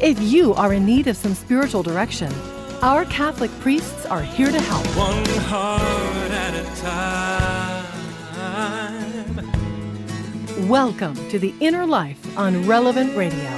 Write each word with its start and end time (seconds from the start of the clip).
if 0.00 0.20
you 0.20 0.52
are 0.54 0.74
in 0.74 0.84
need 0.84 1.06
of 1.06 1.16
some 1.16 1.34
spiritual 1.34 1.82
direction, 1.82 2.32
our 2.82 3.06
Catholic 3.06 3.50
priests 3.60 4.04
are 4.06 4.22
here 4.22 4.50
to 4.52 4.60
help. 4.60 4.86
One 4.96 5.24
heart 5.44 6.30
at 6.32 6.54
a 6.54 6.64
time. 6.80 7.86
Welcome 10.68 11.14
to 11.30 11.38
the 11.38 11.54
Inner 11.60 11.86
Life 11.86 12.36
on 12.36 12.66
Relevant 12.66 13.16
Radio. 13.16 13.50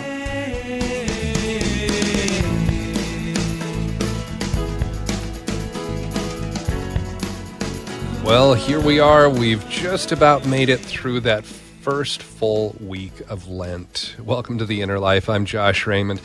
Well, 8.25 8.55
here 8.55 8.81
we 8.81 9.01
are. 9.01 9.29
We've 9.29 9.67
just 9.69 10.13
about 10.13 10.47
made 10.47 10.69
it 10.69 10.81
through 10.81 11.21
that 11.21 11.45
first 11.91 12.23
full 12.23 12.77
week 12.81 13.19
of 13.31 13.49
Lent. 13.49 14.15
Welcome 14.23 14.59
to 14.59 14.67
the 14.67 14.83
Inner 14.83 14.99
Life. 14.99 15.31
I'm 15.31 15.47
Josh 15.47 15.87
Raymond. 15.87 16.21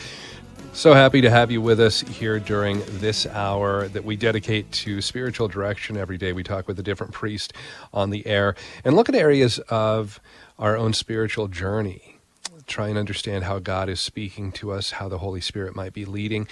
So 0.74 0.94
happy 0.94 1.22
to 1.22 1.30
have 1.30 1.52
you 1.52 1.62
with 1.62 1.80
us 1.80 2.02
here 2.02 2.38
during 2.38 2.82
this 3.00 3.26
hour 3.26 3.88
that 3.88 4.04
we 4.04 4.18
dedicate 4.18 4.70
to 4.74 5.00
spiritual 5.00 5.48
direction 5.48 5.96
every 5.96 6.18
day. 6.18 6.34
We 6.34 6.44
talk 6.44 6.68
with 6.68 6.78
a 6.80 6.84
different 6.84 7.14
priest 7.14 7.54
on 7.94 8.10
the 8.10 8.28
air 8.28 8.56
and 8.84 8.94
look 8.94 9.08
at 9.08 9.16
areas 9.16 9.58
of 9.70 10.20
our 10.60 10.76
own 10.76 10.92
spiritual 10.92 11.48
journey 11.48 12.13
try 12.68 12.90
and 12.90 12.98
understand 12.98 13.44
how 13.44 13.60
God 13.60 13.90
is 13.90 14.00
speaking 14.00 14.52
to 14.54 14.72
us, 14.72 14.92
how 14.92 15.10
the 15.10 15.18
Holy 15.18 15.42
Spirit 15.42 15.76
might 15.76 15.94
be 15.94 16.06
leading, 16.06 16.48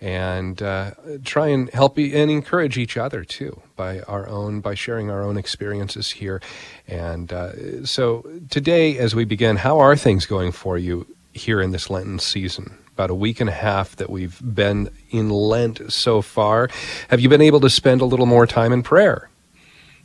and 0.00 0.60
uh, 0.62 0.92
try 1.24 1.48
and 1.48 1.70
help 1.70 1.98
and 1.98 2.30
encourage 2.30 2.78
each 2.78 2.96
other 2.96 3.24
too 3.24 3.62
by 3.76 4.00
our 4.00 4.28
own 4.28 4.60
by 4.60 4.74
sharing 4.74 5.10
our 5.10 5.22
own 5.22 5.36
experiences 5.36 6.10
here. 6.12 6.40
And 6.86 7.32
uh, 7.32 7.84
so 7.86 8.26
today, 8.50 8.98
as 8.98 9.14
we 9.14 9.24
begin, 9.24 9.56
how 9.56 9.78
are 9.78 9.96
things 9.96 10.26
going 10.26 10.52
for 10.52 10.78
you 10.78 11.06
here 11.32 11.60
in 11.60 11.72
this 11.72 11.90
Lenten 11.90 12.18
season? 12.18 12.78
About 12.92 13.10
a 13.10 13.14
week 13.14 13.40
and 13.40 13.50
a 13.50 13.52
half 13.52 13.96
that 13.96 14.08
we've 14.08 14.40
been 14.54 14.88
in 15.10 15.28
Lent 15.28 15.92
so 15.92 16.22
far. 16.22 16.68
Have 17.08 17.18
you 17.18 17.28
been 17.28 17.40
able 17.40 17.58
to 17.60 17.70
spend 17.70 18.00
a 18.00 18.04
little 18.04 18.26
more 18.26 18.46
time 18.46 18.72
in 18.72 18.84
prayer? 18.84 19.28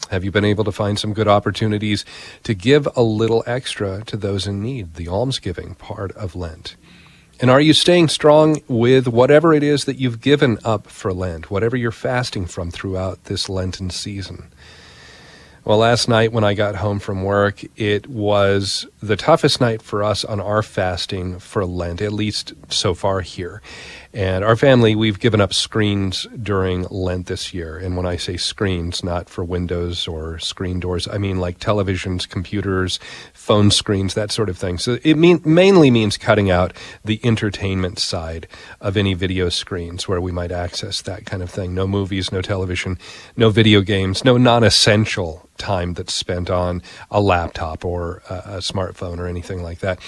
Have 0.10 0.24
you 0.24 0.32
been 0.32 0.46
able 0.46 0.64
to 0.64 0.72
find 0.72 0.98
some 0.98 1.14
good 1.14 1.28
opportunities 1.28 2.04
to 2.44 2.56
give 2.56 2.88
a 2.96 3.04
little 3.04 3.44
extra 3.46 4.04
to 4.06 4.18
those 4.18 4.48
in 4.48 4.62
need, 4.62 4.96
the 4.96 5.08
almsgiving 5.08 5.76
part 5.76 6.12
of 6.14 6.36
Lent? 6.36 6.76
And 7.40 7.52
are 7.52 7.62
you 7.62 7.74
staying 7.74 8.10
strong 8.10 8.62
with 8.68 9.08
whatever 9.08 9.54
it 9.54 9.62
is 9.62 9.86
that 9.86 9.98
you've 9.98 10.20
given 10.20 10.58
up 10.66 10.88
for 10.88 11.14
Lent, 11.14 11.52
whatever 11.52 11.78
you're 11.78 11.92
fasting 11.92 12.48
from 12.48 12.72
throughout 12.72 13.26
this 13.26 13.48
Lenten 13.48 13.92
season? 13.92 14.50
Well, 15.64 15.78
last 15.78 16.10
night 16.10 16.34
when 16.34 16.44
I 16.44 16.56
got 16.56 16.78
home 16.78 17.00
from 17.00 17.24
work, 17.24 17.62
it 17.78 18.08
was 18.08 18.88
the 19.04 19.16
toughest 19.16 19.62
night 19.62 19.84
for 19.84 20.04
us 20.04 20.26
on 20.26 20.40
our 20.40 20.64
fasting 20.64 21.38
for 21.38 21.66
Lent, 21.66 22.02
at 22.02 22.12
least 22.12 22.54
so 22.70 22.96
far 22.96 23.22
here. 23.22 23.62
And 24.12 24.44
our 24.44 24.56
family, 24.56 24.96
we've 24.96 25.20
given 25.20 25.40
up 25.40 25.54
screens 25.54 26.26
during 26.42 26.88
Lent 26.90 27.28
this 27.28 27.54
year. 27.54 27.78
And 27.78 27.96
when 27.96 28.08
I 28.08 28.16
say 28.16 28.38
screens, 28.38 29.04
not 29.04 29.30
for 29.30 29.44
windows 29.44 30.08
or 30.08 30.40
screen 30.40 30.80
doors, 30.80 31.08
I 31.08 31.20
mean 31.20 31.40
like 31.40 31.60
televisions, 31.60 32.28
computers, 32.28 33.00
phone 33.34 33.70
screens, 33.70 34.16
that 34.16 34.32
sort 34.32 34.50
of 34.50 34.58
thing. 34.58 34.80
So 34.80 34.98
it 35.04 35.16
mean, 35.16 35.42
mainly 35.46 35.92
means 35.92 36.18
cutting 36.18 36.50
out 36.50 36.74
the 37.06 37.20
entertainment 37.24 38.00
side 38.00 38.48
of 38.82 38.98
any 38.98 39.14
video 39.14 39.50
screens 39.50 40.08
where 40.08 40.22
we 40.22 40.32
might 40.32 40.52
access 40.52 41.04
that 41.04 41.26
kind 41.26 41.44
of 41.44 41.52
thing. 41.52 41.76
No 41.76 41.86
movies, 41.86 42.32
no 42.32 42.42
television, 42.42 42.98
no 43.38 43.52
video 43.52 43.82
games, 43.82 44.26
no 44.26 44.38
non 44.38 44.64
essential 44.64 45.48
time 45.60 45.94
that's 45.94 46.14
spent 46.14 46.50
on 46.50 46.82
a 47.12 47.22
laptop 47.22 47.86
or 47.86 48.24
a, 48.30 48.34
a, 48.34 48.58
smartphone 48.60 49.20
or 49.20 49.28
anything 49.28 49.62
like 49.62 49.80
that. 49.80 50.00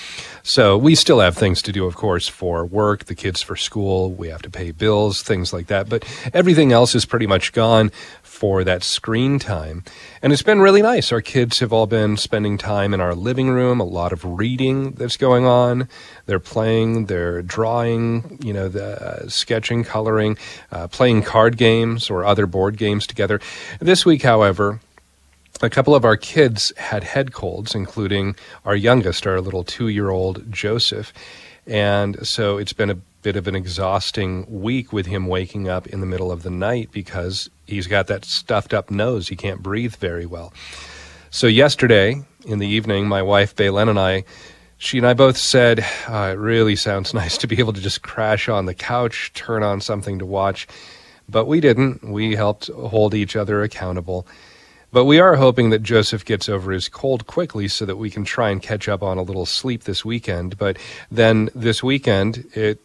So 0.41 0.77
we 0.77 0.95
still 0.95 1.19
have 1.19 1.37
things 1.37 1.61
to 1.63 1.71
do, 1.71 1.85
of 1.85 1.95
course, 1.95 2.27
for 2.27 2.65
work, 2.65 3.05
the 3.05 3.15
kids 3.15 3.41
for 3.41 3.55
school, 3.55 3.90
we 3.99 4.29
have 4.29 4.41
to 4.43 4.49
pay 4.49 4.71
bills, 4.71 5.21
things 5.21 5.53
like 5.53 5.67
that. 5.67 5.89
But 5.89 6.05
everything 6.33 6.71
else 6.71 6.95
is 6.95 7.05
pretty 7.05 7.27
much 7.27 7.53
gone 7.53 7.91
for 8.21 8.63
that 8.63 8.83
screen 8.83 9.37
time. 9.37 9.83
And 10.21 10.33
it's 10.33 10.41
been 10.41 10.61
really 10.61 10.81
nice. 10.81 11.11
Our 11.11 11.21
kids 11.21 11.59
have 11.59 11.71
all 11.71 11.85
been 11.85 12.17
spending 12.17 12.57
time 12.57 12.93
in 12.93 12.99
our 12.99 13.13
living 13.13 13.49
room, 13.49 13.79
a 13.79 13.83
lot 13.83 14.11
of 14.11 14.25
reading 14.25 14.91
that's 14.91 15.17
going 15.17 15.45
on. 15.45 15.87
They're 16.25 16.39
playing, 16.39 17.05
they're 17.05 17.41
drawing, 17.41 18.39
you 18.41 18.53
know, 18.53 18.67
the 18.67 19.01
uh, 19.01 19.29
sketching, 19.29 19.83
coloring, 19.83 20.37
uh, 20.71 20.87
playing 20.87 21.23
card 21.23 21.57
games 21.57 22.09
or 22.09 22.25
other 22.25 22.47
board 22.47 22.77
games 22.77 23.05
together. 23.05 23.39
This 23.79 24.05
week, 24.05 24.23
however, 24.23 24.79
a 25.61 25.69
couple 25.69 25.93
of 25.93 26.03
our 26.03 26.17
kids 26.17 26.73
had 26.77 27.03
head 27.03 27.33
colds, 27.33 27.75
including 27.75 28.35
our 28.65 28.75
youngest, 28.75 29.27
our 29.27 29.39
little 29.41 29.63
two 29.63 29.87
year 29.87 30.09
old 30.09 30.51
Joseph. 30.51 31.13
And 31.67 32.25
so 32.25 32.57
it's 32.57 32.73
been 32.73 32.89
a 32.89 32.97
bit 33.21 33.35
of 33.35 33.47
an 33.47 33.55
exhausting 33.55 34.45
week 34.49 34.91
with 34.91 35.05
him 35.05 35.27
waking 35.27 35.67
up 35.67 35.87
in 35.87 35.99
the 35.99 36.05
middle 36.05 36.31
of 36.31 36.43
the 36.43 36.49
night 36.49 36.89
because 36.91 37.49
he's 37.67 37.87
got 37.87 38.07
that 38.07 38.25
stuffed 38.25 38.73
up 38.73 38.91
nose. 38.91 39.27
He 39.27 39.35
can't 39.35 39.61
breathe 39.61 39.95
very 39.95 40.25
well. 40.25 40.53
So 41.29 41.47
yesterday 41.47 42.23
in 42.45 42.59
the 42.59 42.67
evening, 42.67 43.07
my 43.07 43.21
wife, 43.21 43.55
Baylen, 43.55 43.89
and 43.89 43.99
I, 43.99 44.23
she 44.77 44.97
and 44.97 45.07
I 45.07 45.13
both 45.13 45.37
said, 45.37 45.85
oh, 46.07 46.31
it 46.31 46.37
really 46.37 46.75
sounds 46.75 47.13
nice 47.13 47.37
to 47.37 47.47
be 47.47 47.59
able 47.59 47.73
to 47.73 47.81
just 47.81 48.01
crash 48.01 48.49
on 48.49 48.65
the 48.65 48.73
couch, 48.73 49.31
turn 49.33 49.63
on 49.63 49.81
something 49.81 50.19
to 50.19 50.25
watch. 50.25 50.67
But 51.29 51.45
we 51.45 51.61
didn't. 51.61 52.03
We 52.03 52.35
helped 52.35 52.67
hold 52.67 53.13
each 53.13 53.35
other 53.35 53.63
accountable. 53.63 54.27
But 54.91 55.05
we 55.05 55.19
are 55.19 55.37
hoping 55.37 55.69
that 55.69 55.83
Joseph 55.83 56.25
gets 56.25 56.49
over 56.49 56.71
his 56.71 56.89
cold 56.89 57.25
quickly 57.25 57.69
so 57.69 57.85
that 57.85 57.95
we 57.95 58.09
can 58.09 58.25
try 58.25 58.49
and 58.49 58.61
catch 58.61 58.89
up 58.89 59.01
on 59.01 59.17
a 59.17 59.23
little 59.23 59.45
sleep 59.45 59.85
this 59.85 60.03
weekend. 60.03 60.57
But 60.57 60.77
then 61.09 61.49
this 61.55 61.81
weekend, 61.81 62.45
it 62.53 62.81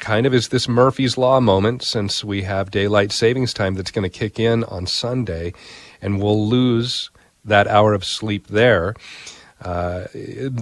kind 0.00 0.26
of 0.26 0.34
is 0.34 0.48
this 0.48 0.68
Murphy's 0.68 1.16
Law 1.16 1.40
moment 1.40 1.82
since 1.82 2.24
we 2.24 2.42
have 2.42 2.70
daylight 2.70 3.12
savings 3.12 3.54
time 3.54 3.74
that's 3.74 3.90
going 3.90 4.02
to 4.02 4.18
kick 4.18 4.40
in 4.40 4.64
on 4.64 4.86
Sunday, 4.86 5.52
and 6.02 6.20
we'll 6.20 6.48
lose 6.48 7.10
that 7.44 7.68
hour 7.68 7.94
of 7.94 8.04
sleep 8.04 8.48
there. 8.48 8.94
Uh, 9.62 10.06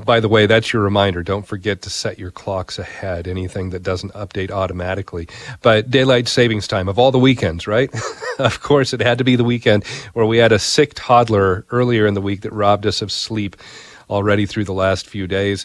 by 0.05 0.19
the 0.19 0.29
way, 0.29 0.47
that's 0.47 0.73
your 0.73 0.83
reminder. 0.83 1.23
Don't 1.23 1.47
forget 1.47 1.83
to 1.83 1.91
set 1.91 2.19
your 2.19 2.33
clocks 2.33 2.81
ahead, 2.81 3.29
anything 3.29 3.71
that 3.71 3.85
doesn't 3.85 4.13
update 4.13 4.51
automatically. 4.51 5.29
But 5.63 5.89
daylight 5.89 6.27
savings 6.27 6.67
time 6.67 6.89
of 6.89 6.99
all 6.99 7.13
the 7.13 7.19
weekends, 7.19 7.69
right? 7.69 7.91
of 8.41 8.61
course, 8.61 8.93
it 8.93 9.01
had 9.01 9.19
to 9.19 9.25
be 9.25 9.37
the 9.37 9.45
weekend 9.45 9.87
where 10.15 10.27
we 10.27 10.39
had 10.39 10.51
a 10.51 10.59
sick 10.59 10.93
toddler 10.97 11.65
earlier 11.71 12.07
in 12.07 12.15
the 12.15 12.21
week 12.21 12.41
that 12.41 12.53
robbed 12.53 12.87
us 12.87 13.01
of 13.01 13.13
sleep 13.13 13.57
already 14.11 14.47
through 14.47 14.65
the 14.65 14.73
last 14.73 15.07
few 15.07 15.29
days. 15.29 15.65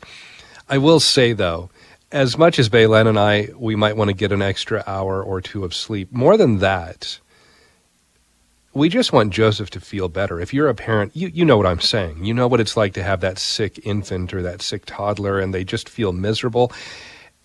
I 0.69 0.77
will 0.77 0.99
say, 0.99 1.33
though, 1.33 1.71
as 2.13 2.37
much 2.37 2.59
as 2.59 2.69
Baylen 2.69 3.07
and 3.07 3.19
I, 3.19 3.49
we 3.57 3.75
might 3.75 3.97
want 3.97 4.09
to 4.09 4.13
get 4.13 4.31
an 4.31 4.41
extra 4.41 4.83
hour 4.85 5.21
or 5.21 5.41
two 5.41 5.65
of 5.65 5.73
sleep, 5.73 6.11
more 6.11 6.37
than 6.37 6.59
that, 6.59 7.19
we 8.71 8.87
just 8.87 9.11
want 9.11 9.33
Joseph 9.33 9.71
to 9.71 9.79
feel 9.79 10.09
better. 10.09 10.39
If 10.39 10.53
you're 10.53 10.69
a 10.69 10.75
parent, 10.75 11.15
you, 11.15 11.27
you 11.27 11.43
know 11.43 11.57
what 11.57 11.65
I'm 11.65 11.81
saying. 11.81 12.23
You 12.23 12.35
know 12.35 12.47
what 12.47 12.59
it's 12.59 12.77
like 12.77 12.93
to 12.93 13.03
have 13.03 13.21
that 13.21 13.39
sick 13.39 13.79
infant 13.83 14.31
or 14.31 14.43
that 14.43 14.61
sick 14.61 14.83
toddler 14.85 15.39
and 15.39 15.53
they 15.53 15.63
just 15.63 15.89
feel 15.89 16.13
miserable. 16.13 16.71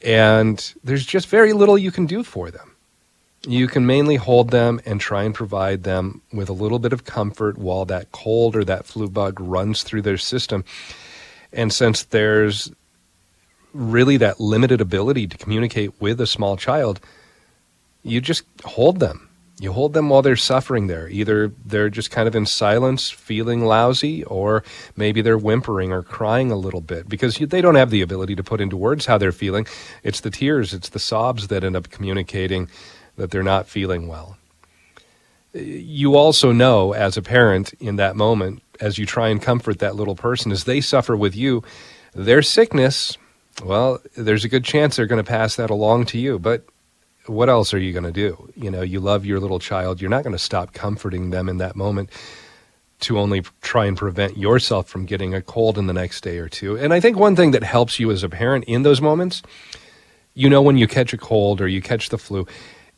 And 0.03 0.75
there's 0.85 1.07
just 1.07 1.29
very 1.29 1.55
little 1.55 1.79
you 1.79 1.91
can 1.91 2.05
do 2.05 2.23
for 2.23 2.51
them. 2.51 2.75
You 3.47 3.69
can 3.69 3.87
mainly 3.87 4.17
hold 4.17 4.51
them 4.51 4.81
and 4.85 5.01
try 5.01 5.23
and 5.23 5.35
provide 5.35 5.85
them 5.85 6.21
with 6.31 6.51
a 6.51 6.55
little 6.55 6.79
bit 6.79 6.93
of 6.93 7.05
comfort 7.05 7.57
while 7.57 7.87
that 7.87 8.13
cold 8.13 8.55
or 8.55 8.65
that 8.65 8.85
flu 8.85 9.09
bug 9.09 9.41
runs 9.41 9.83
through 9.83 10.03
their 10.03 10.19
system. 10.19 10.65
And 11.53 11.73
since 11.73 12.05
there's 12.05 12.71
really 13.73 14.17
that 14.19 14.41
limited 14.41 14.81
ability 14.81 15.27
to 15.29 15.39
communicate 15.39 16.01
with 16.01 16.21
a 16.21 16.27
small 16.27 16.57
child, 16.57 17.01
you 18.03 18.21
just 18.21 18.45
hold 18.65 19.01
them 19.01 19.29
you 19.61 19.73
hold 19.73 19.93
them 19.93 20.09
while 20.09 20.23
they're 20.23 20.37
suffering 20.37 20.87
there. 20.87 21.09
Either 21.09 21.53
they're 21.65 21.91
just 21.91 22.11
kind 22.11 22.29
of 22.29 22.37
in 22.37 22.47
silence, 22.47 23.11
feeling 23.11 23.65
lousy, 23.65 24.23
or 24.25 24.63
maybe 24.97 25.21
they're 25.21 25.39
whimpering 25.39 25.91
or 25.91 26.03
crying 26.03 26.53
a 26.53 26.57
little 26.57 26.81
bit 26.81 27.09
because 27.09 27.37
they 27.37 27.61
don't 27.61 27.75
have 27.75 27.91
the 27.91 28.03
ability 28.03 28.37
to 28.37 28.45
put 28.45 28.61
into 28.61 28.77
words 28.77 29.07
how 29.07 29.19
they're 29.19 29.33
feeling. 29.33 29.67
It's 30.05 30.21
the 30.21 30.31
tears, 30.31 30.73
it's 30.73 30.91
the 30.91 31.01
sobs 31.01 31.49
that 31.49 31.65
end 31.65 31.75
up 31.75 31.91
communicating 31.91 32.69
that 33.17 33.33
they're 33.33 33.43
not 33.43 33.69
feeling 33.69 34.07
well. 34.07 34.37
You 35.53 36.15
also 36.15 36.53
know, 36.53 36.93
as 36.93 37.17
a 37.17 37.23
parent, 37.23 37.73
in 37.81 37.97
that 37.97 38.15
moment, 38.15 38.63
as 38.81 38.97
you 38.97 39.07
try 39.07 39.29
and 39.29 39.43
comfort 39.43 39.81
that 39.81 39.97
little 39.97 40.15
person, 40.15 40.53
as 40.53 40.65
they 40.65 40.81
suffer 40.81 41.17
with 41.17 41.35
you, 41.35 41.65
their 42.15 42.43
sickness 42.43 43.19
Well, 43.65 44.01
there's 44.17 44.45
a 44.45 44.49
good 44.49 44.65
chance 44.65 44.97
they're 44.97 45.07
going 45.07 45.23
to 45.23 45.29
pass 45.29 45.57
that 45.57 45.71
along 45.71 46.07
to 46.07 46.19
you, 46.19 46.39
but 46.39 46.65
what 47.27 47.49
else 47.49 47.75
are 47.75 47.79
you 47.79 47.93
going 47.93 48.05
to 48.05 48.13
do? 48.13 48.51
You 48.57 48.71
know, 48.71 48.83
you 48.83 49.01
love 49.01 49.27
your 49.27 49.41
little 49.41 49.59
child. 49.59 50.01
You're 50.01 50.11
not 50.11 50.23
going 50.23 50.35
to 50.35 50.39
stop 50.39 50.73
comforting 50.73 51.31
them 51.31 51.49
in 51.49 51.59
that 51.59 51.77
moment 51.77 52.11
to 53.01 53.19
only 53.19 53.43
try 53.61 53.87
and 53.87 53.97
prevent 53.97 54.37
yourself 54.37 54.89
from 54.89 55.07
getting 55.07 55.35
a 55.35 55.43
cold 55.43 55.79
in 55.79 55.87
the 55.87 55.93
next 55.93 56.23
day 56.23 56.39
or 56.39 56.49
two. 56.49 56.77
And 56.77 56.93
I 56.93 57.01
think 57.01 57.17
one 57.17 57.37
thing 57.37 57.53
that 57.53 57.63
helps 57.63 58.01
you 58.01 58.11
as 58.11 58.23
a 58.23 58.29
parent 58.29 58.65
in 58.65 58.83
those 58.83 59.01
moments, 59.01 59.43
you 60.35 60.49
know, 60.49 60.63
when 60.63 60.77
you 60.77 60.87
catch 60.87 61.13
a 61.13 61.19
cold 61.19 61.61
or 61.61 61.69
you 61.69 61.81
catch 61.81 62.09
the 62.09 62.19
flu, 62.19 62.47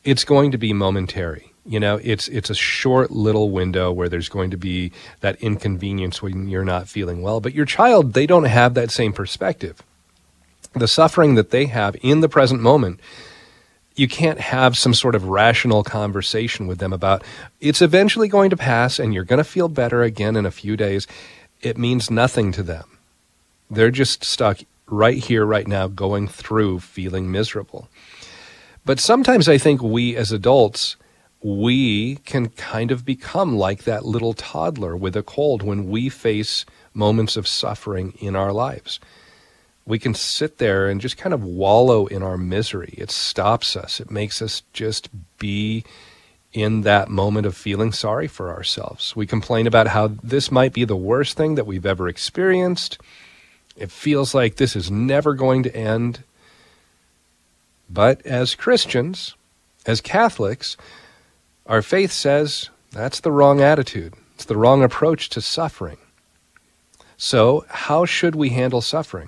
it's 0.03 0.23
going 0.23 0.51
to 0.51 0.57
be 0.57 0.73
momentary. 0.73 1.51
You 1.63 1.79
know, 1.79 1.99
it's 2.03 2.27
it's 2.29 2.49
a 2.49 2.55
short 2.55 3.11
little 3.11 3.51
window 3.51 3.91
where 3.91 4.09
there's 4.09 4.29
going 4.29 4.49
to 4.49 4.57
be 4.57 4.91
that 5.19 5.39
inconvenience 5.41 6.19
when 6.19 6.49
you're 6.49 6.65
not 6.65 6.87
feeling 6.87 7.21
well. 7.21 7.39
But 7.39 7.53
your 7.53 7.65
child, 7.65 8.13
they 8.13 8.25
don't 8.25 8.45
have 8.45 8.73
that 8.73 8.89
same 8.89 9.13
perspective. 9.13 9.83
The 10.73 10.87
suffering 10.87 11.35
that 11.35 11.51
they 11.51 11.65
have 11.65 11.95
in 12.01 12.21
the 12.21 12.29
present 12.29 12.61
moment 12.61 12.99
you 13.95 14.07
can't 14.07 14.39
have 14.39 14.77
some 14.77 14.93
sort 14.93 15.15
of 15.15 15.25
rational 15.25 15.83
conversation 15.83 16.67
with 16.67 16.79
them 16.79 16.93
about 16.93 17.23
it's 17.59 17.81
eventually 17.81 18.27
going 18.27 18.49
to 18.49 18.57
pass 18.57 18.99
and 18.99 19.13
you're 19.13 19.23
going 19.23 19.37
to 19.37 19.43
feel 19.43 19.67
better 19.67 20.01
again 20.01 20.35
in 20.35 20.45
a 20.45 20.51
few 20.51 20.77
days. 20.77 21.07
It 21.61 21.77
means 21.77 22.09
nothing 22.09 22.51
to 22.53 22.63
them. 22.63 22.97
They're 23.69 23.91
just 23.91 24.23
stuck 24.23 24.59
right 24.87 25.17
here, 25.17 25.45
right 25.45 25.67
now, 25.67 25.87
going 25.87 26.27
through 26.27 26.79
feeling 26.79 27.31
miserable. 27.31 27.89
But 28.85 28.99
sometimes 28.99 29.47
I 29.47 29.57
think 29.57 29.81
we 29.81 30.15
as 30.15 30.31
adults, 30.31 30.95
we 31.43 32.15
can 32.25 32.49
kind 32.49 32.91
of 32.91 33.05
become 33.05 33.55
like 33.55 33.83
that 33.83 34.05
little 34.05 34.33
toddler 34.33 34.95
with 34.95 35.15
a 35.15 35.23
cold 35.23 35.63
when 35.63 35.89
we 35.89 36.09
face 36.09 36.65
moments 36.93 37.37
of 37.37 37.47
suffering 37.47 38.13
in 38.19 38.35
our 38.35 38.51
lives 38.51 38.99
we 39.91 39.99
can 39.99 40.13
sit 40.13 40.57
there 40.57 40.87
and 40.87 41.01
just 41.01 41.17
kind 41.17 41.33
of 41.33 41.43
wallow 41.43 42.05
in 42.05 42.23
our 42.23 42.37
misery. 42.37 42.93
It 42.97 43.11
stops 43.11 43.75
us, 43.75 43.99
it 43.99 44.09
makes 44.09 44.41
us 44.41 44.63
just 44.71 45.09
be 45.37 45.83
in 46.53 46.83
that 46.83 47.09
moment 47.09 47.45
of 47.45 47.57
feeling 47.57 47.91
sorry 47.91 48.29
for 48.29 48.53
ourselves. 48.53 49.17
We 49.17 49.27
complain 49.27 49.67
about 49.67 49.87
how 49.87 50.07
this 50.23 50.49
might 50.49 50.71
be 50.71 50.85
the 50.85 50.95
worst 50.95 51.35
thing 51.35 51.55
that 51.55 51.67
we've 51.67 51.85
ever 51.85 52.07
experienced. 52.07 52.99
It 53.75 53.91
feels 53.91 54.33
like 54.33 54.55
this 54.55 54.77
is 54.77 54.89
never 54.89 55.33
going 55.33 55.61
to 55.63 55.75
end. 55.75 56.23
But 57.89 58.25
as 58.25 58.55
Christians, 58.55 59.35
as 59.85 59.99
Catholics, 59.99 60.77
our 61.65 61.81
faith 61.81 62.13
says 62.13 62.69
that's 62.91 63.19
the 63.19 63.31
wrong 63.33 63.59
attitude. 63.59 64.13
It's 64.35 64.45
the 64.45 64.55
wrong 64.55 64.85
approach 64.85 65.27
to 65.31 65.41
suffering. 65.41 65.97
So, 67.17 67.65
how 67.67 68.05
should 68.05 68.35
we 68.35 68.51
handle 68.51 68.79
suffering? 68.79 69.27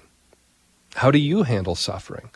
How 0.96 1.10
do 1.10 1.18
you 1.18 1.44
handle 1.44 1.76
suffering? 1.76 2.30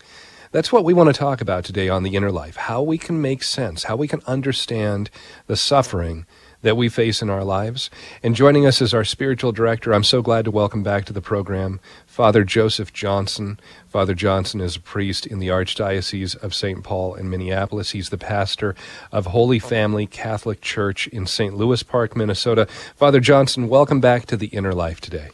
That's 0.52 0.72
what 0.72 0.84
we 0.84 0.94
want 0.94 1.08
to 1.08 1.14
talk 1.14 1.42
about 1.42 1.64
today 1.64 1.90
on 1.90 2.04
The 2.04 2.16
Inner 2.16 2.32
Life 2.32 2.56
how 2.56 2.82
we 2.82 2.98
can 2.98 3.22
make 3.22 3.44
sense, 3.44 3.84
how 3.84 3.96
we 3.96 4.08
can 4.08 4.22
understand 4.26 5.10
the 5.46 5.56
suffering 5.56 6.26
that 6.64 6.76
we 6.76 6.90
face 6.90 7.22
in 7.22 7.30
our 7.30 7.44
lives. 7.44 7.92
And 8.24 8.36
joining 8.36 8.66
us 8.66 8.82
is 8.82 8.94
our 8.94 9.04
spiritual 9.04 9.52
director. 9.52 9.94
I'm 9.94 10.04
so 10.04 10.24
glad 10.24 10.46
to 10.46 10.52
welcome 10.52 10.82
back 10.82 11.06
to 11.06 11.14
the 11.14 11.22
program 11.22 11.80
Father 12.08 12.44
Joseph 12.44 12.92
Johnson. 12.92 13.60
Father 13.88 14.16
Johnson 14.16 14.60
is 14.60 14.76
a 14.76 14.82
priest 14.82 15.28
in 15.28 15.38
the 15.38 15.50
Archdiocese 15.50 16.36
of 16.42 16.56
St. 16.56 16.84
Paul 16.84 17.14
in 17.14 17.30
Minneapolis. 17.30 17.92
He's 17.92 18.10
the 18.10 18.18
pastor 18.18 18.76
of 19.12 19.28
Holy 19.28 19.60
Family 19.60 20.08
Catholic 20.08 20.62
Church 20.62 21.08
in 21.08 21.28
St. 21.28 21.56
Louis 21.56 21.84
Park, 21.84 22.16
Minnesota. 22.16 22.68
Father 22.96 23.20
Johnson, 23.20 23.68
welcome 23.70 24.02
back 24.02 24.26
to 24.26 24.36
The 24.36 24.48
Inner 24.48 24.74
Life 24.74 25.00
today. 25.00 25.30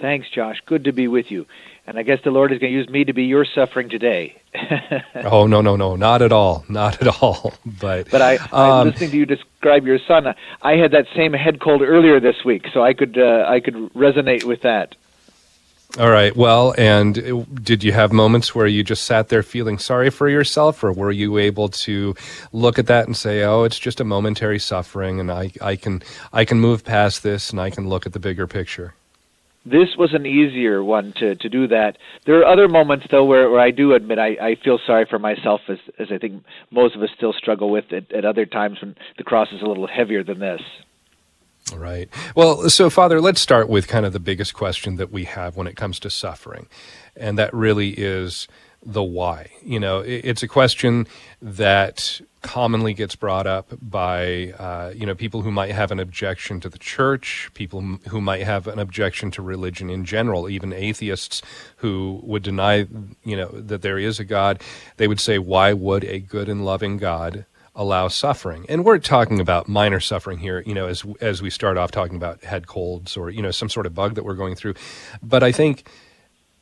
Thanks, 0.00 0.28
Josh. 0.28 0.60
Good 0.66 0.82
to 0.84 0.92
be 0.92 1.06
with 1.06 1.30
you. 1.30 1.46
And 1.86 1.98
I 1.98 2.02
guess 2.02 2.20
the 2.22 2.30
Lord 2.30 2.52
is 2.52 2.58
going 2.58 2.72
to 2.72 2.78
use 2.78 2.88
me 2.88 3.04
to 3.04 3.12
be 3.12 3.24
your 3.24 3.44
suffering 3.44 3.88
today. 3.88 4.40
oh 5.24 5.46
no 5.46 5.62
no 5.62 5.76
no 5.76 5.96
not 5.96 6.20
at 6.20 6.30
all 6.30 6.62
not 6.68 7.00
at 7.00 7.22
all 7.22 7.54
but 7.80 8.10
but 8.10 8.20
I 8.20 8.36
um, 8.52 8.88
listening 8.88 9.10
to 9.12 9.16
you 9.16 9.24
describe 9.24 9.86
your 9.86 9.98
son 10.06 10.34
I 10.60 10.72
had 10.72 10.90
that 10.90 11.06
same 11.16 11.32
head 11.32 11.58
cold 11.58 11.80
earlier 11.80 12.20
this 12.20 12.44
week 12.44 12.66
so 12.74 12.82
I 12.82 12.92
could 12.92 13.16
uh, 13.16 13.46
I 13.48 13.60
could 13.60 13.74
resonate 13.94 14.44
with 14.44 14.60
that. 14.60 14.94
All 15.98 16.10
right. 16.10 16.34
Well, 16.34 16.74
and 16.78 17.46
did 17.62 17.84
you 17.84 17.92
have 17.92 18.12
moments 18.12 18.54
where 18.54 18.66
you 18.66 18.82
just 18.82 19.04
sat 19.04 19.28
there 19.28 19.42
feeling 19.42 19.76
sorry 19.76 20.08
for 20.08 20.26
yourself, 20.26 20.82
or 20.82 20.90
were 20.90 21.10
you 21.10 21.36
able 21.36 21.68
to 21.68 22.14
look 22.50 22.78
at 22.78 22.86
that 22.86 23.06
and 23.06 23.14
say, 23.14 23.42
"Oh, 23.42 23.64
it's 23.64 23.78
just 23.78 24.00
a 24.00 24.04
momentary 24.04 24.58
suffering, 24.58 25.20
and 25.20 25.30
I, 25.30 25.52
I 25.60 25.76
can, 25.76 26.02
I 26.32 26.46
can 26.46 26.60
move 26.60 26.82
past 26.82 27.22
this, 27.22 27.50
and 27.50 27.60
I 27.60 27.68
can 27.68 27.90
look 27.90 28.06
at 28.06 28.14
the 28.14 28.18
bigger 28.18 28.46
picture"? 28.46 28.94
This 29.64 29.96
was 29.96 30.12
an 30.12 30.26
easier 30.26 30.82
one 30.82 31.12
to, 31.18 31.36
to 31.36 31.48
do 31.48 31.68
that. 31.68 31.96
There 32.26 32.40
are 32.40 32.46
other 32.46 32.68
moments 32.68 33.06
though 33.10 33.24
where, 33.24 33.50
where 33.50 33.60
I 33.60 33.70
do 33.70 33.94
admit 33.94 34.18
I, 34.18 34.36
I 34.40 34.56
feel 34.56 34.78
sorry 34.84 35.06
for 35.08 35.18
myself 35.18 35.60
as 35.68 35.78
as 35.98 36.08
I 36.10 36.18
think 36.18 36.44
most 36.70 36.96
of 36.96 37.02
us 37.02 37.10
still 37.16 37.32
struggle 37.32 37.70
with 37.70 37.92
at, 37.92 38.10
at 38.12 38.24
other 38.24 38.46
times 38.46 38.80
when 38.80 38.96
the 39.18 39.24
cross 39.24 39.48
is 39.52 39.62
a 39.62 39.66
little 39.66 39.86
heavier 39.86 40.24
than 40.24 40.40
this. 40.40 40.62
Right. 41.74 42.08
Well, 42.34 42.68
so 42.68 42.90
Father, 42.90 43.20
let's 43.20 43.40
start 43.40 43.68
with 43.68 43.86
kind 43.86 44.04
of 44.04 44.12
the 44.12 44.20
biggest 44.20 44.52
question 44.54 44.96
that 44.96 45.12
we 45.12 45.24
have 45.24 45.56
when 45.56 45.66
it 45.66 45.76
comes 45.76 46.00
to 46.00 46.10
suffering. 46.10 46.66
And 47.16 47.38
that 47.38 47.54
really 47.54 47.90
is 47.90 48.48
the 48.84 49.02
why. 49.02 49.50
You 49.64 49.78
know, 49.78 50.00
it's 50.00 50.42
a 50.42 50.48
question 50.48 51.06
that 51.40 52.20
commonly 52.42 52.92
gets 52.92 53.14
brought 53.14 53.46
up 53.46 53.72
by 53.80 54.52
uh, 54.58 54.92
you 54.94 55.06
know 55.06 55.14
people 55.14 55.42
who 55.42 55.50
might 55.50 55.70
have 55.70 55.90
an 55.90 56.00
objection 56.00 56.60
to 56.60 56.68
the 56.68 56.78
church, 56.78 57.50
people 57.54 57.80
who 58.08 58.20
might 58.20 58.42
have 58.42 58.66
an 58.66 58.78
objection 58.78 59.30
to 59.32 59.42
religion 59.42 59.88
in 59.88 60.04
general, 60.04 60.48
even 60.48 60.72
atheists 60.72 61.42
who 61.76 62.20
would 62.24 62.42
deny 62.42 62.86
you 63.24 63.36
know 63.36 63.48
that 63.48 63.82
there 63.82 63.98
is 63.98 64.18
a 64.18 64.24
God. 64.24 64.60
They 64.96 65.08
would 65.08 65.20
say, 65.20 65.38
why 65.38 65.72
would 65.72 66.04
a 66.04 66.18
good 66.18 66.48
and 66.48 66.64
loving 66.64 66.96
God 66.96 67.46
allow 67.74 68.08
suffering? 68.08 68.66
And 68.68 68.84
we're 68.84 68.98
talking 68.98 69.40
about 69.40 69.68
minor 69.68 70.00
suffering 70.00 70.38
here, 70.38 70.62
you 70.66 70.74
know, 70.74 70.88
as 70.88 71.04
as 71.20 71.40
we 71.40 71.50
start 71.50 71.78
off 71.78 71.92
talking 71.92 72.16
about 72.16 72.42
head 72.44 72.66
colds 72.66 73.16
or 73.16 73.30
you 73.30 73.42
know 73.42 73.52
some 73.52 73.68
sort 73.68 73.86
of 73.86 73.94
bug 73.94 74.16
that 74.16 74.24
we're 74.24 74.34
going 74.34 74.56
through. 74.56 74.74
But 75.22 75.44
I 75.44 75.52
think 75.52 75.84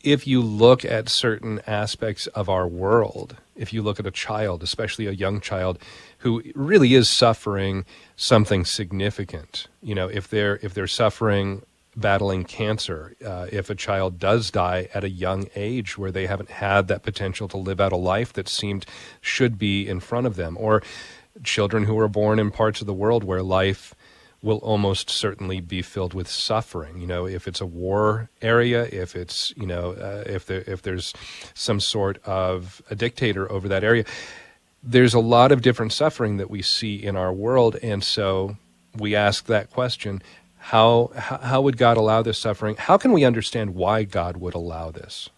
if 0.03 0.27
you 0.27 0.41
look 0.41 0.85
at 0.85 1.09
certain 1.09 1.61
aspects 1.67 2.27
of 2.29 2.49
our 2.49 2.67
world, 2.67 3.37
if 3.55 3.73
you 3.73 3.83
look 3.83 4.01
at 4.01 4.07
a 4.07 4.11
child, 4.11 4.63
especially 4.63 5.07
a 5.07 5.13
young 5.13 5.41
child, 5.41 5.79
who 6.19 6.43
really 6.55 6.95
is 6.95 7.09
suffering 7.09 7.85
something 8.17 8.65
significant, 8.65 9.67
you 9.83 9.95
know, 9.95 10.09
if 10.09 10.29
they're 10.29 10.59
if 10.63 10.75
they're 10.75 10.87
suffering 10.87 11.63
battling 11.97 12.45
cancer, 12.45 13.15
uh, 13.25 13.47
if 13.51 13.69
a 13.69 13.75
child 13.75 14.19
does 14.19 14.51
die 14.51 14.89
at 14.95 15.05
a 15.05 15.11
young 15.11 15.49
age 15.57 15.99
where 15.99 16.13
they 16.13 16.27
haven't 16.27 16.51
had 16.51 16.89
that 16.89 17.03
potential 17.03 17.49
to 17.49 17.57
live 17.57 17.81
out 17.81 17.93
a 17.93 17.97
life 17.97 18.33
that 18.33 18.49
seemed 18.49 18.87
should 19.21 19.59
be 19.59 19.87
in 19.87 20.01
front 20.01 20.27
of 20.27 20.37
them, 20.37 20.57
or 20.59 20.83
children 21.43 21.85
who 21.85 21.99
are 21.99 22.09
born 22.09 22.39
in 22.39 22.51
parts 22.51 22.81
of 22.81 22.87
the 22.87 22.95
world 22.95 23.25
where 23.25 23.43
life 23.43 23.95
will 24.43 24.59
almost 24.59 25.11
certainly 25.11 25.61
be 25.61 25.83
filled 25.83 26.15
with 26.15 26.29
suffering. 26.29 27.01
You 27.01 27.07
know, 27.07 27.27
if 27.27 27.47
it's 27.47 27.61
a 27.61 27.67
war 27.67 28.31
area, 28.41 28.85
if 28.85 29.15
it's 29.15 29.53
you 29.57 29.67
know, 29.67 29.93
uh, 29.93 30.25
if 30.27 30.47
there 30.47 30.65
if 30.67 30.83
there's 30.83 31.13
some 31.55 31.81
sort 31.81 32.23
of 32.25 32.83
a 32.91 32.95
dictator 32.95 33.51
over 33.51 33.69
that 33.69 33.85
area, 33.85 34.05
there's 34.83 35.15
a 35.15 35.21
lot 35.21 35.53
of 35.53 35.63
different 35.63 35.93
suffering 35.93 36.39
that 36.39 36.51
we 36.51 36.63
see 36.63 36.97
in 36.97 37.17
our 37.17 37.33
world, 37.33 37.77
and 37.83 38.03
so 38.03 38.57
we 38.97 39.15
ask 39.15 39.47
that 39.47 39.71
question: 39.71 40.23
how 40.59 41.11
how 41.15 41.61
would 41.61 41.77
God 41.77 41.97
allow 41.97 42.23
this 42.23 42.39
suffering? 42.39 42.77
How 42.77 42.97
can 42.97 43.13
we 43.13 43.25
understand 43.25 43.75
why 43.75 44.05
God 44.05 44.39
would 44.39 44.55
allow 44.55 44.91
this? 44.91 45.29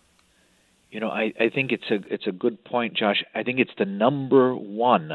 You 0.91 1.01
know, 1.01 1.09
I, 1.09 1.33
I 1.41 1.49
think 1.49 1.73
it's 1.73 1.91
a 1.91 2.01
it's 2.13 2.27
a 2.27 2.33
good 2.33 2.65
point, 2.65 2.95
Josh. 2.95 3.25
I 3.35 3.43
think 3.43 3.59
it's 3.59 3.73
the 3.79 3.85
number 3.85 4.55
one 4.55 5.11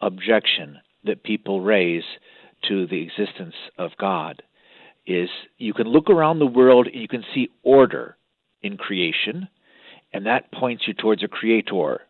objection 0.00 0.78
that 1.04 1.22
people 1.22 1.60
raise 1.60 2.04
to 2.68 2.86
the 2.86 3.02
existence 3.02 3.54
of 3.78 3.90
God 3.98 4.42
is 5.06 5.28
you 5.58 5.74
can 5.74 5.86
look 5.86 6.10
around 6.10 6.38
the 6.38 6.46
world 6.46 6.86
and 6.86 7.00
you 7.00 7.08
can 7.08 7.24
see 7.34 7.48
order 7.62 8.16
in 8.62 8.76
creation, 8.76 9.48
and 10.12 10.26
that 10.26 10.52
points 10.52 10.84
you 10.86 10.94
towards 10.94 11.22
a 11.22 11.28
creator. 11.28 12.00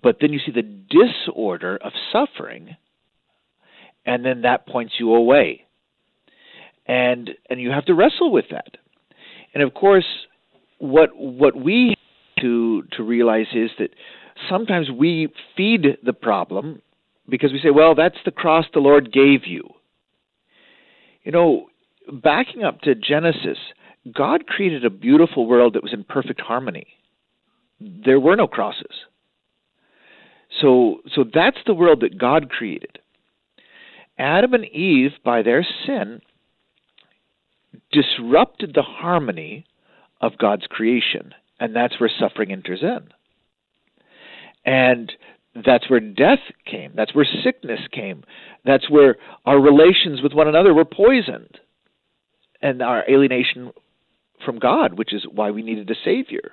But 0.00 0.18
then 0.20 0.32
you 0.32 0.38
see 0.44 0.52
the 0.52 0.62
disorder 0.62 1.76
of 1.76 1.92
suffering, 2.12 2.76
and 4.06 4.24
then 4.24 4.42
that 4.42 4.66
points 4.66 4.94
you 4.98 5.14
away. 5.14 5.66
And 6.86 7.30
and 7.50 7.60
you 7.60 7.70
have 7.70 7.86
to 7.86 7.94
wrestle 7.94 8.32
with 8.32 8.46
that. 8.50 8.76
And 9.54 9.62
of 9.62 9.74
course, 9.74 10.06
what 10.78 11.10
what 11.14 11.56
we 11.56 11.94
to 12.40 12.82
to 12.96 13.02
realize 13.02 13.46
is 13.54 13.70
that 13.78 13.90
sometimes 14.48 14.90
we 14.90 15.28
feed 15.56 15.98
the 16.02 16.12
problem 16.12 16.82
because 17.32 17.50
we 17.50 17.60
say, 17.60 17.70
well, 17.70 17.94
that's 17.94 18.18
the 18.26 18.30
cross 18.30 18.66
the 18.74 18.80
Lord 18.80 19.10
gave 19.10 19.46
you. 19.46 19.66
You 21.24 21.32
know, 21.32 21.68
backing 22.12 22.62
up 22.62 22.82
to 22.82 22.94
Genesis, 22.94 23.56
God 24.14 24.46
created 24.46 24.84
a 24.84 24.90
beautiful 24.90 25.46
world 25.46 25.72
that 25.72 25.82
was 25.82 25.94
in 25.94 26.04
perfect 26.04 26.42
harmony. 26.42 26.88
There 27.80 28.20
were 28.20 28.36
no 28.36 28.46
crosses. 28.46 29.06
So, 30.60 30.98
so 31.14 31.24
that's 31.24 31.56
the 31.66 31.72
world 31.72 32.02
that 32.02 32.18
God 32.18 32.50
created. 32.50 32.98
Adam 34.18 34.52
and 34.52 34.66
Eve, 34.66 35.12
by 35.24 35.40
their 35.42 35.66
sin, 35.86 36.20
disrupted 37.90 38.74
the 38.74 38.82
harmony 38.82 39.64
of 40.20 40.36
God's 40.36 40.66
creation. 40.68 41.32
and 41.58 41.74
that's 41.74 41.98
where 41.98 42.10
suffering 42.20 42.52
enters 42.52 42.82
in. 42.82 43.08
And 44.66 45.10
that's 45.54 45.88
where 45.90 46.00
death 46.00 46.38
came. 46.64 46.92
That's 46.94 47.14
where 47.14 47.26
sickness 47.44 47.80
came. 47.92 48.24
That's 48.64 48.88
where 48.88 49.16
our 49.44 49.60
relations 49.60 50.22
with 50.22 50.32
one 50.32 50.48
another 50.48 50.72
were 50.72 50.84
poisoned. 50.84 51.58
And 52.60 52.80
our 52.80 53.04
alienation 53.08 53.72
from 54.44 54.58
God, 54.58 54.96
which 54.96 55.12
is 55.12 55.26
why 55.30 55.50
we 55.50 55.62
needed 55.62 55.90
a 55.90 55.94
Savior. 56.04 56.52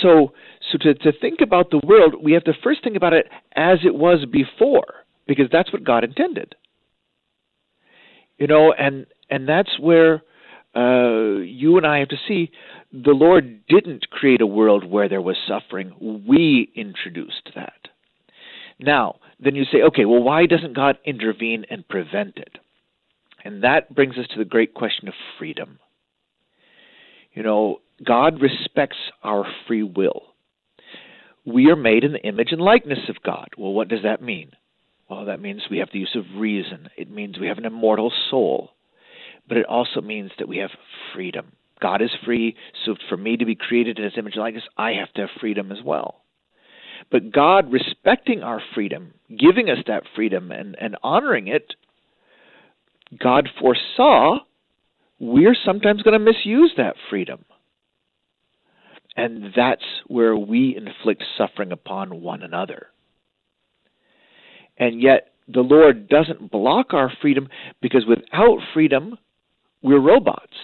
So, 0.00 0.32
so 0.70 0.78
to, 0.78 0.94
to 0.94 1.12
think 1.12 1.40
about 1.40 1.70
the 1.70 1.80
world, 1.84 2.14
we 2.22 2.32
have 2.32 2.44
to 2.44 2.52
first 2.62 2.82
think 2.82 2.96
about 2.96 3.12
it 3.12 3.26
as 3.54 3.78
it 3.84 3.94
was 3.94 4.24
before, 4.30 5.04
because 5.26 5.46
that's 5.50 5.72
what 5.72 5.84
God 5.84 6.04
intended. 6.04 6.54
You 8.38 8.46
know, 8.46 8.72
and 8.72 9.06
and 9.28 9.48
that's 9.48 9.78
where 9.78 10.22
uh, 10.74 11.40
you 11.40 11.76
and 11.76 11.86
I 11.86 11.98
have 11.98 12.08
to 12.08 12.16
see 12.26 12.50
the 12.92 13.12
Lord 13.12 13.66
didn't 13.68 14.10
create 14.10 14.40
a 14.40 14.46
world 14.46 14.84
where 14.84 15.08
there 15.08 15.22
was 15.22 15.36
suffering. 15.46 16.22
We 16.26 16.72
introduced 16.74 17.50
that. 17.54 17.88
Now, 18.78 19.16
then 19.38 19.54
you 19.54 19.64
say, 19.64 19.82
okay, 19.82 20.04
well, 20.04 20.22
why 20.22 20.46
doesn't 20.46 20.74
God 20.74 20.98
intervene 21.04 21.64
and 21.70 21.86
prevent 21.86 22.36
it? 22.36 22.58
And 23.44 23.62
that 23.62 23.94
brings 23.94 24.18
us 24.18 24.26
to 24.32 24.38
the 24.38 24.44
great 24.44 24.74
question 24.74 25.08
of 25.08 25.14
freedom. 25.38 25.78
You 27.32 27.42
know, 27.42 27.80
God 28.04 28.40
respects 28.40 28.96
our 29.22 29.46
free 29.66 29.82
will. 29.82 30.22
We 31.46 31.70
are 31.70 31.76
made 31.76 32.04
in 32.04 32.12
the 32.12 32.26
image 32.26 32.48
and 32.50 32.60
likeness 32.60 33.08
of 33.08 33.22
God. 33.22 33.48
Well, 33.56 33.72
what 33.72 33.88
does 33.88 34.02
that 34.02 34.22
mean? 34.22 34.52
Well, 35.08 35.24
that 35.26 35.40
means 35.40 35.62
we 35.70 35.78
have 35.78 35.88
the 35.92 36.00
use 36.00 36.16
of 36.16 36.40
reason. 36.40 36.88
It 36.96 37.10
means 37.10 37.38
we 37.38 37.48
have 37.48 37.58
an 37.58 37.66
immortal 37.66 38.12
soul. 38.30 38.70
But 39.48 39.56
it 39.56 39.66
also 39.66 40.00
means 40.00 40.32
that 40.38 40.48
we 40.48 40.58
have 40.58 40.70
freedom. 41.14 41.52
God 41.80 42.02
is 42.02 42.10
free, 42.24 42.56
so 42.84 42.94
for 43.08 43.16
me 43.16 43.36
to 43.36 43.44
be 43.44 43.54
created 43.54 43.98
in 43.98 44.04
his 44.04 44.14
image 44.16 44.34
and 44.34 44.42
likeness, 44.42 44.64
I 44.76 44.92
have 44.92 45.12
to 45.14 45.22
have 45.22 45.30
freedom 45.40 45.72
as 45.72 45.78
well. 45.84 46.22
But 47.10 47.32
God 47.32 47.72
respecting 47.72 48.42
our 48.42 48.60
freedom, 48.74 49.14
giving 49.28 49.70
us 49.70 49.78
that 49.86 50.04
freedom 50.14 50.52
and, 50.52 50.76
and 50.80 50.96
honoring 51.02 51.48
it, 51.48 51.74
God 53.18 53.48
foresaw 53.60 54.38
we're 55.20 55.56
sometimes 55.66 56.02
going 56.02 56.18
to 56.18 56.32
misuse 56.32 56.72
that 56.78 56.96
freedom. 57.10 57.44
And 59.16 59.52
that's 59.54 59.84
where 60.06 60.34
we 60.34 60.74
inflict 60.76 61.22
suffering 61.36 61.72
upon 61.72 62.22
one 62.22 62.42
another. 62.42 62.86
And 64.78 65.00
yet, 65.02 65.32
the 65.46 65.60
Lord 65.60 66.08
doesn't 66.08 66.50
block 66.50 66.94
our 66.94 67.12
freedom 67.20 67.48
because 67.82 68.06
without 68.06 68.60
freedom, 68.72 69.18
we're 69.82 70.00
robots. 70.00 70.56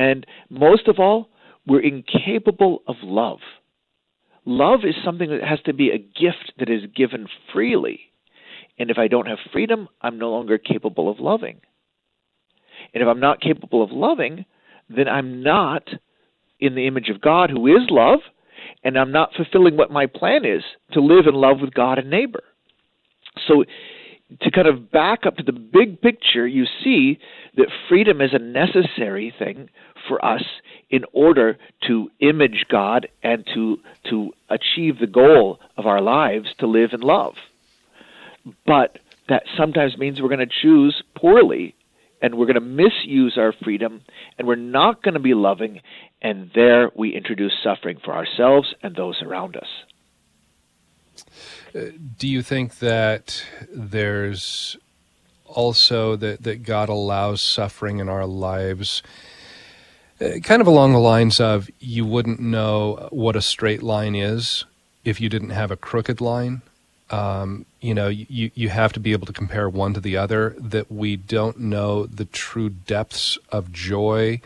And 0.00 0.26
most 0.48 0.88
of 0.88 0.98
all, 0.98 1.28
we're 1.66 1.82
incapable 1.82 2.82
of 2.88 2.96
love. 3.02 3.40
Love 4.46 4.80
is 4.84 4.94
something 5.04 5.28
that 5.28 5.46
has 5.46 5.60
to 5.66 5.74
be 5.74 5.90
a 5.90 5.98
gift 5.98 6.54
that 6.58 6.70
is 6.70 6.84
given 6.96 7.28
freely. 7.52 8.00
And 8.78 8.90
if 8.90 8.96
I 8.96 9.08
don't 9.08 9.26
have 9.26 9.36
freedom, 9.52 9.88
I'm 10.00 10.18
no 10.18 10.30
longer 10.30 10.56
capable 10.56 11.10
of 11.10 11.20
loving. 11.20 11.60
And 12.94 13.02
if 13.02 13.08
I'm 13.08 13.20
not 13.20 13.42
capable 13.42 13.84
of 13.84 13.90
loving, 13.90 14.46
then 14.88 15.06
I'm 15.06 15.42
not 15.42 15.86
in 16.58 16.74
the 16.74 16.86
image 16.86 17.10
of 17.10 17.20
God, 17.20 17.50
who 17.50 17.66
is 17.66 17.82
love, 17.90 18.20
and 18.82 18.98
I'm 18.98 19.12
not 19.12 19.34
fulfilling 19.36 19.76
what 19.76 19.90
my 19.90 20.06
plan 20.06 20.46
is 20.46 20.62
to 20.92 21.00
live 21.00 21.26
in 21.26 21.34
love 21.34 21.58
with 21.60 21.74
God 21.74 21.98
and 21.98 22.08
neighbor. 22.08 22.42
So, 23.46 23.64
to 24.42 24.50
kind 24.50 24.68
of 24.68 24.90
back 24.90 25.26
up 25.26 25.36
to 25.36 25.42
the 25.42 25.52
big 25.52 26.00
picture, 26.00 26.46
you 26.46 26.64
see 26.84 27.18
that 27.56 27.66
freedom 27.88 28.20
is 28.20 28.30
a 28.32 28.38
necessary 28.38 29.34
thing 29.36 29.68
for 30.08 30.24
us 30.24 30.42
in 30.88 31.04
order 31.12 31.58
to 31.86 32.10
image 32.20 32.66
God 32.70 33.08
and 33.22 33.44
to 33.54 33.78
to 34.08 34.32
achieve 34.48 34.98
the 34.98 35.06
goal 35.06 35.58
of 35.76 35.86
our 35.86 36.00
lives 36.00 36.48
to 36.58 36.66
live 36.66 36.90
in 36.92 37.00
love. 37.00 37.34
But 38.66 38.98
that 39.28 39.42
sometimes 39.56 39.98
means 39.98 40.20
we're 40.20 40.28
going 40.28 40.40
to 40.40 40.46
choose 40.62 41.02
poorly 41.16 41.74
and 42.22 42.34
we're 42.34 42.46
going 42.46 42.54
to 42.54 42.60
misuse 42.60 43.36
our 43.38 43.54
freedom 43.64 44.02
and 44.38 44.46
we're 44.46 44.56
not 44.56 45.02
going 45.02 45.14
to 45.14 45.20
be 45.20 45.34
loving 45.34 45.80
and 46.22 46.50
there 46.54 46.90
we 46.94 47.14
introduce 47.14 47.52
suffering 47.62 47.98
for 48.04 48.14
ourselves 48.14 48.74
and 48.82 48.94
those 48.96 49.22
around 49.22 49.56
us 49.56 49.68
do 51.72 52.28
you 52.28 52.42
think 52.42 52.78
that 52.78 53.44
there's 53.72 54.76
also 55.46 56.16
that, 56.16 56.42
that 56.42 56.62
god 56.62 56.88
allows 56.88 57.40
suffering 57.40 57.98
in 57.98 58.08
our 58.08 58.26
lives 58.26 59.02
uh, 60.20 60.38
kind 60.40 60.60
of 60.60 60.66
along 60.66 60.92
the 60.92 60.98
lines 60.98 61.40
of 61.40 61.70
you 61.80 62.04
wouldn't 62.04 62.40
know 62.40 63.08
what 63.10 63.36
a 63.36 63.42
straight 63.42 63.82
line 63.82 64.14
is 64.14 64.66
if 65.04 65.20
you 65.20 65.28
didn't 65.28 65.50
have 65.50 65.70
a 65.70 65.76
crooked 65.76 66.20
line? 66.20 66.60
Um, 67.08 67.64
you 67.80 67.94
know, 67.94 68.08
you, 68.08 68.50
you 68.54 68.68
have 68.68 68.92
to 68.92 69.00
be 69.00 69.12
able 69.12 69.26
to 69.26 69.32
compare 69.32 69.68
one 69.68 69.94
to 69.94 70.00
the 70.00 70.16
other, 70.16 70.54
that 70.58 70.92
we 70.92 71.16
don't 71.16 71.58
know 71.58 72.06
the 72.06 72.26
true 72.26 72.68
depths 72.68 73.38
of 73.50 73.72
joy 73.72 74.40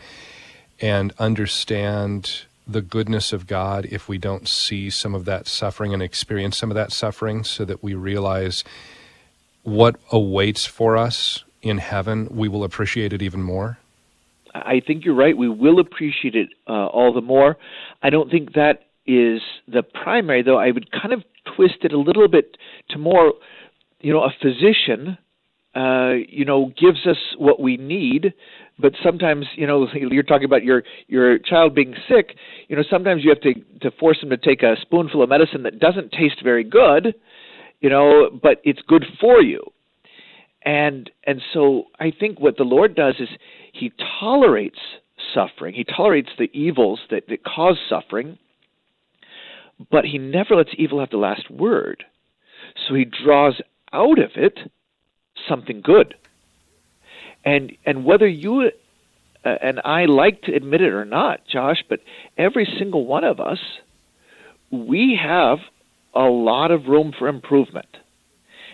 and 0.79 1.13
understand 1.19 2.43
the 2.67 2.81
goodness 2.81 3.31
of 3.31 3.47
God 3.47 3.87
if 3.91 4.09
we 4.09 4.17
don't 4.17 4.47
see 4.47 4.89
some 4.89 5.13
of 5.13 5.25
that 5.25 5.47
suffering 5.47 5.93
and 5.93 6.01
experience 6.01 6.57
some 6.57 6.71
of 6.71 6.75
that 6.75 6.91
suffering 6.91 7.43
so 7.43 7.65
that 7.65 7.83
we 7.83 7.93
realize 7.93 8.63
what 9.63 9.95
awaits 10.11 10.65
for 10.65 10.97
us 10.97 11.43
in 11.61 11.79
heaven, 11.79 12.27
we 12.31 12.47
will 12.47 12.63
appreciate 12.63 13.11
it 13.11 13.21
even 13.21 13.41
more? 13.41 13.79
I 14.53 14.81
think 14.85 15.03
you're 15.03 15.15
right. 15.15 15.35
We 15.35 15.49
will 15.49 15.79
appreciate 15.79 16.35
it 16.35 16.49
uh, 16.67 16.85
all 16.87 17.13
the 17.13 17.21
more. 17.21 17.57
I 18.01 18.09
don't 18.09 18.29
think 18.29 18.53
that 18.53 18.83
is 19.05 19.41
the 19.67 19.83
primary, 19.83 20.43
though. 20.43 20.57
I 20.57 20.71
would 20.71 20.91
kind 20.91 21.13
of 21.13 21.23
twist 21.55 21.79
it 21.83 21.91
a 21.91 21.99
little 21.99 22.27
bit 22.27 22.57
to 22.91 22.97
more, 22.97 23.33
you 23.99 24.13
know, 24.13 24.23
a 24.23 24.33
physician, 24.41 25.17
uh, 25.75 26.13
you 26.29 26.45
know, 26.45 26.71
gives 26.79 27.05
us 27.05 27.17
what 27.37 27.59
we 27.59 27.77
need, 27.77 28.33
but 28.77 28.93
sometimes, 29.03 29.45
you 29.55 29.67
know, 29.67 29.87
you're 29.93 30.23
talking 30.23 30.45
about 30.45 30.63
your 30.63 30.83
your 31.07 31.37
child 31.39 31.75
being 31.75 31.95
sick. 32.09 32.35
You 32.67 32.75
know, 32.75 32.83
sometimes 32.89 33.23
you 33.23 33.29
have 33.29 33.41
to 33.41 33.53
to 33.81 33.91
force 33.99 34.19
them 34.21 34.29
to 34.29 34.37
take 34.37 34.63
a 34.63 34.75
spoonful 34.81 35.21
of 35.21 35.29
medicine 35.29 35.63
that 35.63 35.79
doesn't 35.79 36.11
taste 36.11 36.43
very 36.43 36.63
good, 36.63 37.15
you 37.79 37.89
know, 37.89 38.29
but 38.41 38.61
it's 38.63 38.81
good 38.87 39.05
for 39.19 39.41
you. 39.41 39.61
And 40.63 41.09
and 41.25 41.41
so 41.53 41.85
I 41.99 42.11
think 42.17 42.39
what 42.39 42.57
the 42.57 42.63
Lord 42.63 42.95
does 42.95 43.15
is 43.19 43.29
He 43.73 43.91
tolerates 44.19 44.79
suffering. 45.33 45.73
He 45.73 45.83
tolerates 45.83 46.29
the 46.37 46.49
evils 46.53 46.99
that, 47.09 47.27
that 47.29 47.43
cause 47.43 47.77
suffering 47.89 48.37
but 49.91 50.05
he 50.05 50.17
never 50.17 50.55
lets 50.55 50.71
evil 50.77 50.99
have 50.99 51.09
the 51.09 51.17
last 51.17 51.49
word. 51.49 52.05
So 52.87 52.95
he 52.95 53.05
draws 53.05 53.61
out 53.91 54.19
of 54.19 54.31
it 54.35 54.59
something 55.47 55.81
good. 55.81 56.15
And 57.45 57.73
and 57.85 58.03
whether 58.03 58.27
you 58.27 58.71
uh, 59.45 59.49
and 59.61 59.79
I 59.85 60.05
like 60.05 60.41
to 60.43 60.53
admit 60.55 60.81
it 60.81 60.91
or 60.91 61.05
not, 61.05 61.41
Josh, 61.51 61.83
but 61.87 61.99
every 62.37 62.67
single 62.79 63.05
one 63.05 63.23
of 63.23 63.39
us, 63.39 63.59
we 64.71 65.19
have 65.21 65.59
a 66.15 66.23
lot 66.23 66.71
of 66.71 66.87
room 66.87 67.13
for 67.17 67.27
improvement. 67.27 67.87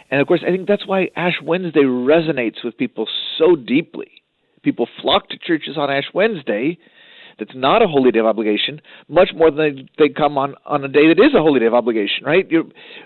And 0.10 0.22
of 0.22 0.28
course, 0.28 0.44
I 0.46 0.52
think 0.52 0.68
that's 0.68 0.88
why 0.88 1.10
Ash 1.16 1.36
Wednesday 1.44 1.84
resonates 1.84 2.64
with 2.64 2.78
people 2.78 3.08
so 3.38 3.56
deeply. 3.56 4.10
People 4.64 4.88
flock 5.02 5.30
to 5.30 5.38
churches 5.38 5.78
on 5.78 5.90
Ash 5.90 6.10
Wednesday 6.14 6.78
that's 7.42 7.56
not 7.56 7.82
a 7.82 7.88
holy 7.88 8.12
day 8.12 8.20
of 8.20 8.28
obligation, 8.28 8.80
much 9.10 9.32
more 9.36 9.50
than 9.50 9.90
they, 9.98 10.10
come 10.10 10.38
on, 10.38 10.54
on 10.64 10.84
a 10.84 10.88
day 10.88 11.08
that 11.08 11.20
is 11.20 11.34
a 11.34 11.42
holy 11.42 11.60
day 11.60 11.66
of 11.66 11.74
obligation, 11.74 12.24
right? 12.24 12.46
You're, 12.52 12.66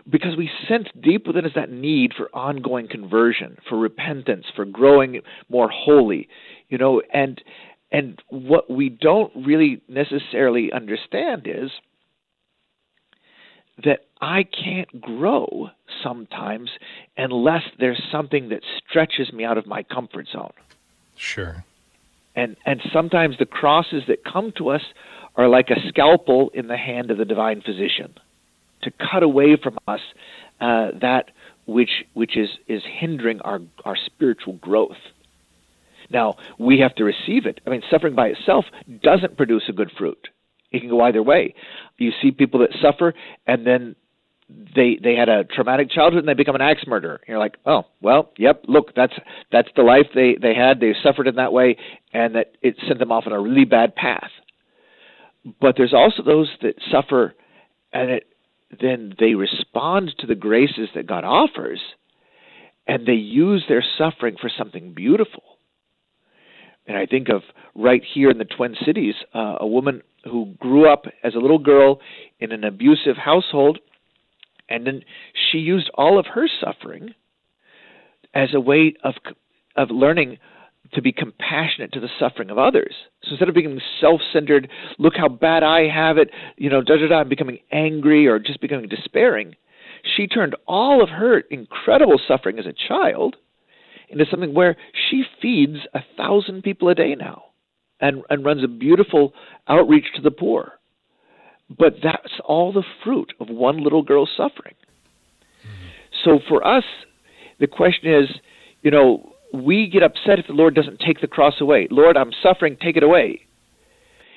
because 0.09 0.35
we 0.37 0.49
sense 0.67 0.87
deep 1.01 1.25
within 1.25 1.45
us 1.45 1.53
that 1.55 1.71
need 1.71 2.11
for 2.13 2.27
ongoing 2.35 2.89
conversion, 2.89 3.57
for 3.69 3.77
repentance, 3.77 4.45
for 4.53 4.65
growing 4.65 5.21
more 5.47 5.69
holy, 5.69 6.27
you 6.67 6.77
know, 6.77 7.01
and 7.13 7.41
and 7.93 8.21
what 8.27 8.69
we 8.69 8.89
don't 8.89 9.31
really 9.37 9.81
necessarily 9.87 10.69
understand 10.73 11.43
is 11.45 11.71
that 13.85 13.99
I 14.19 14.43
can't 14.43 14.99
grow 14.99 15.69
sometimes 16.03 16.71
unless 17.15 17.61
there's 17.79 18.01
something 18.11 18.49
that 18.49 18.63
stretches 18.85 19.31
me 19.31 19.45
out 19.45 19.57
of 19.57 19.65
my 19.65 19.83
comfort 19.83 20.27
zone. 20.33 20.51
Sure. 21.15 21.63
And 22.35 22.55
and 22.65 22.81
sometimes 22.93 23.37
the 23.37 23.45
crosses 23.45 24.03
that 24.07 24.23
come 24.23 24.51
to 24.57 24.69
us 24.69 24.81
are 25.35 25.47
like 25.47 25.69
a 25.69 25.87
scalpel 25.89 26.51
in 26.53 26.67
the 26.67 26.77
hand 26.77 27.11
of 27.11 27.17
the 27.17 27.25
divine 27.25 27.61
physician 27.61 28.13
to 28.83 28.91
cut 28.91 29.23
away 29.23 29.57
from 29.61 29.77
us 29.87 30.01
uh, 30.61 30.91
that 31.01 31.31
which 31.65 32.05
which 32.13 32.37
is 32.37 32.49
is 32.67 32.81
hindering 32.99 33.41
our 33.41 33.59
our 33.83 33.95
spiritual 33.95 34.53
growth. 34.53 34.97
Now 36.09 36.35
we 36.59 36.79
have 36.79 36.95
to 36.95 37.03
receive 37.03 37.45
it. 37.45 37.61
I 37.65 37.69
mean, 37.69 37.81
suffering 37.89 38.15
by 38.15 38.27
itself 38.27 38.65
doesn't 39.01 39.37
produce 39.37 39.63
a 39.69 39.73
good 39.73 39.91
fruit. 39.97 40.27
It 40.71 40.81
can 40.81 40.89
go 40.89 41.01
either 41.01 41.23
way. 41.23 41.55
You 41.97 42.11
see 42.21 42.31
people 42.31 42.59
that 42.61 42.71
suffer 42.81 43.13
and 43.47 43.65
then 43.65 43.95
they 44.49 44.99
they 45.01 45.15
had 45.15 45.29
a 45.29 45.43
traumatic 45.43 45.89
childhood 45.89 46.19
and 46.19 46.27
they 46.27 46.33
become 46.33 46.55
an 46.55 46.61
axe 46.61 46.83
murderer. 46.87 47.19
You're 47.27 47.39
like, 47.39 47.57
oh 47.65 47.83
well, 48.01 48.31
yep. 48.37 48.63
Look, 48.67 48.93
that's 48.95 49.13
that's 49.51 49.69
the 49.75 49.83
life 49.83 50.07
they 50.13 50.35
they 50.39 50.53
had. 50.53 50.79
They 50.79 50.93
suffered 51.03 51.27
in 51.27 51.35
that 51.35 51.53
way, 51.53 51.77
and 52.13 52.35
that 52.35 52.53
it 52.61 52.75
sent 52.87 52.99
them 52.99 53.11
off 53.11 53.25
on 53.25 53.33
a 53.33 53.41
really 53.41 53.65
bad 53.65 53.95
path. 53.95 54.29
but 55.59 55.75
there's 55.77 55.93
also 55.93 56.23
those 56.23 56.49
that 56.61 56.75
suffer 56.91 57.33
and 57.93 58.11
it, 58.11 58.27
then 58.81 59.13
they 59.19 59.35
respond 59.35 60.13
to 60.19 60.27
the 60.27 60.35
graces 60.35 60.89
that 60.95 61.07
God 61.07 61.23
offers 61.23 61.79
and 62.87 63.07
they 63.07 63.13
use 63.13 63.63
their 63.67 63.83
suffering 63.97 64.35
for 64.39 64.49
something 64.55 64.93
beautiful. 64.93 65.43
And 66.87 66.97
I 66.97 67.05
think 67.05 67.29
of 67.29 67.41
right 67.73 68.03
here 68.13 68.29
in 68.29 68.37
the 68.37 68.45
Twin 68.45 68.75
Cities, 68.85 69.15
uh, 69.33 69.55
a 69.59 69.67
woman 69.67 70.01
who 70.23 70.53
grew 70.59 70.91
up 70.91 71.05
as 71.23 71.33
a 71.33 71.39
little 71.39 71.57
girl 71.57 71.99
in 72.39 72.51
an 72.51 72.63
abusive 72.63 73.17
household, 73.17 73.79
and 74.69 74.85
then 74.85 75.03
she 75.33 75.59
used 75.59 75.89
all 75.95 76.19
of 76.19 76.25
her 76.27 76.47
suffering 76.61 77.13
as 78.33 78.49
a 78.53 78.59
way 78.59 78.93
of 79.03 79.15
of 79.75 79.89
learning 79.91 80.37
to 80.93 81.01
be 81.01 81.11
compassionate 81.11 81.91
to 81.91 81.99
the 81.99 82.09
suffering 82.19 82.49
of 82.49 82.57
others. 82.57 82.93
So 83.23 83.31
instead 83.31 83.49
of 83.49 83.55
being 83.55 83.81
self-centered, 83.99 84.69
look 84.99 85.13
how 85.17 85.27
bad 85.27 85.63
I 85.63 85.87
have 85.87 86.17
it, 86.17 86.29
you 86.57 86.69
know, 86.69 86.81
da 86.81 86.97
da 86.97 87.07
da, 87.07 87.23
becoming 87.23 87.59
angry 87.71 88.27
or 88.27 88.39
just 88.39 88.61
becoming 88.61 88.87
despairing, 88.87 89.55
she 90.15 90.27
turned 90.27 90.55
all 90.67 91.01
of 91.01 91.09
her 91.09 91.39
incredible 91.39 92.19
suffering 92.27 92.59
as 92.59 92.65
a 92.65 92.87
child 92.87 93.35
into 94.09 94.25
something 94.29 94.53
where 94.53 94.77
she 95.09 95.23
feeds 95.41 95.77
a 95.93 96.01
thousand 96.15 96.63
people 96.63 96.89
a 96.89 96.95
day 96.95 97.15
now 97.15 97.45
and, 97.99 98.21
and 98.29 98.45
runs 98.45 98.63
a 98.63 98.67
beautiful 98.67 99.33
outreach 99.67 100.05
to 100.15 100.21
the 100.21 100.31
poor. 100.31 100.73
But 101.69 101.95
that's 102.03 102.39
all 102.43 102.71
the 102.71 102.83
fruit 103.03 103.33
of 103.39 103.49
one 103.49 103.83
little 103.83 104.03
girl's 104.03 104.29
suffering. 104.35 104.75
So 106.23 106.39
for 106.47 106.65
us, 106.65 106.83
the 107.59 107.67
question 107.67 108.13
is, 108.13 108.29
you 108.81 108.91
know, 108.91 109.33
we 109.53 109.87
get 109.87 110.03
upset 110.03 110.39
if 110.39 110.47
the 110.47 110.53
Lord 110.53 110.75
doesn't 110.75 110.99
take 110.99 111.21
the 111.21 111.27
cross 111.27 111.61
away. 111.61 111.87
Lord, 111.89 112.17
I'm 112.17 112.31
suffering, 112.43 112.77
take 112.79 112.97
it 112.97 113.03
away. 113.03 113.41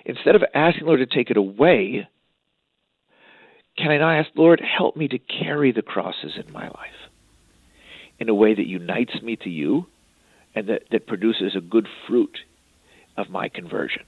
Instead 0.05 0.37
of 0.37 0.43
asking 0.55 0.85
the 0.85 0.87
Lord 0.87 1.01
to 1.01 1.07
take 1.07 1.31
it 1.31 1.37
away, 1.37 2.09
can 3.77 3.91
I 3.91 3.99
not 3.99 4.19
ask, 4.19 4.31
Lord, 4.35 4.61
help 4.61 4.97
me 4.97 5.09
to 5.09 5.19
carry 5.19 5.73
the 5.73 5.83
crosses 5.83 6.33
in 6.37 6.53
my 6.53 6.69
life 6.69 7.11
in 8.19 8.29
a 8.29 8.35
way 8.35 8.55
that 8.55 8.67
unites 8.67 9.23
me 9.23 9.37
to 9.37 9.51
you 9.51 9.87
and 10.55 10.69
that, 10.69 10.85
that 10.91 11.07
produces 11.07 11.55
a 11.55 11.61
good 11.61 11.87
fruit 12.07 12.39
of 13.17 13.31
my 13.31 13.49
conversion? 13.49 14.05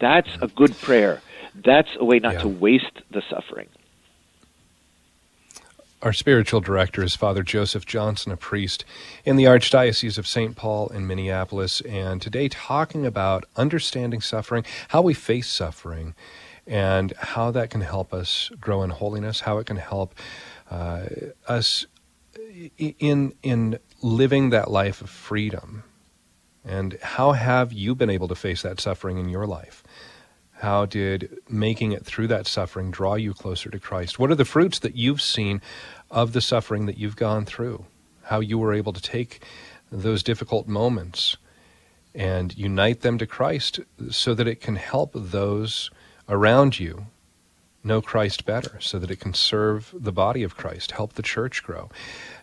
That's 0.00 0.30
a 0.40 0.48
good 0.48 0.76
prayer. 0.80 1.22
That's 1.54 1.88
a 1.98 2.04
way 2.04 2.18
not 2.18 2.34
yeah. 2.34 2.40
to 2.40 2.48
waste 2.48 3.02
the 3.10 3.22
suffering. 3.30 3.68
Our 6.02 6.12
spiritual 6.12 6.60
director 6.60 7.02
is 7.02 7.16
Father 7.16 7.42
Joseph 7.42 7.86
Johnson, 7.86 8.30
a 8.30 8.36
priest 8.36 8.84
in 9.24 9.36
the 9.36 9.44
Archdiocese 9.44 10.18
of 10.18 10.26
St. 10.26 10.54
Paul 10.54 10.88
in 10.88 11.06
Minneapolis, 11.06 11.80
and 11.80 12.20
today 12.20 12.48
talking 12.48 13.06
about 13.06 13.44
understanding 13.56 14.20
suffering, 14.20 14.66
how 14.88 15.00
we 15.00 15.14
face 15.14 15.48
suffering, 15.48 16.14
and 16.66 17.14
how 17.18 17.50
that 17.52 17.70
can 17.70 17.80
help 17.80 18.12
us 18.12 18.50
grow 18.60 18.82
in 18.82 18.90
holiness, 18.90 19.40
how 19.40 19.56
it 19.58 19.66
can 19.66 19.78
help 19.78 20.14
uh, 20.70 21.06
us 21.48 21.86
in 22.78 23.32
in 23.42 23.78
living 24.02 24.50
that 24.50 24.70
life 24.70 25.00
of 25.00 25.08
freedom. 25.08 25.84
And 26.66 26.98
how 27.02 27.32
have 27.32 27.72
you 27.72 27.94
been 27.94 28.10
able 28.10 28.28
to 28.28 28.34
face 28.34 28.62
that 28.62 28.80
suffering 28.80 29.18
in 29.18 29.28
your 29.28 29.46
life? 29.46 29.83
How 30.64 30.86
did 30.86 31.42
making 31.46 31.92
it 31.92 32.06
through 32.06 32.28
that 32.28 32.46
suffering 32.46 32.90
draw 32.90 33.16
you 33.16 33.34
closer 33.34 33.68
to 33.68 33.78
Christ? 33.78 34.18
What 34.18 34.30
are 34.30 34.34
the 34.34 34.46
fruits 34.46 34.78
that 34.78 34.96
you've 34.96 35.20
seen 35.20 35.60
of 36.10 36.32
the 36.32 36.40
suffering 36.40 36.86
that 36.86 36.96
you've 36.96 37.16
gone 37.16 37.44
through? 37.44 37.84
How 38.22 38.40
you 38.40 38.56
were 38.56 38.72
able 38.72 38.94
to 38.94 39.02
take 39.02 39.42
those 39.92 40.22
difficult 40.22 40.66
moments 40.66 41.36
and 42.14 42.56
unite 42.56 43.02
them 43.02 43.18
to 43.18 43.26
Christ 43.26 43.80
so 44.08 44.32
that 44.32 44.48
it 44.48 44.62
can 44.62 44.76
help 44.76 45.10
those 45.14 45.90
around 46.30 46.78
you 46.78 47.08
know 47.82 48.00
Christ 48.00 48.46
better 48.46 48.80
so 48.80 48.98
that 48.98 49.10
it 49.10 49.20
can 49.20 49.34
serve 49.34 49.94
the 49.94 50.12
body 50.12 50.42
of 50.42 50.56
Christ, 50.56 50.92
help 50.92 51.12
the 51.12 51.22
church 51.22 51.62
grow. 51.62 51.90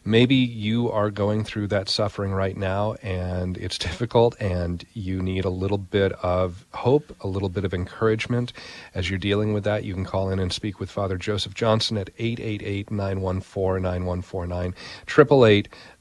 Maybe 0.03 0.34
you 0.34 0.91
are 0.91 1.12
going 1.12 1.43
through 1.43 1.67
that 1.67 1.88
suffering 1.88 2.32
right 2.32 2.58
now 2.58 2.93
and 3.04 3.56
it's 3.58 3.78
difficult 3.78 4.36
and 4.41 4.84
you 4.93 5.21
need 5.21 5.45
a 5.45 5.52
little 5.52 5.78
bit 5.78 6.12
of 6.23 6.65
hope, 6.73 7.15
a 7.21 7.28
little 7.28 7.49
bit 7.49 7.65
of 7.65 7.73
encouragement 7.73 8.52
as 8.95 9.12
you're 9.12 9.19
dealing 9.19 9.54
with 9.54 9.63
that. 9.65 9.84
You 9.84 9.93
can 9.93 10.04
call 10.04 10.32
in 10.32 10.39
and 10.39 10.52
speak 10.52 10.80
with 10.80 10.89
Father 10.89 11.19
Joseph 11.19 11.54
Johnson 11.54 11.99
at 11.99 12.10
888-914-9149, 12.17 14.73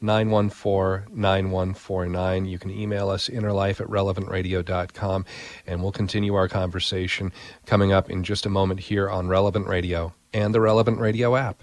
888-914-9149. 0.02 2.48
You 2.48 2.58
can 2.58 2.70
email 2.70 3.10
us 3.10 3.28
innerlife 3.28 3.82
at 3.82 3.88
relevantradio.com 3.88 5.26
and 5.66 5.82
we'll 5.82 5.92
continue 5.92 6.34
our 6.34 6.48
conversation 6.48 7.32
coming 7.66 7.92
up 7.92 8.08
in 8.08 8.24
just 8.24 8.46
a 8.46 8.50
moment 8.50 8.80
here 8.80 9.10
on 9.10 9.28
Relevant 9.28 9.66
Radio 9.66 10.14
and 10.32 10.54
the 10.54 10.60
Relevant 10.62 10.98
Radio 10.98 11.36
app. 11.36 11.62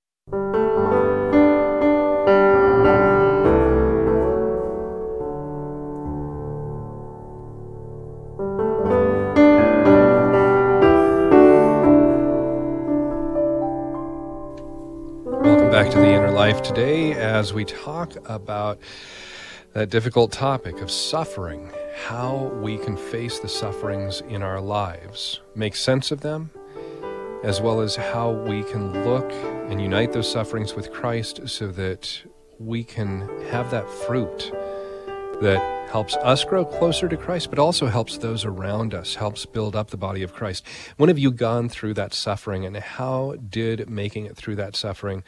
life 16.41 16.63
today 16.63 17.13
as 17.13 17.53
we 17.53 17.63
talk 17.63 18.15
about 18.27 18.79
that 19.73 19.91
difficult 19.91 20.31
topic 20.31 20.81
of 20.81 20.89
suffering, 20.89 21.71
how 22.07 22.51
we 22.63 22.79
can 22.79 22.97
face 22.97 23.37
the 23.37 23.47
sufferings 23.47 24.21
in 24.21 24.41
our 24.41 24.59
lives, 24.59 25.39
make 25.53 25.75
sense 25.75 26.09
of 26.09 26.21
them, 26.21 26.49
as 27.43 27.61
well 27.61 27.79
as 27.79 27.95
how 27.95 28.31
we 28.31 28.63
can 28.63 28.91
look 29.05 29.31
and 29.69 29.79
unite 29.79 30.13
those 30.13 30.31
sufferings 30.31 30.73
with 30.73 30.91
Christ 30.91 31.47
so 31.47 31.67
that 31.67 32.23
we 32.57 32.83
can 32.83 33.29
have 33.51 33.69
that 33.69 33.87
fruit 33.87 34.51
that 35.41 35.89
helps 35.91 36.15
us 36.15 36.43
grow 36.43 36.65
closer 36.65 37.07
to 37.07 37.17
Christ, 37.17 37.51
but 37.51 37.59
also 37.59 37.85
helps 37.85 38.17
those 38.17 38.45
around 38.45 38.95
us, 38.95 39.13
helps 39.13 39.45
build 39.45 39.75
up 39.75 39.91
the 39.91 39.95
body 39.97 40.23
of 40.23 40.33
Christ. 40.33 40.65
When 40.97 41.07
have 41.07 41.19
you 41.19 41.29
gone 41.29 41.69
through 41.69 41.93
that 41.93 42.15
suffering, 42.15 42.65
and 42.65 42.75
how 42.77 43.35
did 43.47 43.91
making 43.91 44.25
it 44.25 44.35
through 44.35 44.55
that 44.55 44.75
suffering 44.75 45.23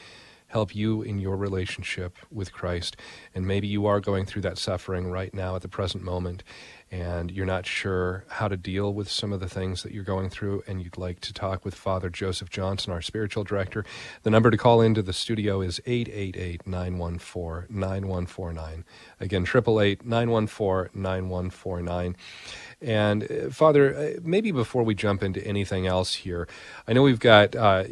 help 0.54 0.76
you 0.76 1.02
in 1.02 1.18
your 1.18 1.36
relationship 1.36 2.16
with 2.32 2.54
Christ. 2.54 2.96
And 3.34 3.48
maybe 3.48 3.68
you 3.68 3.88
are 3.88 4.00
going 4.00 4.28
through 4.28 4.44
that 4.44 4.60
suffering 4.60 5.10
right 5.10 5.34
now 5.34 5.56
at 5.56 5.64
the 5.64 5.68
present 5.68 6.04
moment, 6.04 6.44
and 6.92 7.32
you're 7.32 7.48
not 7.48 7.66
sure 7.66 8.24
how 8.28 8.48
to 8.48 8.56
deal 8.56 8.94
with 8.94 9.10
some 9.10 9.34
of 9.34 9.40
the 9.40 9.50
things 9.50 9.82
that 9.82 9.92
you're 9.92 10.04
going 10.04 10.30
through, 10.30 10.62
and 10.68 10.80
you'd 10.80 10.96
like 10.96 11.22
to 11.22 11.34
talk 11.34 11.66
with 11.66 11.74
Father 11.74 12.08
Joseph 12.08 12.52
Johnson, 12.52 12.94
our 12.94 13.02
spiritual 13.02 13.44
director. 13.44 13.84
The 14.22 14.30
number 14.30 14.52
to 14.52 14.58
call 14.58 14.80
into 14.80 15.02
the 15.02 15.12
studio 15.12 15.60
is 15.60 15.82
888 15.88 16.68
914 16.68 17.76
9149. 17.76 18.86
Again, 19.20 19.42
888 19.42 20.06
914 20.06 21.02
9149. 21.02 22.16
And 22.80 23.24
uh, 23.24 23.50
Father, 23.50 23.96
uh, 23.96 24.20
maybe 24.22 24.52
before 24.52 24.84
we 24.84 24.94
jump 24.94 25.24
into 25.24 25.44
anything 25.48 25.88
else 25.88 26.14
here, 26.14 26.48
I 26.88 26.94
know 26.94 27.02
we've 27.02 27.20
got. 27.20 27.56
Uh, 27.56 27.86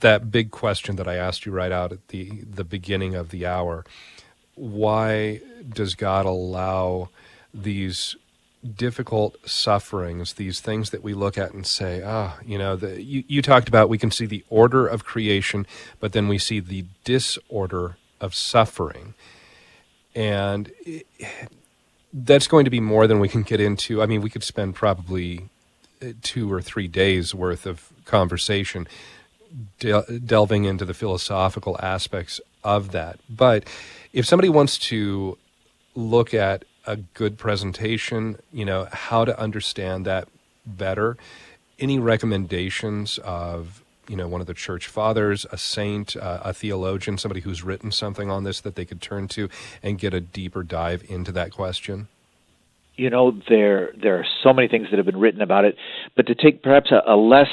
that 0.00 0.30
big 0.30 0.50
question 0.50 0.96
that 0.96 1.08
I 1.08 1.16
asked 1.16 1.44
you 1.46 1.52
right 1.52 1.72
out 1.72 1.92
at 1.92 2.08
the 2.08 2.42
the 2.42 2.64
beginning 2.64 3.14
of 3.14 3.30
the 3.30 3.46
hour. 3.46 3.84
Why 4.54 5.40
does 5.68 5.94
God 5.94 6.26
allow 6.26 7.08
these 7.54 8.16
difficult 8.76 9.36
sufferings, 9.48 10.34
these 10.34 10.60
things 10.60 10.90
that 10.90 11.02
we 11.02 11.14
look 11.14 11.36
at 11.36 11.52
and 11.52 11.66
say, 11.66 12.00
ah, 12.04 12.38
you 12.46 12.56
know, 12.56 12.76
the, 12.76 13.02
you, 13.02 13.24
you 13.26 13.42
talked 13.42 13.68
about 13.68 13.88
we 13.88 13.98
can 13.98 14.10
see 14.10 14.26
the 14.26 14.44
order 14.48 14.86
of 14.86 15.04
creation, 15.04 15.66
but 15.98 16.12
then 16.12 16.28
we 16.28 16.38
see 16.38 16.60
the 16.60 16.84
disorder 17.02 17.96
of 18.20 18.34
suffering. 18.34 19.14
And 20.14 20.70
it, 20.86 21.06
that's 22.12 22.46
going 22.46 22.64
to 22.64 22.70
be 22.70 22.80
more 22.80 23.06
than 23.06 23.18
we 23.18 23.28
can 23.28 23.42
get 23.42 23.60
into. 23.60 24.00
I 24.02 24.06
mean, 24.06 24.20
we 24.20 24.30
could 24.30 24.44
spend 24.44 24.74
probably 24.74 25.48
uh, 26.00 26.12
two 26.22 26.52
or 26.52 26.62
three 26.62 26.86
days 26.86 27.34
worth 27.34 27.66
of 27.66 27.88
conversation 28.04 28.86
delving 29.78 30.64
into 30.64 30.84
the 30.84 30.94
philosophical 30.94 31.76
aspects 31.82 32.40
of 32.64 32.92
that. 32.92 33.18
But 33.28 33.64
if 34.12 34.26
somebody 34.26 34.48
wants 34.48 34.78
to 34.78 35.38
look 35.94 36.32
at 36.32 36.64
a 36.86 36.96
good 36.96 37.38
presentation, 37.38 38.38
you 38.52 38.64
know, 38.64 38.88
how 38.92 39.24
to 39.24 39.38
understand 39.38 40.04
that 40.06 40.28
better, 40.66 41.16
any 41.78 41.98
recommendations 41.98 43.18
of, 43.18 43.82
you 44.08 44.16
know, 44.16 44.28
one 44.28 44.40
of 44.40 44.46
the 44.46 44.54
church 44.54 44.86
fathers, 44.86 45.46
a 45.52 45.58
saint, 45.58 46.16
uh, 46.16 46.40
a 46.42 46.52
theologian, 46.52 47.18
somebody 47.18 47.40
who's 47.40 47.62
written 47.62 47.90
something 47.90 48.30
on 48.30 48.44
this 48.44 48.60
that 48.60 48.74
they 48.74 48.84
could 48.84 49.00
turn 49.00 49.28
to 49.28 49.48
and 49.82 49.98
get 49.98 50.14
a 50.14 50.20
deeper 50.20 50.62
dive 50.62 51.04
into 51.08 51.32
that 51.32 51.52
question? 51.52 52.08
You 52.94 53.10
know, 53.10 53.32
there 53.48 53.92
there 54.00 54.18
are 54.18 54.26
so 54.42 54.52
many 54.52 54.68
things 54.68 54.88
that 54.90 54.98
have 54.98 55.06
been 55.06 55.18
written 55.18 55.40
about 55.40 55.64
it, 55.64 55.76
but 56.14 56.26
to 56.26 56.34
take 56.34 56.62
perhaps 56.62 56.90
a, 56.90 57.02
a 57.10 57.16
less 57.16 57.48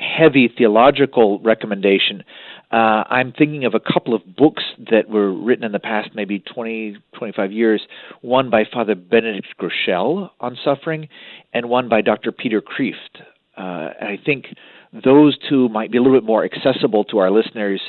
heavy 0.00 0.48
theological 0.56 1.38
recommendation, 1.40 2.24
uh, 2.72 3.04
I'm 3.08 3.32
thinking 3.32 3.64
of 3.64 3.74
a 3.74 3.80
couple 3.80 4.14
of 4.14 4.36
books 4.36 4.62
that 4.90 5.08
were 5.08 5.32
written 5.32 5.64
in 5.64 5.72
the 5.72 5.80
past, 5.80 6.10
maybe 6.14 6.38
20, 6.38 6.96
25 7.16 7.52
years. 7.52 7.82
One 8.20 8.48
by 8.48 8.64
Father 8.64 8.94
Benedict 8.94 9.48
Groeschel 9.60 10.30
on 10.38 10.56
suffering, 10.64 11.08
and 11.52 11.68
one 11.68 11.88
by 11.88 12.00
Dr. 12.00 12.30
Peter 12.30 12.62
Kreeft. 12.62 13.22
Uh, 13.56 13.92
and 14.00 14.08
I 14.08 14.18
think 14.24 14.46
those 14.92 15.36
two 15.48 15.68
might 15.68 15.90
be 15.90 15.98
a 15.98 16.02
little 16.02 16.16
bit 16.16 16.24
more 16.24 16.44
accessible 16.44 17.04
to 17.04 17.18
our 17.18 17.30
listeners 17.30 17.80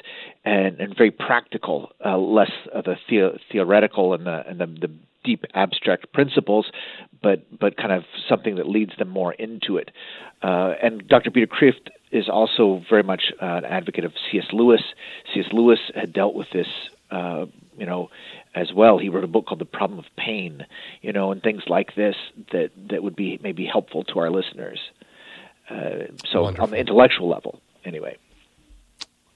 and, 0.43 0.79
and 0.79 0.95
very 0.97 1.11
practical, 1.11 1.91
uh, 2.03 2.17
less 2.17 2.51
of 2.73 2.85
the, 2.85 2.95
the 3.09 3.39
theoretical 3.51 4.13
and 4.13 4.25
the, 4.25 4.47
and 4.47 4.59
the, 4.59 4.65
the 4.65 4.91
deep 5.23 5.45
abstract 5.53 6.11
principles, 6.13 6.71
but 7.21 7.45
but 7.59 7.77
kind 7.77 7.91
of 7.91 8.03
something 8.27 8.55
that 8.55 8.67
leads 8.67 8.95
them 8.97 9.09
more 9.09 9.33
into 9.33 9.77
it. 9.77 9.91
Uh, 10.41 10.73
and 10.81 11.07
Dr. 11.07 11.31
Peter 11.31 11.47
Kreeft 11.47 11.89
is 12.11 12.27
also 12.27 12.83
very 12.89 13.03
much 13.03 13.31
uh, 13.41 13.45
an 13.45 13.65
advocate 13.65 14.03
of 14.03 14.13
C.S. 14.31 14.47
Lewis. 14.51 14.81
C.S. 15.33 15.47
Lewis 15.51 15.79
had 15.95 16.11
dealt 16.11 16.33
with 16.33 16.47
this, 16.51 16.67
uh, 17.11 17.45
you 17.77 17.85
know, 17.85 18.09
as 18.55 18.73
well. 18.73 18.97
He 18.97 19.09
wrote 19.09 19.23
a 19.23 19.27
book 19.27 19.45
called 19.45 19.61
The 19.61 19.65
Problem 19.65 19.99
of 19.99 20.05
Pain, 20.17 20.65
you 21.01 21.13
know, 21.13 21.31
and 21.31 21.41
things 21.41 21.63
like 21.67 21.95
this 21.95 22.15
that 22.51 22.71
that 22.89 23.03
would 23.03 23.15
be 23.15 23.39
maybe 23.43 23.65
helpful 23.65 24.03
to 24.05 24.19
our 24.19 24.31
listeners. 24.31 24.79
Uh, 25.69 26.07
so 26.25 26.43
Wonderful. 26.43 26.63
on 26.65 26.71
the 26.71 26.77
intellectual 26.77 27.29
level, 27.29 27.61
anyway. 27.85 28.17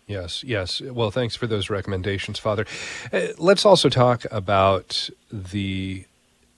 Yes, 0.08 0.44
yes. 0.44 0.82
Well, 0.82 1.10
thanks 1.10 1.36
for 1.36 1.48
those 1.48 1.70
recommendations, 1.70 2.38
Father. 2.38 2.66
Uh, 3.12 3.28
let's 3.40 3.66
also 3.66 3.90
talk 3.90 4.24
about 4.30 5.10
the, 5.32 6.06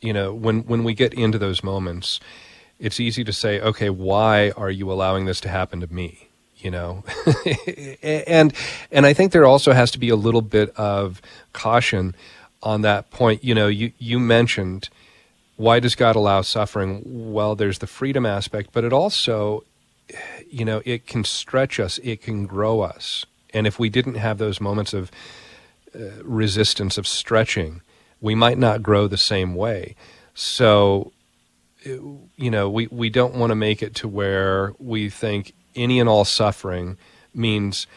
you 0.02 0.12
know, 0.14 0.34
when 0.34 0.66
when 0.66 0.84
we 0.84 0.94
get 0.94 1.14
into 1.14 1.38
those 1.38 1.64
moments, 1.64 2.20
it's 2.78 3.00
easy 3.00 3.24
to 3.24 3.32
say, 3.32 3.62
okay, 3.62 3.90
why 3.90 4.52
are 4.52 4.70
you 4.70 4.92
allowing 4.92 5.26
this 5.26 5.40
to 5.42 5.50
happen 5.50 5.80
to 5.80 5.94
me? 5.94 6.28
You 6.58 6.72
know, 6.72 7.04
and 8.04 8.54
and 8.92 9.06
I 9.06 9.14
think 9.14 9.32
there 9.32 9.46
also 9.46 9.72
has 9.72 9.92
to 9.92 10.00
be 10.00 10.10
a 10.10 10.16
little 10.18 10.42
bit 10.42 10.76
of 10.76 11.22
caution 11.54 12.16
on 12.62 12.82
that 12.82 13.12
point. 13.12 13.46
You 13.46 13.56
know, 13.56 13.68
you 13.68 13.94
you 13.98 14.20
mentioned 14.20 14.90
why 15.56 15.80
does 15.80 15.96
God 15.96 16.18
allow 16.18 16.42
suffering? 16.42 17.02
Well, 17.06 17.56
there's 17.56 17.80
the 17.80 17.88
freedom 17.88 18.26
aspect, 18.26 18.72
but 18.74 18.84
it 18.84 18.92
also, 18.92 19.64
you 20.50 20.66
know, 20.66 20.82
it 20.86 21.08
can 21.08 21.24
stretch 21.24 21.80
us, 21.80 21.98
it 22.04 22.22
can 22.22 22.46
grow 22.46 22.82
us 22.82 23.26
and 23.54 23.68
if 23.68 23.80
we 23.80 23.90
didn't 23.90 24.16
have 24.16 24.38
those 24.38 24.60
moments 24.62 24.94
of 24.94 25.12
uh, 25.96 26.24
resistance, 26.24 26.98
of 26.98 27.08
stretching, 27.08 27.82
we 28.22 28.36
might 28.36 28.58
not 28.58 28.84
grow 28.84 29.08
the 29.08 29.18
same 29.18 29.56
way. 29.56 29.96
So, 30.34 31.12
you 31.84 32.52
know, 32.52 32.70
we, 32.70 32.88
we 32.88 33.10
don't 33.10 33.36
want 33.36 33.52
to 33.52 33.56
make 33.56 33.82
it 33.82 33.96
to 33.96 34.08
where 34.08 34.74
we 34.80 35.10
think 35.10 35.54
any 35.76 36.00
and 36.00 36.10
all 36.10 36.26
suffering 36.26 36.98
means 37.34 37.88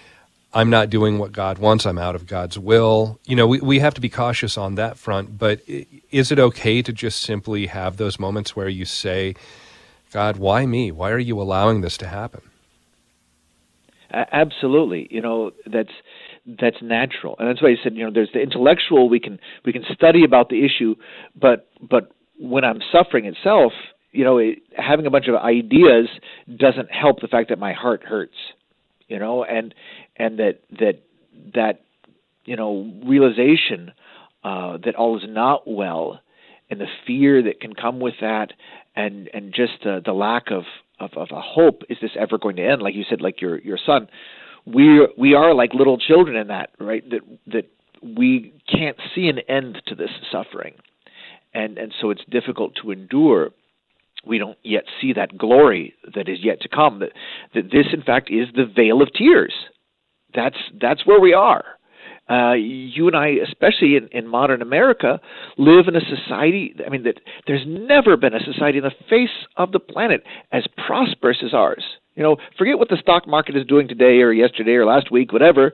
I'm 0.52 0.70
not 0.70 0.90
doing 0.90 1.18
what 1.18 1.32
God 1.32 1.58
wants, 1.58 1.86
I'm 1.86 1.98
out 1.98 2.14
of 2.14 2.26
God's 2.26 2.58
will. 2.58 3.20
You 3.24 3.36
know, 3.36 3.46
we, 3.46 3.60
we 3.60 3.78
have 3.78 3.94
to 3.94 4.00
be 4.00 4.08
cautious 4.08 4.58
on 4.58 4.74
that 4.74 4.98
front, 4.98 5.38
but 5.38 5.60
is 6.10 6.32
it 6.32 6.38
okay 6.38 6.82
to 6.82 6.92
just 6.92 7.20
simply 7.20 7.66
have 7.66 7.96
those 7.96 8.18
moments 8.18 8.56
where 8.56 8.68
you 8.68 8.84
say, 8.84 9.36
God, 10.12 10.38
why 10.38 10.66
me? 10.66 10.90
Why 10.90 11.10
are 11.10 11.18
you 11.18 11.40
allowing 11.40 11.82
this 11.82 11.96
to 11.98 12.08
happen? 12.08 12.42
Absolutely, 14.12 15.08
you 15.10 15.20
know 15.20 15.52
that's 15.70 15.92
that's 16.46 16.76
natural, 16.82 17.36
and 17.38 17.48
that's 17.48 17.62
why 17.62 17.70
he 17.70 17.76
said, 17.82 17.94
you 17.94 18.04
know, 18.04 18.10
there's 18.12 18.30
the 18.32 18.40
intellectual. 18.40 19.08
We 19.08 19.20
can 19.20 19.38
we 19.64 19.72
can 19.72 19.84
study 19.92 20.24
about 20.24 20.48
the 20.48 20.64
issue, 20.64 20.96
but 21.38 21.68
but 21.80 22.12
when 22.38 22.64
I'm 22.64 22.80
suffering 22.92 23.26
itself, 23.26 23.72
you 24.12 24.24
know, 24.24 24.38
it, 24.38 24.58
having 24.76 25.06
a 25.06 25.10
bunch 25.10 25.28
of 25.28 25.34
ideas 25.34 26.08
doesn't 26.54 26.90
help 26.90 27.20
the 27.20 27.28
fact 27.28 27.50
that 27.50 27.58
my 27.58 27.72
heart 27.72 28.02
hurts, 28.02 28.36
you 29.08 29.18
know, 29.18 29.44
and 29.44 29.74
and 30.16 30.38
that 30.38 30.60
that 30.78 31.02
that 31.54 31.80
you 32.44 32.56
know 32.56 32.90
realization 33.04 33.92
uh, 34.42 34.78
that 34.84 34.94
all 34.96 35.16
is 35.16 35.24
not 35.28 35.62
well, 35.66 36.20
and 36.70 36.80
the 36.80 36.86
fear 37.06 37.42
that 37.42 37.60
can 37.60 37.74
come 37.74 38.00
with 38.00 38.14
that, 38.20 38.52
and 38.96 39.28
and 39.32 39.52
just 39.54 39.86
uh, 39.86 40.00
the 40.04 40.12
lack 40.12 40.50
of 40.50 40.64
of, 41.00 41.10
of 41.16 41.28
a 41.32 41.40
hope 41.40 41.82
is 41.88 41.98
this 42.00 42.12
ever 42.18 42.38
going 42.38 42.56
to 42.56 42.66
end? 42.66 42.82
Like 42.82 42.94
you 42.94 43.04
said 43.08 43.20
like 43.20 43.40
your 43.40 43.58
your 43.60 43.78
son 43.84 44.08
we 44.66 45.06
we 45.16 45.34
are 45.34 45.54
like 45.54 45.74
little 45.74 45.98
children 45.98 46.36
in 46.36 46.48
that 46.48 46.70
right? 46.78 47.08
That 47.10 47.20
that 47.46 47.70
we 48.02 48.52
can't 48.70 48.96
see 49.14 49.28
an 49.28 49.40
end 49.48 49.82
to 49.86 49.94
this 49.94 50.10
suffering. 50.30 50.74
And 51.52 51.78
and 51.78 51.92
so 52.00 52.10
it's 52.10 52.24
difficult 52.30 52.74
to 52.82 52.90
endure. 52.90 53.50
We 54.24 54.38
don't 54.38 54.58
yet 54.62 54.84
see 55.00 55.14
that 55.14 55.38
glory 55.38 55.94
that 56.14 56.28
is 56.28 56.38
yet 56.42 56.60
to 56.62 56.68
come 56.68 57.00
that 57.00 57.12
that 57.54 57.70
this 57.72 57.86
in 57.92 58.02
fact 58.02 58.30
is 58.30 58.48
the 58.54 58.66
vale 58.66 59.02
of 59.02 59.12
tears. 59.12 59.54
That's 60.34 60.58
that's 60.80 61.06
where 61.06 61.20
we 61.20 61.32
are 61.32 61.64
uh, 62.30 62.52
you 62.52 63.08
and 63.08 63.16
I, 63.16 63.28
especially 63.42 63.96
in, 63.96 64.08
in 64.12 64.28
modern 64.28 64.62
America, 64.62 65.20
live 65.58 65.88
in 65.88 65.96
a 65.96 66.00
society. 66.00 66.74
I 66.84 66.88
mean, 66.88 67.02
that 67.02 67.20
there's 67.46 67.64
never 67.66 68.16
been 68.16 68.34
a 68.34 68.44
society 68.44 68.78
on 68.78 68.84
the 68.84 69.04
face 69.08 69.46
of 69.56 69.72
the 69.72 69.80
planet 69.80 70.22
as 70.52 70.64
prosperous 70.86 71.38
as 71.44 71.52
ours. 71.52 71.82
You 72.14 72.22
know, 72.22 72.36
forget 72.56 72.78
what 72.78 72.88
the 72.88 72.98
stock 73.00 73.26
market 73.26 73.56
is 73.56 73.66
doing 73.66 73.88
today 73.88 74.20
or 74.20 74.32
yesterday 74.32 74.72
or 74.72 74.86
last 74.86 75.10
week, 75.10 75.32
whatever. 75.32 75.72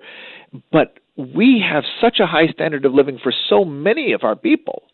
But 0.72 0.98
we 1.16 1.62
have 1.68 1.84
such 2.00 2.20
a 2.20 2.26
high 2.26 2.46
standard 2.48 2.84
of 2.84 2.94
living 2.94 3.18
for 3.22 3.32
so 3.48 3.64
many 3.64 4.12
of 4.12 4.22
our 4.22 4.36
people. 4.36 4.84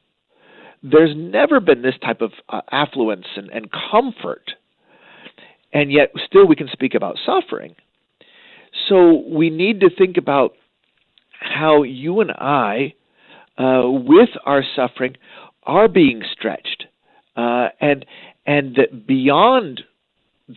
There's 0.82 1.14
never 1.14 1.60
been 1.60 1.82
this 1.82 1.94
type 2.04 2.22
of 2.22 2.32
uh, 2.48 2.62
affluence 2.72 3.26
and, 3.36 3.50
and 3.50 3.68
comfort. 3.70 4.52
And 5.72 5.92
yet, 5.92 6.12
still, 6.26 6.46
we 6.46 6.56
can 6.56 6.68
speak 6.72 6.94
about 6.94 7.18
suffering. 7.24 7.76
So, 8.88 9.22
we 9.28 9.48
need 9.48 9.80
to 9.80 9.90
think 9.90 10.16
about 10.16 10.54
how 11.42 11.82
you 11.82 12.20
and 12.20 12.30
I, 12.30 12.94
uh, 13.58 13.82
with 13.84 14.30
our 14.44 14.62
suffering, 14.76 15.16
are 15.64 15.88
being 15.88 16.22
stretched, 16.32 16.84
uh, 17.36 17.68
and 17.80 18.04
and 18.46 18.76
that 18.76 19.06
beyond 19.06 19.82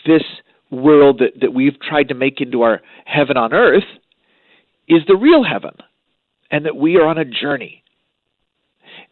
this 0.05 0.23
world 0.71 1.19
that, 1.19 1.39
that 1.41 1.53
we've 1.53 1.79
tried 1.79 2.09
to 2.09 2.15
make 2.15 2.41
into 2.41 2.63
our 2.63 2.81
heaven 3.05 3.37
on 3.37 3.53
earth 3.53 3.83
is 4.87 5.01
the 5.07 5.15
real 5.15 5.43
heaven, 5.43 5.73
and 6.49 6.65
that 6.65 6.75
we 6.75 6.97
are 6.97 7.05
on 7.05 7.17
a 7.17 7.25
journey. 7.25 7.83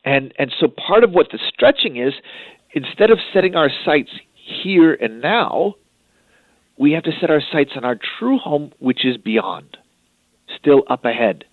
And 0.03 0.33
and 0.37 0.51
so 0.59 0.67
part 0.67 1.03
of 1.03 1.11
what 1.11 1.27
the 1.31 1.39
stretching 1.53 1.97
is, 1.97 2.13
instead 2.73 3.11
of 3.11 3.19
setting 3.33 3.55
our 3.55 3.69
sights 3.85 4.11
here 4.33 4.93
and 4.93 5.21
now, 5.21 5.75
we 6.77 6.93
have 6.93 7.03
to 7.03 7.11
set 7.21 7.29
our 7.29 7.41
sights 7.51 7.71
on 7.75 7.85
our 7.85 7.97
true 8.19 8.37
home, 8.37 8.71
which 8.79 9.05
is 9.05 9.17
beyond, 9.17 9.77
still 10.59 10.83
up 10.89 11.05
ahead 11.05 11.45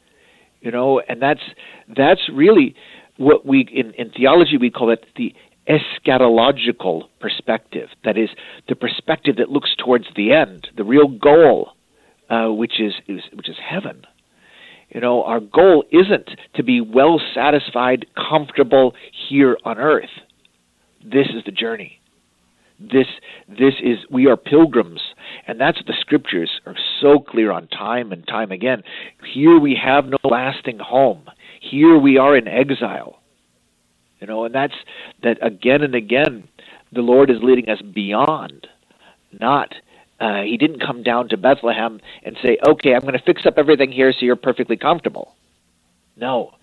you 0.61 0.71
know, 0.71 1.01
and 1.01 1.21
that's 1.21 1.41
that's 1.95 2.29
really 2.33 2.75
what 3.17 3.47
we 3.47 3.69
in, 3.73 3.93
in 3.95 4.11
theology 4.11 4.57
we 4.57 4.71
call 4.71 4.91
it 4.91 5.05
the 5.17 5.35
eschatological 5.69 7.05
perspective. 7.21 7.89
That 8.05 8.17
is 8.17 8.31
the 8.69 8.75
perspective 8.75 9.37
that 9.37 9.51
looks 9.51 9.71
towards 9.77 10.07
the 10.17 10.33
end, 10.33 10.69
the 10.77 10.85
real 10.85 11.09
goal, 11.09 11.73
uh, 12.29 12.49
which 12.49 12.81
is, 12.81 12.95
is 13.07 13.21
which 13.33 13.49
is 13.49 13.57
heaven. 13.63 14.05
You 14.89 15.01
know, 15.01 15.23
our 15.23 15.39
goal 15.39 15.85
isn't 15.93 16.31
to 16.55 16.65
be 16.65 16.81
well 16.81 17.21
satisfied, 17.35 18.07
comfortable 18.17 18.95
here 19.29 19.57
on 19.65 19.79
earth. 19.79 20.11
This 21.03 21.29
is 21.29 21.45
the 21.45 21.53
journey. 21.53 22.00
This 22.81 23.07
this 23.47 23.75
is 23.83 23.99
we 24.11 24.27
are 24.27 24.39
pilgrims, 24.39 25.03
and 25.47 25.61
that's 25.61 25.77
what 25.77 25.87
the 25.87 26.01
scriptures 26.01 26.61
are 26.65 26.77
so 27.01 27.19
clear 27.19 27.53
on 27.53 27.69
time 27.69 28.11
and 28.11 28.27
time 28.27 28.51
again. 28.51 28.83
Here 29.23 29.59
we 29.59 29.75
have 29.75 30.07
no 30.07 30.17
lasting 30.25 30.79
home. 30.79 31.29
Here 31.61 31.99
we 31.99 32.17
are 32.17 32.35
in 32.35 32.49
exile. 32.49 33.21
You 34.19 34.27
know, 34.27 34.45
and 34.47 34.55
that's 34.55 34.75
that 35.23 35.45
again 35.45 35.83
and 35.83 35.95
again 35.95 36.49
the 36.91 37.03
Lord 37.03 37.29
is 37.31 37.43
leading 37.43 37.69
us 37.69 37.83
beyond, 37.83 38.67
not 39.39 39.75
uh, 40.19 40.43
he 40.43 40.57
didn't 40.57 40.81
come 40.81 41.03
down 41.03 41.29
to 41.29 41.37
Bethlehem 41.37 42.01
and 42.23 42.39
say, 42.43 42.57
"Okay, 42.67 42.95
I'm 42.95 43.03
going 43.03 43.13
to 43.13 43.23
fix 43.25 43.45
up 43.45 43.59
everything 43.59 43.93
here 43.93 44.11
so 44.13 44.25
you're 44.25 44.37
perfectly 44.37 44.79
comfortable." 44.79 45.35
No, 46.17 46.55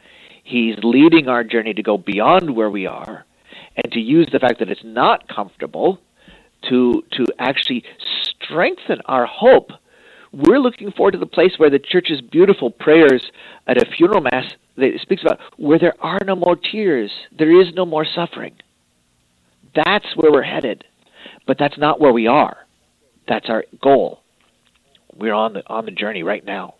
he's 0.43 0.77
leading 0.81 1.27
our 1.27 1.43
journey 1.43 1.75
to 1.75 1.83
go 1.83 1.99
beyond 1.99 2.55
where 2.55 2.71
we 2.71 2.87
are, 2.87 3.23
and 3.75 3.91
to 3.93 3.99
use 3.99 4.27
the 4.31 4.39
fact 4.39 4.57
that 4.59 4.69
it's 4.69 4.83
not 4.83 5.27
comfortable 5.27 5.99
to 6.69 7.03
to 7.11 7.25
actually 7.39 7.83
strengthen 8.23 9.01
our 9.05 9.25
hope. 9.25 9.71
We're 10.31 10.59
looking 10.59 10.91
forward 10.91 11.11
to 11.11 11.17
the 11.17 11.25
place 11.25 11.53
where 11.57 11.69
the 11.69 11.79
church's 11.79 12.21
beautiful 12.21 12.69
prayers 12.69 13.23
at 13.65 13.81
a 13.81 13.85
funeral 13.85 14.21
mass 14.21 14.53
that 14.77 14.99
speaks 15.01 15.21
about 15.21 15.39
where 15.57 15.79
there 15.79 15.95
are 15.99 16.19
no 16.25 16.35
more 16.35 16.55
tears, 16.55 17.11
there 17.37 17.59
is 17.61 17.73
no 17.73 17.85
more 17.85 18.05
suffering. 18.05 18.55
That's 19.75 20.05
where 20.15 20.31
we're 20.31 20.43
headed. 20.43 20.83
But 21.45 21.57
that's 21.57 21.77
not 21.77 21.99
where 21.99 22.13
we 22.13 22.27
are. 22.27 22.57
That's 23.27 23.49
our 23.49 23.63
goal. 23.81 24.21
We're 25.15 25.33
on 25.33 25.53
the 25.53 25.63
on 25.67 25.85
the 25.85 25.91
journey 25.91 26.23
right 26.23 26.45
now. 26.45 26.75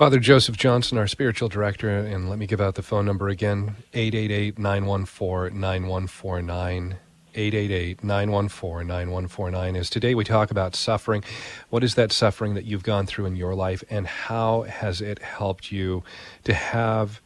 Father 0.00 0.18
Joseph 0.18 0.56
Johnson, 0.56 0.96
our 0.96 1.06
spiritual 1.06 1.50
director, 1.50 1.90
and 1.90 2.30
let 2.30 2.38
me 2.38 2.46
give 2.46 2.58
out 2.58 2.74
the 2.74 2.82
phone 2.82 3.04
number 3.04 3.28
again 3.28 3.76
888 3.92 4.58
914 4.58 5.60
9149. 5.60 6.96
888 7.34 8.02
914 8.02 8.86
9149 8.86 9.76
is 9.76 9.90
today 9.90 10.14
we 10.14 10.24
talk 10.24 10.50
about 10.50 10.74
suffering. 10.74 11.22
What 11.68 11.84
is 11.84 11.96
that 11.96 12.12
suffering 12.12 12.54
that 12.54 12.64
you've 12.64 12.82
gone 12.82 13.04
through 13.04 13.26
in 13.26 13.36
your 13.36 13.54
life, 13.54 13.84
and 13.90 14.06
how 14.06 14.62
has 14.62 15.02
it 15.02 15.18
helped 15.18 15.70
you 15.70 16.02
to 16.44 16.54
have 16.54 17.20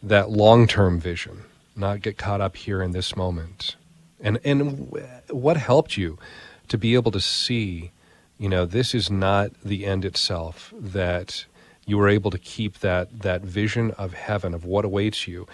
that 0.00 0.30
long 0.30 0.68
term 0.68 1.00
vision, 1.00 1.42
not 1.74 2.00
get 2.00 2.16
caught 2.16 2.40
up 2.40 2.54
here 2.54 2.80
in 2.80 2.92
this 2.92 3.16
moment? 3.16 3.74
And, 4.20 4.38
and 4.44 4.96
what 5.30 5.56
helped 5.56 5.96
you 5.96 6.20
to 6.68 6.78
be 6.78 6.94
able 6.94 7.10
to 7.10 7.20
see, 7.20 7.90
you 8.38 8.48
know, 8.48 8.66
this 8.66 8.94
is 8.94 9.10
not 9.10 9.50
the 9.64 9.84
end 9.84 10.04
itself, 10.04 10.72
that 10.78 11.46
you 11.86 11.98
were 11.98 12.08
able 12.08 12.30
to 12.30 12.38
keep 12.38 12.80
that, 12.80 13.20
that 13.20 13.42
vision 13.42 13.90
of 13.92 14.14
heaven, 14.14 14.54
of 14.54 14.64
what 14.64 14.84
awaits 14.84 15.28
you, 15.28 15.46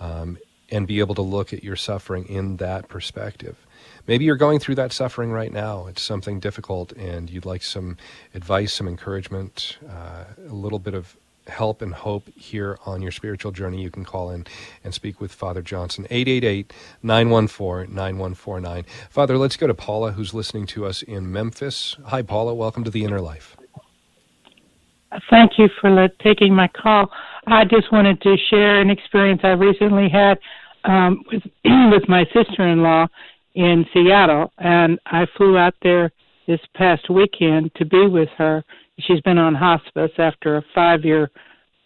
um, 0.00 0.38
and 0.70 0.86
be 0.86 1.00
able 1.00 1.14
to 1.14 1.22
look 1.22 1.52
at 1.52 1.62
your 1.62 1.76
suffering 1.76 2.26
in 2.26 2.56
that 2.56 2.88
perspective. 2.88 3.56
Maybe 4.06 4.24
you're 4.24 4.36
going 4.36 4.58
through 4.58 4.74
that 4.76 4.92
suffering 4.92 5.30
right 5.30 5.52
now. 5.52 5.86
It's 5.86 6.02
something 6.02 6.38
difficult, 6.38 6.92
and 6.92 7.30
you'd 7.30 7.46
like 7.46 7.62
some 7.62 7.96
advice, 8.34 8.74
some 8.74 8.88
encouragement, 8.88 9.78
uh, 9.88 10.24
a 10.48 10.52
little 10.52 10.78
bit 10.78 10.94
of 10.94 11.16
help 11.46 11.82
and 11.82 11.92
hope 11.92 12.28
here 12.36 12.78
on 12.86 13.02
your 13.02 13.10
spiritual 13.10 13.52
journey. 13.52 13.82
You 13.82 13.90
can 13.90 14.04
call 14.04 14.30
in 14.30 14.46
and 14.82 14.94
speak 14.94 15.20
with 15.20 15.32
Father 15.32 15.62
Johnson, 15.62 16.06
888 16.10 16.72
914 17.02 17.94
9149. 17.94 18.84
Father, 19.10 19.38
let's 19.38 19.56
go 19.56 19.66
to 19.66 19.74
Paula, 19.74 20.12
who's 20.12 20.34
listening 20.34 20.66
to 20.66 20.86
us 20.86 21.02
in 21.02 21.30
Memphis. 21.30 21.96
Hi, 22.06 22.22
Paula. 22.22 22.54
Welcome 22.54 22.84
to 22.84 22.90
the 22.90 23.04
Inner 23.04 23.20
Life. 23.20 23.56
Thank 25.30 25.52
you 25.58 25.68
for 25.80 26.08
taking 26.22 26.54
my 26.54 26.68
call. 26.68 27.10
I 27.46 27.64
just 27.64 27.92
wanted 27.92 28.20
to 28.22 28.36
share 28.50 28.80
an 28.80 28.90
experience 28.90 29.40
I 29.44 29.48
recently 29.48 30.08
had 30.08 30.38
um, 30.84 31.22
with 31.30 31.42
with 31.64 32.08
my 32.08 32.24
sister-in-law 32.32 33.06
in 33.54 33.84
Seattle, 33.92 34.52
and 34.58 34.98
I 35.06 35.26
flew 35.36 35.56
out 35.56 35.74
there 35.82 36.10
this 36.46 36.60
past 36.74 37.08
weekend 37.08 37.70
to 37.76 37.84
be 37.84 38.06
with 38.06 38.28
her. 38.36 38.64
She's 39.00 39.20
been 39.20 39.38
on 39.38 39.54
hospice 39.54 40.10
after 40.18 40.56
a 40.56 40.64
five-year 40.74 41.30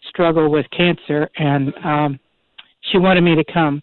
struggle 0.07 0.49
with 0.49 0.65
cancer, 0.75 1.29
and 1.37 1.73
um, 1.83 2.19
she 2.91 2.97
wanted 2.97 3.21
me 3.21 3.35
to 3.35 3.43
come. 3.53 3.81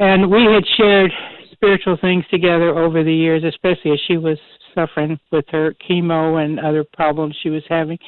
And 0.00 0.30
we 0.30 0.44
had 0.44 0.64
shared 0.76 1.12
spiritual 1.52 1.96
things 2.00 2.24
together 2.30 2.76
over 2.76 3.04
the 3.04 3.14
years, 3.14 3.44
especially 3.44 3.92
as 3.92 4.00
she 4.06 4.16
was 4.16 4.38
suffering 4.74 5.18
with 5.30 5.44
her 5.48 5.74
chemo 5.88 6.44
and 6.44 6.60
other 6.60 6.84
problems 6.84 7.36
she 7.42 7.50
was 7.50 7.62
having. 7.68 7.98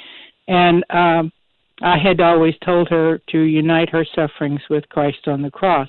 And 0.49 0.85
um, 0.91 1.33
I 1.83 1.99
had 1.99 2.21
always 2.21 2.55
told 2.65 2.89
her 2.89 3.21
to 3.31 3.39
unite 3.39 3.91
her 3.91 4.07
sufferings 4.15 4.61
with 4.71 4.89
Christ 4.89 5.27
on 5.27 5.43
the 5.43 5.51
cross. 5.51 5.89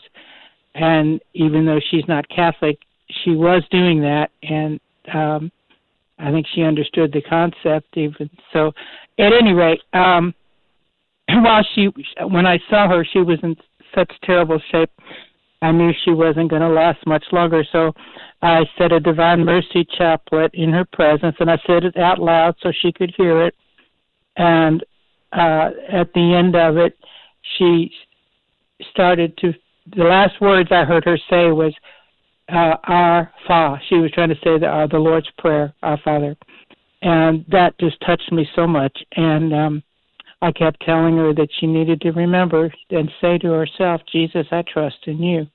And 0.76 1.22
even 1.34 1.66
though 1.66 1.80
she's 1.90 2.08
not 2.08 2.28
Catholic, 2.30 2.78
she 3.24 3.32
was 3.32 3.64
doing 3.72 4.02
that. 4.02 4.30
And 4.44 4.80
um, 5.14 5.52
I 6.20 6.32
think 6.32 6.46
she 6.54 6.64
understood 6.64 7.12
the 7.12 7.22
concept 7.22 7.96
even. 7.96 8.30
So, 8.54 8.72
at 9.20 9.34
any 9.34 9.54
rate, 9.54 9.82
um, 9.94 10.34
while 11.30 11.66
she, 11.74 11.90
when 12.30 12.46
I 12.46 12.60
saw 12.70 12.88
her, 12.88 13.06
she 13.12 13.20
was 13.20 13.40
in 13.44 13.56
such 13.96 14.12
terrible 14.24 14.60
shape. 14.72 14.90
I 15.62 15.72
knew 15.72 15.92
she 16.06 16.12
wasn't 16.12 16.50
going 16.50 16.62
to 16.62 16.70
last 16.70 17.00
much 17.08 17.26
longer, 17.32 17.64
so 17.72 17.94
I 18.42 18.66
said 18.78 18.92
a 18.92 19.00
Divine 19.00 19.44
Mercy 19.44 19.88
chaplet 19.98 20.52
in 20.54 20.72
her 20.72 20.86
presence, 20.86 21.36
and 21.40 21.50
I 21.50 21.58
said 21.66 21.84
it 21.84 21.98
out 21.98 22.20
loud 22.20 22.56
so 22.62 22.72
she 22.72 22.92
could 22.92 23.14
hear 23.18 23.44
it. 23.46 23.56
And 24.36 24.84
uh, 25.34 25.72
at 25.92 26.14
the 26.14 26.36
end 26.36 26.56
of 26.56 26.78
it, 26.78 26.96
she 27.58 27.92
started 28.92 29.36
to. 29.40 29.54
The 29.96 30.04
last 30.04 30.40
words 30.42 30.70
I 30.72 30.84
heard 30.84 31.06
her 31.06 31.18
say 31.30 31.52
was, 31.52 31.74
uh, 32.50 32.76
"Our 32.84 33.32
Father." 33.48 33.82
She 33.90 33.96
was 33.96 34.12
trying 34.12 34.30
to 34.30 34.36
say 34.36 34.60
the, 34.60 34.68
uh, 34.68 34.88
the 34.88 35.00
Lord's 35.00 35.30
Prayer, 35.40 35.74
"Our 35.82 35.98
Father," 36.04 36.36
and 37.02 37.46
that 37.50 37.80
just 37.80 38.00
touched 38.06 38.32
me 38.32 38.48
so 38.56 38.68
much. 38.68 38.96
And 39.16 39.54
um, 39.54 39.84
I 40.42 40.52
kept 40.52 40.82
telling 40.86 41.18
her 41.18 41.34
that 41.34 41.50
she 41.60 41.66
needed 41.66 42.02
to 42.02 42.12
remember 42.12 42.72
and 42.92 43.12
say 43.20 43.38
to 43.40 43.48
herself, 43.48 44.02
Jesus, 44.12 44.46
I 44.52 44.64
trust 44.72 44.98
in 45.08 45.22
you. 45.22 45.48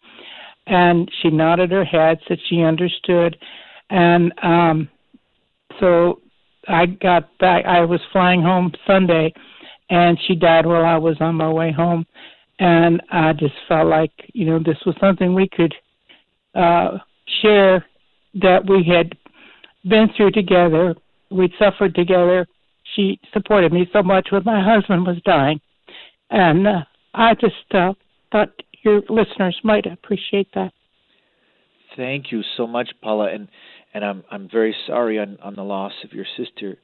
And 0.66 1.10
she 1.20 1.30
nodded 1.30 1.70
her 1.70 1.84
head, 1.84 2.18
said 2.26 2.38
she 2.48 2.62
understood. 2.62 3.36
And 3.90 4.32
um, 4.42 4.88
so 5.78 6.20
I 6.68 6.86
got 6.86 7.36
back, 7.38 7.64
I 7.64 7.84
was 7.84 8.00
flying 8.12 8.42
home 8.42 8.72
Sunday, 8.86 9.32
and 9.90 10.18
she 10.26 10.34
died 10.34 10.66
while 10.66 10.84
I 10.84 10.96
was 10.96 11.16
on 11.20 11.36
my 11.36 11.50
way 11.50 11.72
home. 11.72 12.04
And 12.58 13.02
I 13.10 13.32
just 13.32 13.54
felt 13.68 13.88
like, 13.88 14.12
you 14.34 14.46
know, 14.46 14.58
this 14.58 14.78
was 14.86 14.96
something 15.00 15.34
we 15.34 15.48
could 15.48 15.74
uh, 16.54 16.98
share 17.40 17.84
that 18.34 18.68
we 18.68 18.84
had 18.84 19.12
been 19.88 20.08
through 20.16 20.32
together. 20.32 20.94
We'd 21.30 21.52
suffered 21.58 21.94
together 21.94 22.46
she 22.94 23.20
supported 23.32 23.72
me 23.72 23.88
so 23.92 24.02
much 24.02 24.28
when 24.30 24.44
my 24.44 24.62
husband 24.62 25.06
was 25.06 25.16
dying, 25.24 25.60
and 26.30 26.66
uh, 26.66 26.80
I 27.14 27.34
just 27.34 27.74
uh, 27.74 27.92
thought 28.30 28.50
your 28.82 29.02
listeners 29.08 29.58
might 29.62 29.86
appreciate 29.86 30.48
that. 30.54 30.72
Thank 31.96 32.32
you 32.32 32.42
so 32.56 32.66
much, 32.66 32.90
Paula, 33.02 33.32
and 33.32 33.48
and 33.94 34.04
I'm 34.04 34.24
I'm 34.30 34.48
very 34.50 34.74
sorry 34.86 35.18
on 35.18 35.38
on 35.42 35.54
the 35.54 35.62
loss 35.62 35.92
of 36.04 36.12
your 36.12 36.26
sister. 36.36 36.78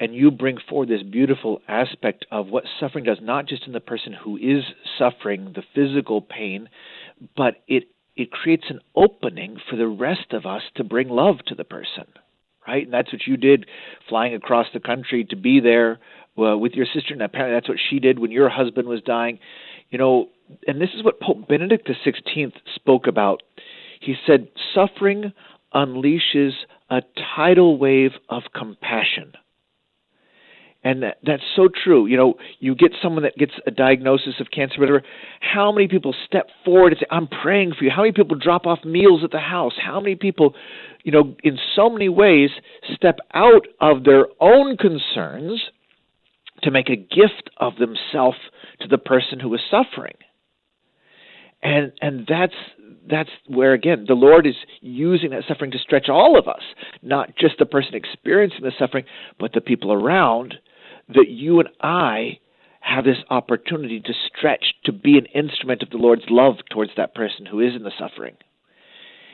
And 0.00 0.14
you 0.14 0.30
bring 0.30 0.56
forward 0.68 0.88
this 0.88 1.02
beautiful 1.02 1.60
aspect 1.68 2.26
of 2.32 2.48
what 2.48 2.64
suffering 2.80 3.04
does, 3.04 3.18
not 3.22 3.46
just 3.46 3.66
in 3.66 3.72
the 3.72 3.80
person 3.80 4.12
who 4.12 4.36
is 4.36 4.64
suffering 4.98 5.54
the 5.54 5.62
physical 5.74 6.22
pain, 6.22 6.68
but 7.36 7.56
it 7.68 7.84
it 8.16 8.30
creates 8.30 8.64
an 8.70 8.80
opening 8.96 9.58
for 9.68 9.76
the 9.76 9.86
rest 9.86 10.32
of 10.32 10.46
us 10.46 10.62
to 10.76 10.84
bring 10.84 11.08
love 11.08 11.36
to 11.46 11.54
the 11.54 11.64
person 11.64 12.06
right? 12.66 12.84
And 12.84 12.92
that's 12.92 13.12
what 13.12 13.26
you 13.26 13.36
did, 13.36 13.66
flying 14.08 14.34
across 14.34 14.66
the 14.72 14.80
country 14.80 15.24
to 15.30 15.36
be 15.36 15.60
there 15.60 15.98
uh, 16.38 16.56
with 16.56 16.72
your 16.72 16.86
sister. 16.86 17.12
And 17.12 17.22
apparently, 17.22 17.56
that's 17.56 17.68
what 17.68 17.78
she 17.90 17.98
did 17.98 18.18
when 18.18 18.30
your 18.30 18.48
husband 18.48 18.88
was 18.88 19.02
dying. 19.02 19.38
You 19.90 19.98
know, 19.98 20.28
and 20.66 20.80
this 20.80 20.90
is 20.96 21.04
what 21.04 21.20
Pope 21.20 21.48
Benedict 21.48 21.88
XVI 21.88 22.52
spoke 22.74 23.06
about. 23.06 23.42
He 24.00 24.14
said, 24.26 24.48
"Suffering 24.74 25.32
unleashes 25.74 26.52
a 26.90 27.02
tidal 27.36 27.78
wave 27.78 28.12
of 28.28 28.42
compassion." 28.54 29.32
And 30.84 31.02
that, 31.02 31.16
that's 31.24 31.42
so 31.56 31.68
true. 31.82 32.06
You 32.06 32.18
know, 32.18 32.34
you 32.60 32.74
get 32.74 32.92
someone 33.02 33.22
that 33.22 33.36
gets 33.36 33.52
a 33.66 33.70
diagnosis 33.70 34.34
of 34.38 34.50
cancer, 34.50 34.78
whatever. 34.78 35.02
How 35.40 35.72
many 35.72 35.88
people 35.88 36.14
step 36.26 36.48
forward 36.64 36.92
and 36.92 37.00
say, 37.00 37.06
"I'm 37.10 37.26
praying 37.26 37.72
for 37.72 37.84
you"? 37.84 37.90
How 37.90 38.02
many 38.02 38.12
people 38.12 38.36
drop 38.36 38.66
off 38.66 38.84
meals 38.84 39.22
at 39.24 39.30
the 39.30 39.38
house? 39.38 39.72
How 39.82 39.98
many 39.98 40.14
people 40.14 40.54
you 41.04 41.12
know, 41.12 41.36
in 41.44 41.58
so 41.76 41.90
many 41.90 42.08
ways, 42.08 42.50
step 42.94 43.18
out 43.34 43.66
of 43.78 44.04
their 44.04 44.26
own 44.40 44.76
concerns 44.76 45.60
to 46.62 46.70
make 46.70 46.88
a 46.88 46.96
gift 46.96 47.50
of 47.58 47.74
themselves 47.76 48.38
to 48.80 48.88
the 48.88 48.98
person 48.98 49.38
who 49.38 49.54
is 49.54 49.60
suffering. 49.70 50.16
And 51.62 51.92
and 52.00 52.26
that's 52.26 52.54
that's 53.08 53.30
where 53.46 53.72
again 53.72 54.04
the 54.08 54.14
Lord 54.14 54.46
is 54.46 54.54
using 54.80 55.30
that 55.30 55.44
suffering 55.46 55.70
to 55.72 55.78
stretch 55.78 56.08
all 56.08 56.38
of 56.38 56.48
us, 56.48 56.62
not 57.02 57.36
just 57.36 57.58
the 57.58 57.66
person 57.66 57.94
experiencing 57.94 58.60
the 58.62 58.72
suffering, 58.78 59.04
but 59.38 59.52
the 59.52 59.60
people 59.60 59.92
around. 59.92 60.54
That 61.08 61.28
you 61.28 61.60
and 61.60 61.68
I 61.80 62.38
have 62.80 63.04
this 63.04 63.18
opportunity 63.30 64.00
to 64.00 64.12
stretch 64.26 64.74
to 64.84 64.92
be 64.92 65.18
an 65.18 65.26
instrument 65.26 65.82
of 65.82 65.90
the 65.90 65.96
Lord's 65.96 66.24
love 66.28 66.56
towards 66.70 66.92
that 66.96 67.14
person 67.14 67.46
who 67.46 67.60
is 67.60 67.74
in 67.74 67.82
the 67.82 67.92
suffering 67.98 68.36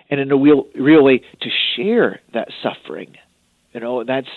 and 0.08 0.20
in 0.20 0.30
a 0.30 0.36
real, 0.36 0.66
real 0.74 1.04
way 1.04 1.18
to 1.18 1.50
share 1.76 2.20
that 2.34 2.48
suffering. 2.62 3.16
You 3.72 3.80
know, 3.80 4.04
that's 4.04 4.28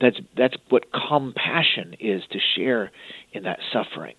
that's 0.00 0.16
that's 0.36 0.56
what 0.68 0.86
compassion 0.92 1.94
is 2.00 2.22
to 2.32 2.38
share 2.56 2.90
in 3.32 3.44
that 3.44 3.60
suffering 3.72 4.14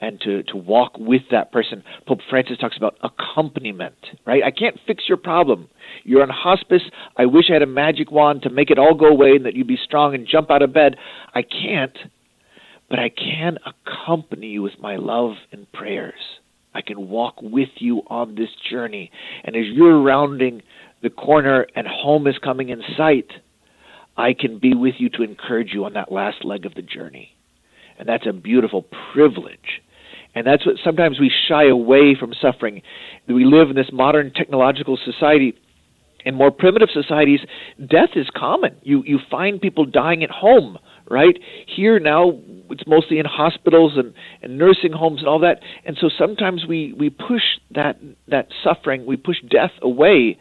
and 0.00 0.20
to, 0.20 0.42
to 0.44 0.56
walk 0.56 0.92
with 0.98 1.22
that 1.30 1.52
person. 1.52 1.82
Pope 2.06 2.20
Francis 2.28 2.58
talks 2.58 2.76
about 2.76 2.98
accompaniment, 3.02 3.94
right? 4.26 4.42
I 4.44 4.50
can't 4.50 4.78
fix 4.86 5.04
your 5.08 5.16
problem. 5.16 5.68
You're 6.04 6.22
on 6.22 6.28
hospice. 6.28 6.82
I 7.16 7.26
wish 7.26 7.46
I 7.48 7.54
had 7.54 7.62
a 7.62 7.66
magic 7.66 8.10
wand 8.10 8.42
to 8.42 8.50
make 8.50 8.70
it 8.70 8.78
all 8.78 8.94
go 8.94 9.06
away 9.06 9.30
and 9.36 9.46
that 9.46 9.54
you'd 9.54 9.66
be 9.66 9.78
strong 9.82 10.14
and 10.14 10.28
jump 10.30 10.50
out 10.50 10.62
of 10.62 10.74
bed. 10.74 10.96
I 11.34 11.42
can't, 11.42 11.96
but 12.90 12.98
I 12.98 13.08
can 13.08 13.58
accompany 13.64 14.48
you 14.48 14.62
with 14.62 14.78
my 14.78 14.96
love 14.96 15.32
and 15.50 15.70
prayers. 15.72 16.14
I 16.74 16.82
can 16.82 17.08
walk 17.08 17.36
with 17.40 17.70
you 17.76 18.02
on 18.08 18.34
this 18.34 18.50
journey. 18.70 19.10
And 19.44 19.56
as 19.56 19.64
you're 19.64 20.02
rounding 20.02 20.62
the 21.02 21.08
corner 21.08 21.66
and 21.74 21.86
home 21.86 22.26
is 22.26 22.36
coming 22.42 22.68
in 22.68 22.82
sight, 22.98 23.30
I 24.16 24.34
can 24.34 24.58
be 24.58 24.74
with 24.74 24.94
you 24.98 25.08
to 25.10 25.22
encourage 25.22 25.72
you 25.72 25.86
on 25.86 25.94
that 25.94 26.12
last 26.12 26.44
leg 26.44 26.66
of 26.66 26.74
the 26.74 26.82
journey. 26.82 27.34
And 27.98 28.06
that's 28.06 28.26
a 28.26 28.32
beautiful 28.32 28.84
privilege. 29.12 29.80
And 30.36 30.46
that's 30.46 30.64
what 30.64 30.76
sometimes 30.84 31.18
we 31.18 31.32
shy 31.48 31.66
away 31.66 32.14
from 32.18 32.32
suffering. 32.40 32.82
We 33.26 33.44
live 33.44 33.70
in 33.70 33.76
this 33.76 33.90
modern 33.92 34.32
technological 34.32 34.96
society. 35.04 35.54
In 36.24 36.34
more 36.34 36.50
primitive 36.50 36.88
societies, 36.92 37.40
death 37.78 38.10
is 38.14 38.26
common. 38.36 38.76
You 38.82 39.02
you 39.04 39.18
find 39.30 39.60
people 39.60 39.84
dying 39.84 40.22
at 40.22 40.30
home 40.30 40.78
right? 41.10 41.38
Here 41.66 41.98
now, 41.98 42.38
it's 42.70 42.86
mostly 42.86 43.18
in 43.18 43.26
hospitals 43.26 43.92
and, 43.96 44.12
and 44.42 44.58
nursing 44.58 44.92
homes 44.92 45.20
and 45.20 45.28
all 45.28 45.40
that. 45.40 45.60
And 45.84 45.96
so 46.00 46.08
sometimes 46.16 46.64
we, 46.68 46.92
we 46.98 47.10
push 47.10 47.42
that, 47.74 48.00
that 48.28 48.48
suffering, 48.64 49.06
we 49.06 49.16
push 49.16 49.36
death 49.48 49.72
away, 49.82 50.38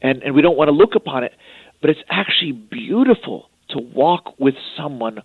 and, 0.00 0.22
and 0.22 0.34
we 0.34 0.42
don't 0.42 0.56
want 0.56 0.68
to 0.68 0.72
look 0.72 0.94
upon 0.94 1.24
it. 1.24 1.32
But 1.80 1.90
it's 1.90 2.00
actually 2.08 2.52
beautiful 2.52 3.48
to 3.70 3.78
walk 3.78 4.38
with 4.38 4.54
someone 4.76 5.20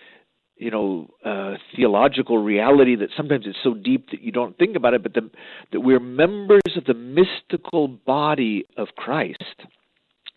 you 0.57 0.71
know, 0.71 1.09
uh, 1.25 1.55
theological 1.75 2.39
reality 2.39 2.97
that 2.97 3.11
sometimes 3.17 3.47
it's 3.47 3.59
so 3.63 3.75
deep 3.75 4.11
that 4.11 4.23
you 4.23 4.33
don't 4.33 4.57
think 4.59 4.77
about 4.77 4.95
it, 4.95 5.03
but 5.03 5.15
the, 5.15 5.31
that 5.73 5.81
we're 5.81 6.01
members 6.01 6.77
of 6.77 6.85
the 6.85 6.95
mystical 6.95 7.89
body 7.89 8.65
of 8.77 8.89
Christ. 8.97 9.45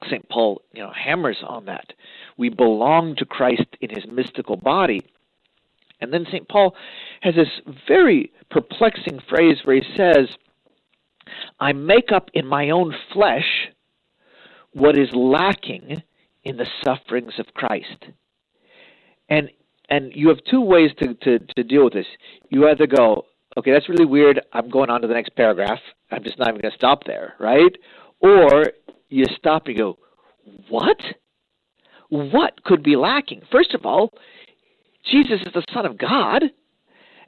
St. 0.10 0.28
Paul, 0.30 0.62
you 0.74 0.82
know, 0.82 0.92
hammers 0.92 1.38
on 1.46 1.66
that. 1.66 1.94
We 2.38 2.50
belong 2.50 3.16
to 3.18 3.26
Christ 3.26 3.66
in 3.82 3.90
his 3.90 4.06
mystical 4.12 4.56
body. 4.56 5.02
And 6.02 6.14
then 6.14 6.26
St. 6.32 6.48
Paul 6.48 6.76
has 7.22 7.36
this 7.36 7.62
very 7.88 8.32
perplexing 8.50 9.20
phrase 9.30 9.58
where 9.64 9.76
he 9.76 9.98
says, 9.98 10.30
I 11.60 11.74
make 11.74 12.12
up 12.14 12.30
in 12.34 12.46
my 12.46 12.70
own 12.70 12.96
flesh 13.14 13.70
what 14.72 14.98
is 14.98 15.10
lacking 15.14 16.02
in 16.44 16.58
the 16.58 16.68
sufferings 16.84 17.34
of 17.38 17.54
Christ. 17.54 18.06
And 19.28 19.50
and 19.90 20.12
you 20.14 20.30
have 20.30 20.40
two 20.50 20.62
ways 20.62 20.92
to, 21.00 21.14
to, 21.16 21.40
to 21.40 21.64
deal 21.64 21.84
with 21.84 21.94
this. 21.94 22.06
You 22.50 22.68
either 22.70 22.88
go, 22.88 23.26
okay, 23.58 23.72
that's 23.72 23.90
really 23.90 24.06
weird, 24.06 24.42
I'm 24.54 24.70
going 24.70 24.90
on 24.90 25.02
to 25.02 25.08
the 25.08 25.14
next 25.14 25.36
paragraph, 25.36 25.80
I'm 26.12 26.24
just 26.24 26.38
not 26.38 26.50
even 26.50 26.62
going 26.62 26.72
to 26.72 26.78
stop 26.78 27.04
there, 27.06 27.34
right? 27.40 27.76
Or 28.20 28.66
you 29.10 29.26
stop 29.38 29.68
and 29.68 29.78
go, 29.78 29.98
what? 30.70 30.98
What 32.10 32.64
could 32.64 32.84
be 32.84 32.96
lacking? 32.96 33.42
First 33.52 33.74
of 33.74 33.86
all, 33.86 34.12
Jesus 35.06 35.42
is 35.42 35.54
the 35.54 35.64
Son 35.74 35.86
of 35.86 35.98
God. 35.98 36.44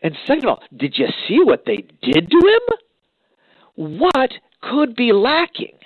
And 0.03 0.17
second 0.25 0.45
of 0.45 0.49
all, 0.49 0.63
did 0.75 0.97
you 0.97 1.07
see 1.27 1.39
what 1.43 1.65
they 1.65 1.85
did 2.01 2.29
to 2.29 2.37
him? 2.37 3.99
What 3.99 4.31
could 4.61 4.95
be 4.95 5.13
lacking? 5.13 5.77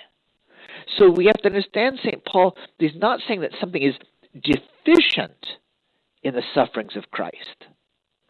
So 0.98 1.10
we 1.10 1.26
have 1.26 1.36
to 1.38 1.48
understand 1.48 1.98
St. 2.02 2.24
Paul 2.24 2.56
is 2.78 2.92
not 2.94 3.20
saying 3.26 3.40
that 3.40 3.52
something 3.60 3.82
is 3.82 3.94
deficient 4.42 5.46
in 6.26 6.34
the 6.34 6.42
sufferings 6.52 6.96
of 6.96 7.10
Christ. 7.12 7.66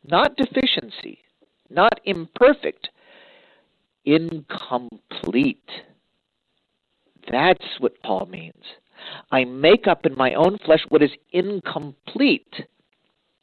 Not 0.04 0.36
deficiency, 0.36 1.20
not 1.70 1.98
imperfect, 2.04 2.90
incomplete. 4.04 5.70
That's 7.30 7.64
what 7.78 8.02
Paul 8.02 8.26
means. 8.26 8.62
I 9.32 9.44
make 9.44 9.86
up 9.86 10.04
in 10.04 10.14
my 10.14 10.34
own 10.34 10.58
flesh 10.58 10.84
what 10.90 11.02
is 11.02 11.10
incomplete 11.32 12.66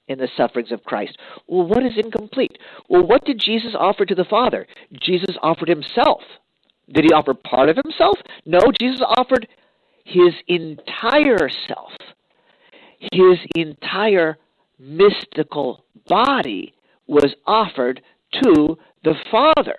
in 0.07 0.19
the 0.19 0.29
sufferings 0.37 0.71
of 0.71 0.83
Christ. 0.83 1.17
Well, 1.47 1.67
what 1.67 1.83
is 1.83 1.93
incomplete? 1.97 2.57
Well, 2.87 3.07
what 3.07 3.25
did 3.25 3.39
Jesus 3.39 3.73
offer 3.77 4.05
to 4.05 4.15
the 4.15 4.23
Father? 4.23 4.67
Jesus 5.01 5.35
offered 5.41 5.69
himself. 5.69 6.21
Did 6.93 7.05
he 7.05 7.11
offer 7.11 7.33
part 7.33 7.69
of 7.69 7.77
himself? 7.83 8.19
No, 8.45 8.59
Jesus 8.79 9.01
offered 9.17 9.47
his 10.03 10.33
entire 10.47 11.49
self. 11.67 11.91
His 13.11 13.39
entire 13.55 14.37
mystical 14.83 15.85
body 16.07 16.73
was 17.07 17.33
offered 17.45 18.01
to 18.43 18.77
the 19.03 19.15
Father. 19.31 19.77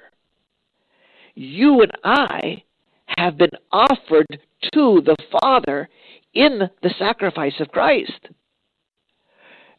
You 1.34 1.82
and 1.82 1.92
I 2.02 2.62
have 3.18 3.36
been 3.36 3.50
offered 3.70 4.26
to 4.72 5.02
the 5.04 5.16
Father 5.40 5.88
in 6.32 6.70
the 6.82 6.94
sacrifice 6.98 7.60
of 7.60 7.68
Christ. 7.68 8.28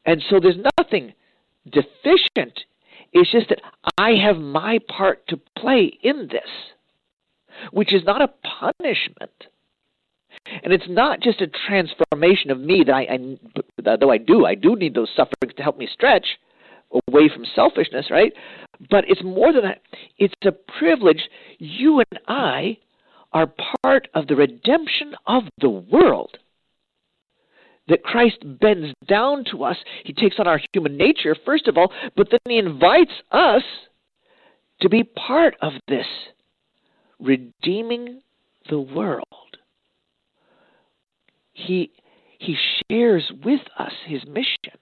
And 0.06 0.24
so 0.30 0.40
there's 0.40 0.60
nothing 0.78 1.14
deficient. 1.66 2.60
It's 3.12 3.32
just 3.32 3.50
that 3.50 3.62
I 3.98 4.12
have 4.24 4.38
my 4.38 4.80
part 4.88 5.28
to 5.28 5.40
play 5.58 5.92
in 6.04 6.28
this, 6.28 6.50
which 7.72 7.94
is 7.94 8.04
not 8.04 8.22
a 8.22 8.34
punishment. 8.60 9.48
And 10.64 10.74
it's 10.74 10.88
not 10.88 11.22
just 11.22 11.42
a 11.42 11.48
transformation 11.68 12.52
of 12.52 12.60
me 12.60 12.84
that 12.86 12.94
I, 12.94 13.02
I, 13.02 13.98
though 14.00 14.12
I 14.12 14.18
do, 14.18 14.46
I 14.46 14.56
do 14.56 14.76
need 14.76 14.94
those 14.94 15.10
sufferings 15.16 15.56
to 15.58 15.64
help 15.64 15.78
me 15.78 15.88
stretch 15.92 16.26
away 17.08 17.30
from 17.34 17.46
selfishness, 17.56 18.08
right? 18.12 18.32
But 18.90 19.06
it's 19.08 19.24
more 19.24 19.52
than 19.52 19.64
that. 19.64 19.82
It's 20.18 20.34
a 20.44 20.52
privilege. 20.52 21.30
You 21.58 22.00
and 22.00 22.20
I 22.28 22.78
are 23.34 23.52
part 23.84 24.08
of 24.14 24.28
the 24.28 24.36
redemption 24.36 25.16
of 25.28 25.44
the 25.60 25.70
world 25.70 26.38
that 27.88 28.04
Christ 28.04 28.38
bends 28.44 28.94
down 29.08 29.46
to 29.52 29.64
us. 29.64 29.78
He 30.04 30.14
takes 30.14 30.40
on 30.40 30.48
our 30.48 30.60
human 30.74 30.98
nature, 30.98 31.36
first 31.46 31.68
of 31.68 31.78
all, 31.78 31.92
but 32.16 32.30
then 32.32 32.40
he 32.48 32.58
invites 32.58 33.12
us 33.32 33.64
to 34.82 34.90
be 34.90 35.04
part 35.04 35.56
of 35.62 35.74
this, 35.88 36.08
redeeming 37.20 38.22
the 38.70 38.80
world. 38.80 39.26
He, 41.56 41.92
he 42.38 42.58
shares 42.92 43.32
with 43.44 43.62
us 43.80 43.94
his 44.06 44.26
mission. 44.28 44.78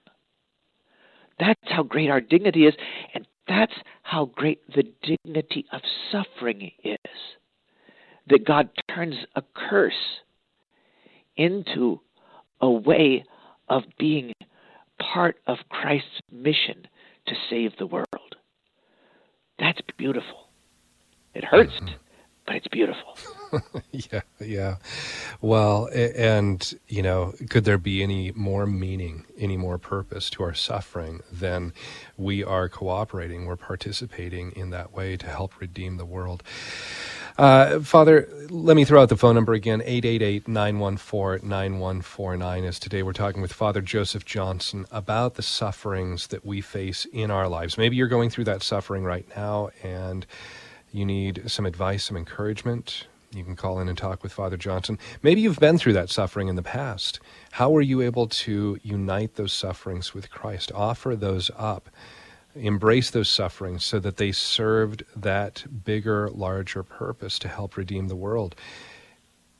That's 1.38 1.60
how 1.64 1.84
great 1.84 2.10
our 2.10 2.20
dignity 2.20 2.66
is, 2.66 2.74
and 3.14 3.26
that's 3.48 3.72
how 4.02 4.26
great 4.26 4.60
the 4.74 4.84
dignity 5.02 5.64
of 5.72 5.80
suffering 6.10 6.72
is. 6.82 6.98
That 8.28 8.44
God 8.44 8.70
turns 8.92 9.16
a 9.36 9.42
curse 9.54 9.92
into 11.36 12.00
a 12.60 12.70
way 12.70 13.24
of 13.68 13.82
being 13.98 14.32
part 15.00 15.36
of 15.46 15.58
Christ's 15.68 16.20
mission 16.32 16.86
to 17.26 17.34
save 17.50 17.72
the 17.78 17.86
world. 17.86 18.06
That's 19.58 19.80
beautiful. 19.96 20.48
It 21.34 21.44
hurts, 21.44 21.72
mm-hmm. 21.72 21.94
But 22.46 22.56
it's 22.56 22.68
beautiful. 22.68 23.16
yeah, 23.92 24.20
yeah. 24.40 24.76
Well, 25.40 25.88
and, 25.94 26.74
you 26.88 27.02
know, 27.02 27.34
could 27.48 27.64
there 27.64 27.78
be 27.78 28.02
any 28.02 28.32
more 28.32 28.66
meaning, 28.66 29.24
any 29.38 29.56
more 29.56 29.78
purpose 29.78 30.28
to 30.30 30.42
our 30.42 30.54
suffering 30.54 31.22
than 31.32 31.72
we 32.16 32.44
are 32.44 32.68
cooperating, 32.68 33.46
we're 33.46 33.56
participating 33.56 34.52
in 34.52 34.70
that 34.70 34.92
way 34.92 35.16
to 35.16 35.26
help 35.26 35.60
redeem 35.60 35.96
the 35.96 36.04
world? 36.04 36.42
Uh, 37.36 37.80
Father, 37.80 38.28
let 38.48 38.76
me 38.76 38.84
throw 38.84 39.02
out 39.02 39.08
the 39.08 39.16
phone 39.16 39.34
number 39.34 39.54
again 39.54 39.80
888 39.84 40.46
914 40.46 41.48
9149. 41.48 42.64
As 42.64 42.78
today 42.78 43.02
we're 43.02 43.12
talking 43.12 43.42
with 43.42 43.52
Father 43.52 43.80
Joseph 43.80 44.24
Johnson 44.24 44.86
about 44.92 45.34
the 45.34 45.42
sufferings 45.42 46.28
that 46.28 46.46
we 46.46 46.60
face 46.60 47.06
in 47.06 47.32
our 47.32 47.48
lives. 47.48 47.76
Maybe 47.76 47.96
you're 47.96 48.06
going 48.06 48.30
through 48.30 48.44
that 48.44 48.62
suffering 48.62 49.02
right 49.02 49.26
now 49.34 49.70
and 49.82 50.26
you 50.94 51.04
need 51.04 51.42
some 51.50 51.66
advice, 51.66 52.04
some 52.04 52.16
encouragement. 52.16 53.08
You 53.34 53.42
can 53.42 53.56
call 53.56 53.80
in 53.80 53.88
and 53.88 53.98
talk 53.98 54.22
with 54.22 54.32
Father 54.32 54.56
Johnson. 54.56 54.96
Maybe 55.22 55.40
you've 55.40 55.58
been 55.58 55.76
through 55.76 55.94
that 55.94 56.08
suffering 56.08 56.46
in 56.46 56.54
the 56.54 56.62
past. 56.62 57.18
How 57.50 57.68
were 57.68 57.80
you 57.80 58.00
able 58.00 58.28
to 58.28 58.78
unite 58.82 59.34
those 59.34 59.52
sufferings 59.52 60.14
with 60.14 60.30
Christ? 60.30 60.70
Offer 60.72 61.16
those 61.16 61.50
up 61.56 61.90
embrace 62.56 63.10
those 63.10 63.28
sufferings 63.28 63.84
so 63.84 63.98
that 63.98 64.16
they 64.16 64.32
served 64.32 65.02
that 65.16 65.64
bigger, 65.84 66.30
larger 66.30 66.82
purpose 66.82 67.38
to 67.40 67.48
help 67.48 67.76
redeem 67.76 68.08
the 68.08 68.16
world. 68.16 68.54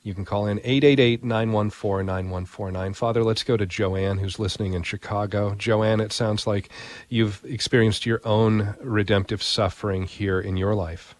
You 0.04 0.12
can 0.12 0.26
call 0.26 0.46
in 0.46 0.58
888 0.58 1.24
914 1.24 2.04
9149. 2.04 2.92
Father, 2.92 3.24
let's 3.24 3.42
go 3.42 3.56
to 3.56 3.64
Joanne, 3.64 4.18
who's 4.18 4.38
listening 4.38 4.74
in 4.74 4.82
Chicago. 4.82 5.54
Joanne, 5.54 6.00
it 6.00 6.12
sounds 6.12 6.46
like 6.46 6.68
you've 7.08 7.42
experienced 7.46 8.04
your 8.04 8.20
own 8.22 8.76
redemptive 8.82 9.42
suffering 9.42 10.02
here 10.04 10.38
in 10.38 10.58
your 10.58 10.74
life. 10.74 11.14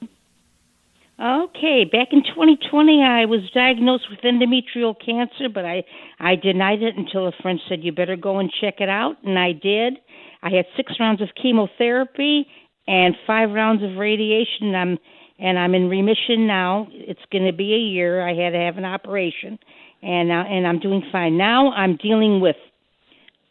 Okay, 1.18 1.84
back 1.84 2.08
in 2.12 2.24
2020, 2.24 3.02
I 3.02 3.24
was 3.24 3.40
diagnosed 3.54 4.10
with 4.10 4.18
endometrial 4.20 4.94
cancer, 5.02 5.48
but 5.48 5.64
I 5.64 5.84
I 6.20 6.34
denied 6.34 6.82
it 6.82 6.94
until 6.94 7.26
a 7.26 7.32
friend 7.40 7.58
said 7.66 7.82
you 7.82 7.92
better 7.92 8.16
go 8.16 8.38
and 8.38 8.52
check 8.60 8.80
it 8.80 8.90
out, 8.90 9.16
and 9.24 9.38
I 9.38 9.52
did. 9.52 9.94
I 10.42 10.50
had 10.50 10.66
six 10.76 10.92
rounds 11.00 11.22
of 11.22 11.28
chemotherapy 11.40 12.48
and 12.86 13.16
five 13.26 13.50
rounds 13.52 13.82
of 13.82 13.96
radiation. 13.96 14.74
I'm 14.74 14.98
and 15.38 15.58
I'm 15.58 15.74
in 15.74 15.88
remission 15.88 16.46
now. 16.46 16.86
It's 16.90 17.20
going 17.32 17.46
to 17.46 17.52
be 17.52 17.74
a 17.74 17.78
year. 17.78 18.26
I 18.26 18.34
had 18.34 18.50
to 18.50 18.58
have 18.58 18.76
an 18.76 18.84
operation, 18.84 19.58
and 20.02 20.30
uh, 20.30 20.44
and 20.48 20.66
I'm 20.66 20.78
doing 20.78 21.02
fine 21.10 21.36
now. 21.36 21.72
I'm 21.72 21.96
dealing 21.96 22.40
with 22.40 22.56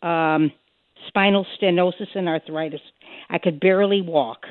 um, 0.01 0.51
spinal 1.07 1.45
stenosis 1.59 2.15
and 2.15 2.27
arthritis. 2.27 2.81
I 3.29 3.37
could 3.37 3.59
barely 3.59 4.01
walk. 4.01 4.45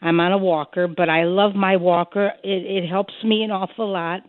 I'm 0.00 0.20
on 0.20 0.32
a 0.32 0.38
walker, 0.38 0.86
but 0.86 1.08
I 1.08 1.24
love 1.24 1.54
my 1.54 1.76
walker. 1.76 2.32
It, 2.44 2.84
it 2.84 2.88
helps 2.88 3.14
me 3.24 3.42
an 3.42 3.50
awful 3.50 3.90
lot, 3.90 4.20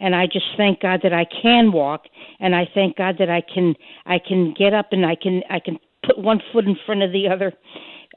and 0.00 0.14
I 0.14 0.26
just 0.26 0.46
thank 0.56 0.80
God 0.80 1.00
that 1.04 1.12
I 1.12 1.24
can 1.42 1.70
walk, 1.70 2.02
and 2.40 2.54
I 2.54 2.68
thank 2.74 2.96
God 2.96 3.16
that 3.18 3.30
I 3.30 3.42
can 3.42 3.74
I 4.04 4.18
can 4.18 4.54
get 4.58 4.74
up 4.74 4.88
and 4.90 5.06
I 5.06 5.14
can 5.14 5.42
I 5.48 5.60
can 5.60 5.78
put 6.04 6.18
one 6.18 6.40
foot 6.52 6.64
in 6.64 6.76
front 6.84 7.02
of 7.02 7.12
the 7.12 7.28
other. 7.28 7.52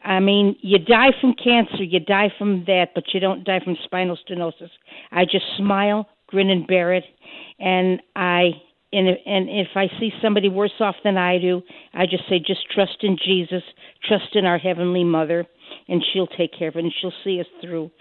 I 0.04 0.20
mean, 0.20 0.56
you 0.62 0.80
die 0.80 1.12
from 1.20 1.34
cancer, 1.34 1.84
you 1.84 2.00
die 2.00 2.32
from 2.38 2.64
that, 2.68 2.89
but 2.95 3.06
you 3.14 3.20
don't 3.20 3.43
die 3.43 3.60
from 3.64 3.78
spinal 3.84 4.18
stenosis. 4.18 4.70
I 5.12 5.26
just 5.26 5.45
smile, 5.58 6.08
grin, 6.28 6.50
and 6.50 6.66
bear 6.66 6.93
it, 6.93 7.04
and 7.60 8.02
I 8.16 8.52
and 8.91 9.08
and 9.08 9.50
if 9.50 9.70
I 9.76 9.88
see 10.00 10.12
somebody 10.22 10.50
worse 10.50 10.74
off 10.80 10.95
than 11.04 11.18
I 11.18 11.38
do, 11.38 11.62
I 11.93 12.06
just 12.06 12.24
say, 12.30 12.39
just 12.39 12.70
trust 12.74 12.97
in 13.02 13.18
Jesus, 13.24 13.64
trust 14.08 14.36
in 14.36 14.45
our 14.45 14.58
heavenly 14.58 15.04
Mother, 15.04 15.45
and 15.88 16.04
she'll 16.12 16.28
take 16.28 16.58
care 16.58 16.70
of 16.70 16.76
it, 16.76 16.84
and 16.84 16.93
she'll 17.00 17.14
see 17.24 17.39
us 17.39 17.47
through. 17.62 17.91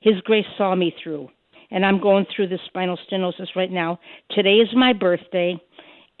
His 0.00 0.20
grace 0.24 0.46
saw 0.56 0.74
me 0.74 0.94
through, 1.02 1.28
and 1.70 1.84
I'm 1.84 2.00
going 2.00 2.26
through 2.34 2.48
the 2.48 2.58
spinal 2.66 2.98
stenosis 3.10 3.56
right 3.56 3.70
now. 3.70 3.98
Today 4.30 4.56
is 4.56 4.68
my 4.74 4.92
birthday 4.92 5.60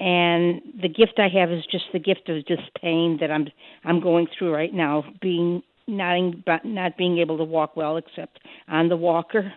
and 0.00 0.60
the 0.80 0.88
gift 0.88 1.18
I 1.18 1.28
have 1.28 1.50
is 1.50 1.64
just 1.70 1.84
the 1.92 1.98
gift 1.98 2.28
of 2.28 2.46
just 2.46 2.62
pain 2.80 3.18
that 3.20 3.30
I'm 3.30 3.48
I'm 3.84 4.00
going 4.00 4.26
through 4.36 4.52
right 4.54 4.72
now, 4.72 5.04
being 5.20 5.62
not 5.86 6.16
in, 6.16 6.42
not 6.64 6.96
being 6.96 7.18
able 7.18 7.38
to 7.38 7.44
walk 7.44 7.76
well 7.76 7.96
except 7.96 8.40
on 8.68 8.88
the 8.88 8.96
walker. 8.96 9.52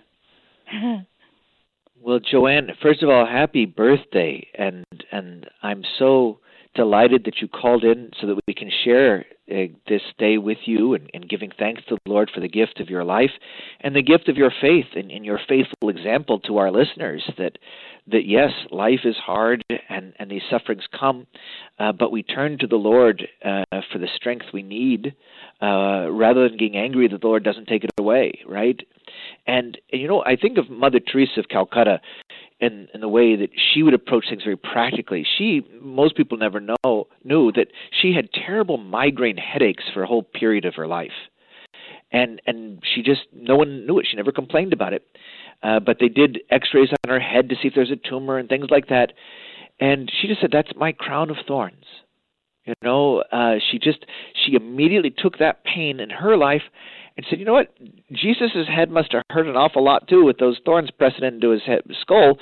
well, 2.02 2.20
Joanne, 2.20 2.70
first 2.82 3.04
of 3.04 3.10
all, 3.10 3.26
happy 3.26 3.66
birthday, 3.66 4.48
and 4.56 4.86
and 5.12 5.48
I'm 5.64 5.84
so 6.00 6.40
delighted 6.76 7.24
that 7.26 7.42
you 7.42 7.48
called 7.48 7.84
in 7.84 8.12
so 8.20 8.28
that 8.28 8.40
we 8.48 8.54
can 8.54 8.70
share 8.84 9.26
uh, 9.52 9.66
this 9.88 10.02
day 10.18 10.38
with 10.38 10.58
you 10.66 10.94
and, 10.94 11.10
and, 11.14 11.30
giving 11.30 11.52
thanks 11.58 11.82
to 11.88 11.96
the 11.96 12.12
Lord 12.12 12.32
for 12.34 12.40
the 12.40 12.48
gift 12.48 12.80
of 12.80 12.90
your 12.90 13.04
life 13.04 13.30
and 13.82 13.96
the 13.96 14.02
gift 14.02 14.28
of 14.28 14.38
your 14.38 14.52
faith 14.62 14.88
and, 14.96 15.12
and 15.12 15.24
your 15.24 15.40
faithful 15.48 15.90
example 15.90 16.40
to 16.42 16.58
our 16.58 16.72
listeners 16.72 17.24
that 17.38 17.58
that 18.08 18.26
yes, 18.26 18.52
life 18.72 19.00
is 19.04 19.16
hard 19.16 19.64
and, 19.90 20.14
and 20.20 20.30
these 20.30 20.44
sufferings 20.50 20.84
come, 20.98 21.26
uh, 21.80 21.92
but 21.92 22.12
we 22.12 22.22
turn 22.22 22.58
to 22.60 22.68
the 22.68 22.76
Lord 22.76 23.28
uh, 23.44 23.64
for 23.92 23.98
the 23.98 24.08
strength 24.16 24.46
we 24.54 24.62
need 24.62 25.16
uh, 25.62 26.12
rather 26.12 26.48
than 26.48 26.58
getting 26.58 26.78
angry 26.78 27.08
that 27.08 27.22
the 27.22 27.28
Lord 27.28 27.44
doesn't 27.44 27.68
take 27.68 27.84
it 27.84 27.90
away, 27.98 28.40
right? 28.48 28.80
And, 29.48 29.78
and 29.92 30.02
you 30.02 30.08
know, 30.08 30.24
I 30.24 30.36
think 30.36 30.58
of 30.58 30.70
Mother 30.70 31.00
Teresa 31.00 31.40
of 31.40 31.48
Calcutta 31.50 32.00
in, 32.66 32.88
in 32.94 33.02
the 33.02 33.08
way 33.08 33.36
that 33.36 33.50
she 33.56 33.84
would 33.84 33.94
approach 33.94 34.26
things 34.30 34.44
very 34.44 34.58
practically. 34.58 35.26
She, 35.38 35.62
most 35.82 36.16
people 36.16 36.38
never 36.38 36.60
know, 36.60 37.08
knew 37.24 37.52
that 37.54 37.68
she 37.92 38.14
had 38.14 38.30
terrible 38.34 38.78
migraine 38.78 39.38
headaches 39.38 39.84
for 39.94 40.04
a 40.04 40.08
whole 40.08 40.24
period 40.24 40.66
of 40.66 40.76
her 40.76 40.88
life. 40.88 41.12
And, 42.12 42.42
and 42.46 42.82
she 42.94 43.02
just, 43.02 43.22
no 43.34 43.56
one 43.56 43.86
knew 43.86 44.00
it. 44.00 44.08
She 44.10 44.16
never 44.16 44.32
complained 44.32 44.74
about 44.74 44.94
it. 44.94 45.04
Uh, 45.64 45.80
but 45.80 45.98
they 46.00 46.10
did 46.10 46.40
x-rays 46.50 46.90
on 46.90 47.10
her 47.10 47.20
head 47.20 47.50
to 47.50 47.56
see 47.56 47.68
if 47.68 47.74
there's 47.76 47.92
a 47.92 48.10
tumor 48.10 48.38
and 48.38 48.48
things 48.48 48.68
like 48.70 48.88
that. 48.88 49.14
And 49.80 50.12
she 50.22 50.28
just 50.28 50.42
said, 50.42 50.52
that's 50.52 50.72
my 50.76 50.92
crown 50.92 51.30
of 51.30 51.38
thorns. 51.48 51.86
You 52.66 52.74
know, 52.82 53.24
uh, 53.32 53.56
she 53.70 53.78
just, 53.78 54.06
she 54.34 54.56
immediately 54.56 55.14
took 55.16 55.38
that 55.38 55.64
pain 55.64 56.00
in 56.00 56.10
her 56.10 56.36
life 56.36 56.64
and 57.18 57.26
said, 57.30 57.40
you 57.40 57.46
know 57.46 57.54
what? 57.54 57.74
Jesus' 58.12 58.68
head 58.68 58.90
must 58.90 59.14
have 59.14 59.24
hurt 59.30 59.48
an 59.48 59.56
awful 59.56 59.84
lot 59.84 60.08
too 60.08 60.24
with 60.26 60.38
those 60.38 60.60
thorns 60.66 60.92
pressing 60.92 61.24
into 61.24 61.52
his 61.52 61.64
head, 61.64 61.82
skull. 62.02 62.38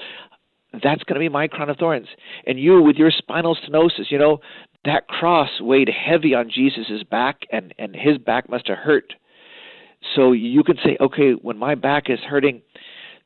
That's 0.74 1.04
going 1.04 1.16
to 1.16 1.20
be 1.20 1.30
my 1.30 1.48
crown 1.48 1.70
of 1.70 1.78
thorns. 1.78 2.08
And 2.48 2.60
you, 2.60 2.82
with 2.82 2.96
your 2.96 3.12
spinal 3.12 3.56
stenosis, 3.56 4.10
you 4.10 4.18
know, 4.18 4.40
that 4.86 5.08
cross 5.08 5.50
weighed 5.62 5.90
heavy 5.90 6.34
on 6.34 6.50
Jesus' 6.50 7.04
back, 7.10 7.42
and, 7.52 7.74
and 7.78 7.96
his 7.96 8.18
back 8.18 8.50
must 8.50 8.68
have 8.68 8.80
hurt. 8.80 9.14
So 10.16 10.32
you 10.32 10.64
can 10.64 10.78
say, 10.84 10.98
okay, 11.00 11.34
when 11.34 11.58
my 11.58 11.76
back 11.76 12.10
is 12.10 12.20
hurting, 12.28 12.64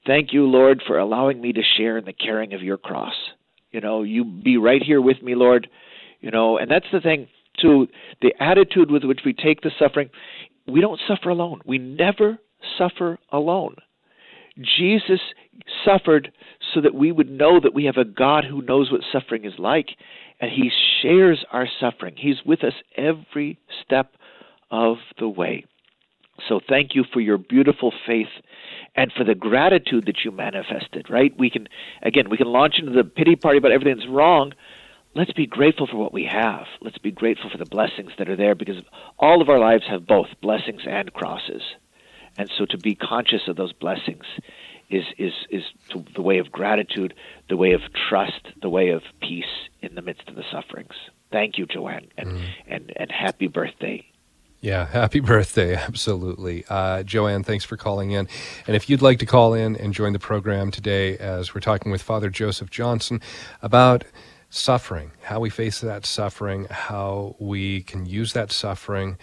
thank 0.05 0.33
you, 0.33 0.45
Lord, 0.45 0.83
for 0.85 0.99
allowing 0.99 1.41
me 1.41 1.53
to 1.53 1.61
share 1.77 1.97
in 1.97 2.05
the 2.05 2.13
carrying 2.13 2.53
of 2.53 2.61
your 2.61 2.77
cross. 2.77 3.15
You 3.71 3.81
know, 3.81 4.03
you 4.03 4.23
be 4.23 4.57
right 4.57 4.83
here 4.83 5.01
with 5.01 5.23
me, 5.23 5.33
Lord. 5.33 5.67
You 6.19 6.31
know, 6.31 6.57
and 6.57 6.69
that's 6.69 6.85
the 6.91 6.99
thing, 6.99 7.27
too. 7.59 7.87
The 8.21 8.33
attitude 8.39 8.91
with 8.91 9.03
which 9.03 9.21
we 9.25 9.33
take 9.33 9.61
the 9.61 9.71
suffering 9.79 10.09
we 10.67 10.81
don't 10.81 10.99
suffer 11.07 11.29
alone. 11.29 11.61
We 11.65 11.77
never 11.77 12.39
suffer 12.77 13.19
alone. 13.31 13.75
Jesus 14.57 15.19
suffered 15.85 16.31
so 16.73 16.81
that 16.81 16.95
we 16.95 17.11
would 17.11 17.29
know 17.29 17.59
that 17.59 17.73
we 17.73 17.85
have 17.85 17.97
a 17.97 18.05
God 18.05 18.43
who 18.43 18.61
knows 18.61 18.91
what 18.91 19.01
suffering 19.11 19.45
is 19.45 19.53
like, 19.57 19.89
and 20.39 20.51
He 20.51 20.71
shares 21.01 21.45
our 21.51 21.67
suffering. 21.79 22.15
He's 22.17 22.43
with 22.45 22.63
us 22.63 22.73
every 22.95 23.59
step 23.83 24.13
of 24.71 24.97
the 25.19 25.29
way. 25.29 25.65
So 26.47 26.59
thank 26.67 26.93
you 26.93 27.03
for 27.11 27.19
your 27.19 27.37
beautiful 27.37 27.91
faith 28.05 28.27
and 28.95 29.11
for 29.11 29.23
the 29.23 29.35
gratitude 29.35 30.05
that 30.05 30.17
you 30.23 30.31
manifested, 30.31 31.07
right? 31.09 31.33
We 31.37 31.49
can, 31.49 31.67
again, 32.03 32.29
we 32.29 32.37
can 32.37 32.47
launch 32.47 32.75
into 32.77 32.91
the 32.91 33.03
pity 33.03 33.35
party 33.35 33.57
about 33.57 33.71
everything's 33.71 34.07
wrong, 34.07 34.53
let's 35.17 35.33
be 35.33 35.47
grateful 35.47 35.87
for 35.87 35.97
what 35.97 36.13
we 36.13 36.25
have. 36.25 36.65
Let's 36.79 36.99
be 36.99 37.11
grateful 37.11 37.49
for 37.49 37.57
the 37.57 37.65
blessings 37.65 38.11
that 38.17 38.29
are 38.29 38.35
there 38.35 38.55
because 38.55 38.77
all 39.17 39.41
of 39.41 39.49
our 39.49 39.59
lives 39.59 39.83
have 39.89 40.05
both 40.05 40.27
blessings 40.41 40.83
and 40.87 41.11
crosses. 41.11 41.63
And 42.37 42.49
so 42.55 42.65
to 42.65 42.77
be 42.77 42.93
conscious 42.93 43.47
of 43.47 43.55
those 43.55 43.73
blessings 43.73 44.23
is 44.89 45.03
is 45.17 45.33
is 45.49 45.63
the 46.15 46.21
way 46.21 46.37
of 46.37 46.51
gratitude, 46.51 47.15
the 47.49 47.57
way 47.57 47.71
of 47.71 47.81
trust, 48.07 48.47
the 48.61 48.69
way 48.69 48.89
of 48.89 49.01
peace 49.19 49.45
in 49.81 49.95
the 49.95 50.01
midst 50.03 50.29
of 50.29 50.35
the 50.35 50.43
sufferings. 50.51 50.93
Thank 51.31 51.57
you, 51.57 51.65
Joanne, 51.65 52.07
and 52.17 52.29
mm. 52.29 52.45
and, 52.67 52.93
and 52.95 53.11
happy 53.11 53.47
birthday. 53.47 54.05
Yeah, 54.61 54.85
happy 54.85 55.19
birthday. 55.33 55.75
Absolutely. 55.75 56.63
Uh, 56.69 57.01
Joanne, 57.03 57.43
thanks 57.43 57.65
for 57.65 57.75
calling 57.75 58.11
in. 58.11 58.27
And 58.67 58.75
if 58.75 58.87
you'd 58.87 59.01
like 59.01 59.19
to 59.19 59.25
call 59.25 59.55
in 59.55 59.75
and 59.75 59.93
join 59.93 60.13
the 60.13 60.19
program 60.19 60.69
today, 60.69 61.17
as 61.17 61.55
we're 61.55 61.61
talking 61.61 61.91
with 61.91 62.03
Father 62.03 62.29
Joseph 62.29 62.69
Johnson 62.69 63.19
about 63.63 64.03
suffering, 64.49 65.11
how 65.23 65.39
we 65.39 65.49
face 65.49 65.81
that 65.81 66.05
suffering, 66.05 66.67
how 66.69 67.35
we 67.39 67.81
can 67.83 68.05
use 68.05 68.33
that 68.33 68.51
suffering 68.51 69.17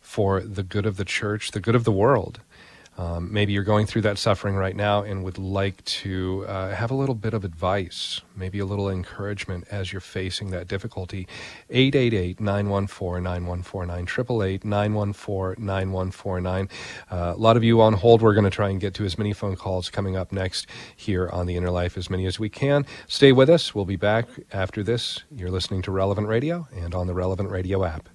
for 0.00 0.40
the 0.40 0.62
good 0.62 0.86
of 0.86 0.96
the 0.96 1.04
church, 1.04 1.52
the 1.52 1.60
good 1.60 1.74
of 1.74 1.84
the 1.84 1.92
world. 1.92 2.40
Um, 2.96 3.32
maybe 3.32 3.52
you're 3.52 3.64
going 3.64 3.86
through 3.86 4.02
that 4.02 4.18
suffering 4.18 4.54
right 4.54 4.76
now 4.76 5.02
and 5.02 5.24
would 5.24 5.38
like 5.38 5.84
to 5.84 6.44
uh, 6.46 6.74
have 6.74 6.90
a 6.90 6.94
little 6.94 7.14
bit 7.14 7.34
of 7.34 7.44
advice, 7.44 8.20
maybe 8.36 8.58
a 8.60 8.64
little 8.64 8.88
encouragement 8.88 9.66
as 9.70 9.92
you're 9.92 10.00
facing 10.00 10.50
that 10.50 10.68
difficulty. 10.68 11.26
888 11.70 12.40
914 12.40 13.22
9149, 13.22 14.02
888 14.02 14.64
914 14.64 15.64
9149. 15.64 16.68
Uh, 17.10 17.34
a 17.34 17.38
lot 17.38 17.56
of 17.56 17.64
you 17.64 17.80
on 17.80 17.94
hold. 17.94 18.22
We're 18.22 18.34
going 18.34 18.44
to 18.44 18.50
try 18.50 18.70
and 18.70 18.80
get 18.80 18.94
to 18.94 19.04
as 19.04 19.18
many 19.18 19.32
phone 19.32 19.56
calls 19.56 19.90
coming 19.90 20.16
up 20.16 20.30
next 20.30 20.66
here 20.94 21.28
on 21.30 21.46
The 21.46 21.56
Inner 21.56 21.70
Life, 21.70 21.96
as 21.96 22.08
many 22.08 22.26
as 22.26 22.38
we 22.38 22.48
can. 22.48 22.86
Stay 23.08 23.32
with 23.32 23.50
us. 23.50 23.74
We'll 23.74 23.84
be 23.84 23.96
back 23.96 24.28
after 24.52 24.82
this. 24.82 25.24
You're 25.34 25.50
listening 25.50 25.82
to 25.82 25.90
Relevant 25.90 26.28
Radio 26.28 26.68
and 26.72 26.94
on 26.94 27.06
the 27.08 27.14
Relevant 27.14 27.50
Radio 27.50 27.84
app. 27.84 28.13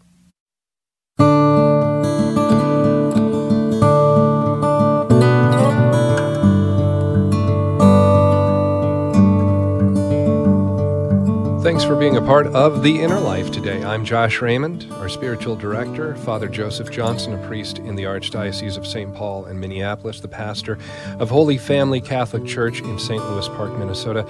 For 11.90 11.96
being 11.96 12.18
a 12.18 12.22
part 12.22 12.46
of 12.46 12.84
the 12.84 13.02
inner 13.02 13.20
life 13.20 13.50
today. 13.50 13.84
I'm 13.84 14.06
Josh 14.06 14.42
Raymond, 14.42 14.86
our 14.98 15.10
spiritual 15.10 15.56
director, 15.56 16.16
Father 16.18 16.48
Joseph 16.48 16.92
Johnson, 16.92 17.34
a 17.34 17.48
priest 17.48 17.80
in 17.80 17.96
the 17.96 18.04
Archdiocese 18.04 18.78
of 18.78 18.86
St. 18.86 19.12
Paul 19.16 19.46
and 19.46 19.60
Minneapolis, 19.60 20.20
the 20.20 20.28
pastor 20.28 20.78
of 21.18 21.32
Holy 21.32 21.58
Family 21.58 22.00
Catholic 22.00 22.46
Church 22.46 22.82
in 22.82 23.00
St. 23.00 23.24
Louis 23.32 23.48
Park, 23.48 23.76
Minnesota. 23.76 24.24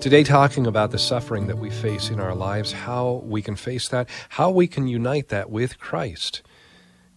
Today, 0.00 0.22
talking 0.22 0.66
about 0.66 0.90
the 0.90 0.98
suffering 0.98 1.46
that 1.46 1.56
we 1.56 1.70
face 1.70 2.10
in 2.10 2.20
our 2.20 2.34
lives, 2.34 2.72
how 2.72 3.22
we 3.24 3.40
can 3.40 3.56
face 3.56 3.88
that, 3.88 4.06
how 4.28 4.50
we 4.50 4.66
can 4.66 4.86
unite 4.86 5.28
that 5.28 5.48
with 5.48 5.78
Christ. 5.78 6.42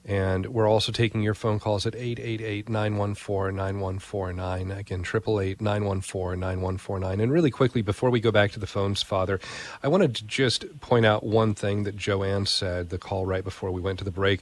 And 0.04 0.48
we're 0.48 0.68
also 0.68 0.92
taking 0.92 1.22
your 1.22 1.36
phone 1.36 1.60
calls 1.60 1.86
at 1.86 1.96
888 1.96 2.70
914 2.70 3.56
9149. 3.56 4.72
Again, 4.72 5.02
888 5.02 5.62
914 5.62 6.40
9149. 6.40 7.20
And 7.20 7.32
really 7.32 7.52
quickly, 7.52 7.82
before 7.84 8.10
we 8.10 8.20
go 8.20 8.32
back 8.32 8.52
to 8.52 8.60
the 8.60 8.66
phones, 8.66 9.04
Father, 9.04 9.40
I 9.84 9.88
wanted 9.88 10.16
to 10.16 10.26
just 10.26 10.80
point 10.82 11.06
out 11.06 11.24
one 11.24 11.54
thing 11.54 11.84
that 11.84 11.98
Joanne 11.98 12.48
said, 12.48 12.90
the 12.90 12.98
call 12.98 13.28
right 13.28 13.44
before 13.44 13.70
we 13.70 13.82
went 13.82 14.00
to 14.00 14.06
the 14.06 14.12
break. 14.12 14.42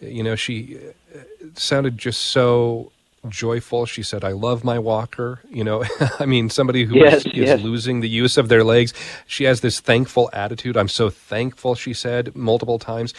You 0.00 0.22
know, 0.22 0.36
she 0.36 0.78
uh, 1.14 1.18
sounded 1.54 1.98
just 1.98 2.20
so 2.22 2.92
joyful. 3.28 3.86
She 3.86 4.02
said, 4.02 4.24
I 4.24 4.32
love 4.32 4.64
my 4.64 4.78
walker. 4.78 5.40
You 5.50 5.64
know, 5.64 5.84
I 6.20 6.26
mean, 6.26 6.48
somebody 6.50 6.84
who 6.84 6.96
yes, 6.96 7.26
is, 7.26 7.34
yes. 7.34 7.58
is 7.58 7.64
losing 7.64 8.00
the 8.00 8.08
use 8.08 8.36
of 8.36 8.48
their 8.48 8.64
legs. 8.64 8.92
She 9.26 9.44
has 9.44 9.60
this 9.60 9.80
thankful 9.80 10.30
attitude. 10.32 10.76
I'm 10.76 10.88
so 10.88 11.10
thankful, 11.10 11.74
she 11.74 11.92
said 11.92 12.34
multiple 12.36 12.78
times. 12.78 13.14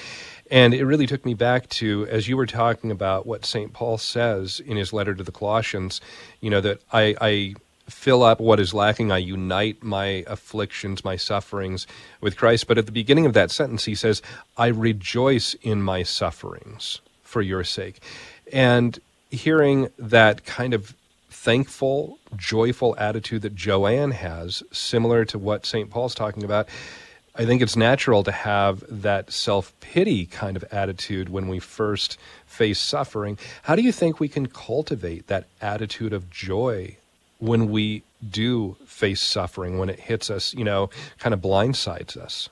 And 0.50 0.74
it 0.74 0.86
really 0.86 1.08
took 1.08 1.26
me 1.26 1.34
back 1.34 1.68
to, 1.70 2.08
as 2.10 2.28
you 2.28 2.38
were 2.38 2.46
talking 2.46 2.92
about 2.92 3.26
what 3.26 3.46
St. 3.46 3.74
Paul 3.74 3.98
says 3.98 4.60
in 4.60 4.78
his 4.78 4.94
letter 4.94 5.14
to 5.14 5.24
the 5.24 5.32
Colossians, 5.32 6.00
you 6.40 6.50
know, 6.50 6.62
that 6.62 6.82
I, 6.92 7.16
I 7.20 7.56
fill 7.90 8.24
up 8.24 8.40
what 8.40 8.60
is 8.60 8.74
lacking. 8.74 9.12
I 9.12 9.18
unite 9.18 9.84
my 9.84 10.24
afflictions, 10.28 11.04
my 11.04 11.16
sufferings 11.16 11.88
with 12.22 12.38
Christ. 12.38 12.68
But 12.68 12.78
at 12.78 12.86
the 12.86 12.92
beginning 12.92 13.26
of 13.26 13.34
that 13.34 13.52
sentence, 13.52 13.86
he 13.86 13.96
says, 13.96 14.22
I 14.58 14.68
rejoice 14.68 15.54
in 15.56 15.82
my 15.82 16.04
sufferings 16.04 17.02
for 17.24 17.42
your 17.42 17.64
sake. 17.64 18.02
And 18.54 19.00
hearing 19.30 19.90
that 19.98 20.46
kind 20.46 20.74
of 20.74 20.94
thankful, 21.30 22.20
joyful 22.36 22.96
attitude 22.98 23.42
that 23.42 23.56
Joanne 23.56 24.12
has, 24.12 24.64
similar 24.72 25.26
to 25.26 25.38
what 25.38 25.66
St. 25.66 25.90
Paul's 25.90 26.16
talking 26.16 26.44
about, 26.44 26.68
I 27.40 27.46
think 27.46 27.62
it's 27.62 27.76
natural 27.76 28.24
to 28.24 28.32
have 28.32 28.84
that 28.90 29.32
self 29.32 29.72
pity 29.80 30.26
kind 30.26 30.58
of 30.58 30.66
attitude 30.72 31.30
when 31.30 31.48
we 31.48 31.60
first 31.60 32.18
face 32.48 32.80
suffering. 32.80 33.38
How 33.62 33.76
do 33.76 33.84
you 33.84 33.92
think 33.92 34.20
we 34.20 34.28
can 34.28 34.48
cultivate 34.48 35.28
that 35.28 35.46
attitude 35.62 36.14
of 36.14 36.32
joy 36.32 36.98
when 37.38 37.70
we 37.70 38.02
do 38.28 38.76
face 38.88 39.22
suffering, 39.22 39.78
when 39.78 39.88
it 39.88 40.00
hits 40.00 40.32
us, 40.32 40.56
you 40.56 40.64
know, 40.64 40.90
kind 41.20 41.36
of 41.36 41.40
blindsides 41.40 42.18
us? 42.18 42.50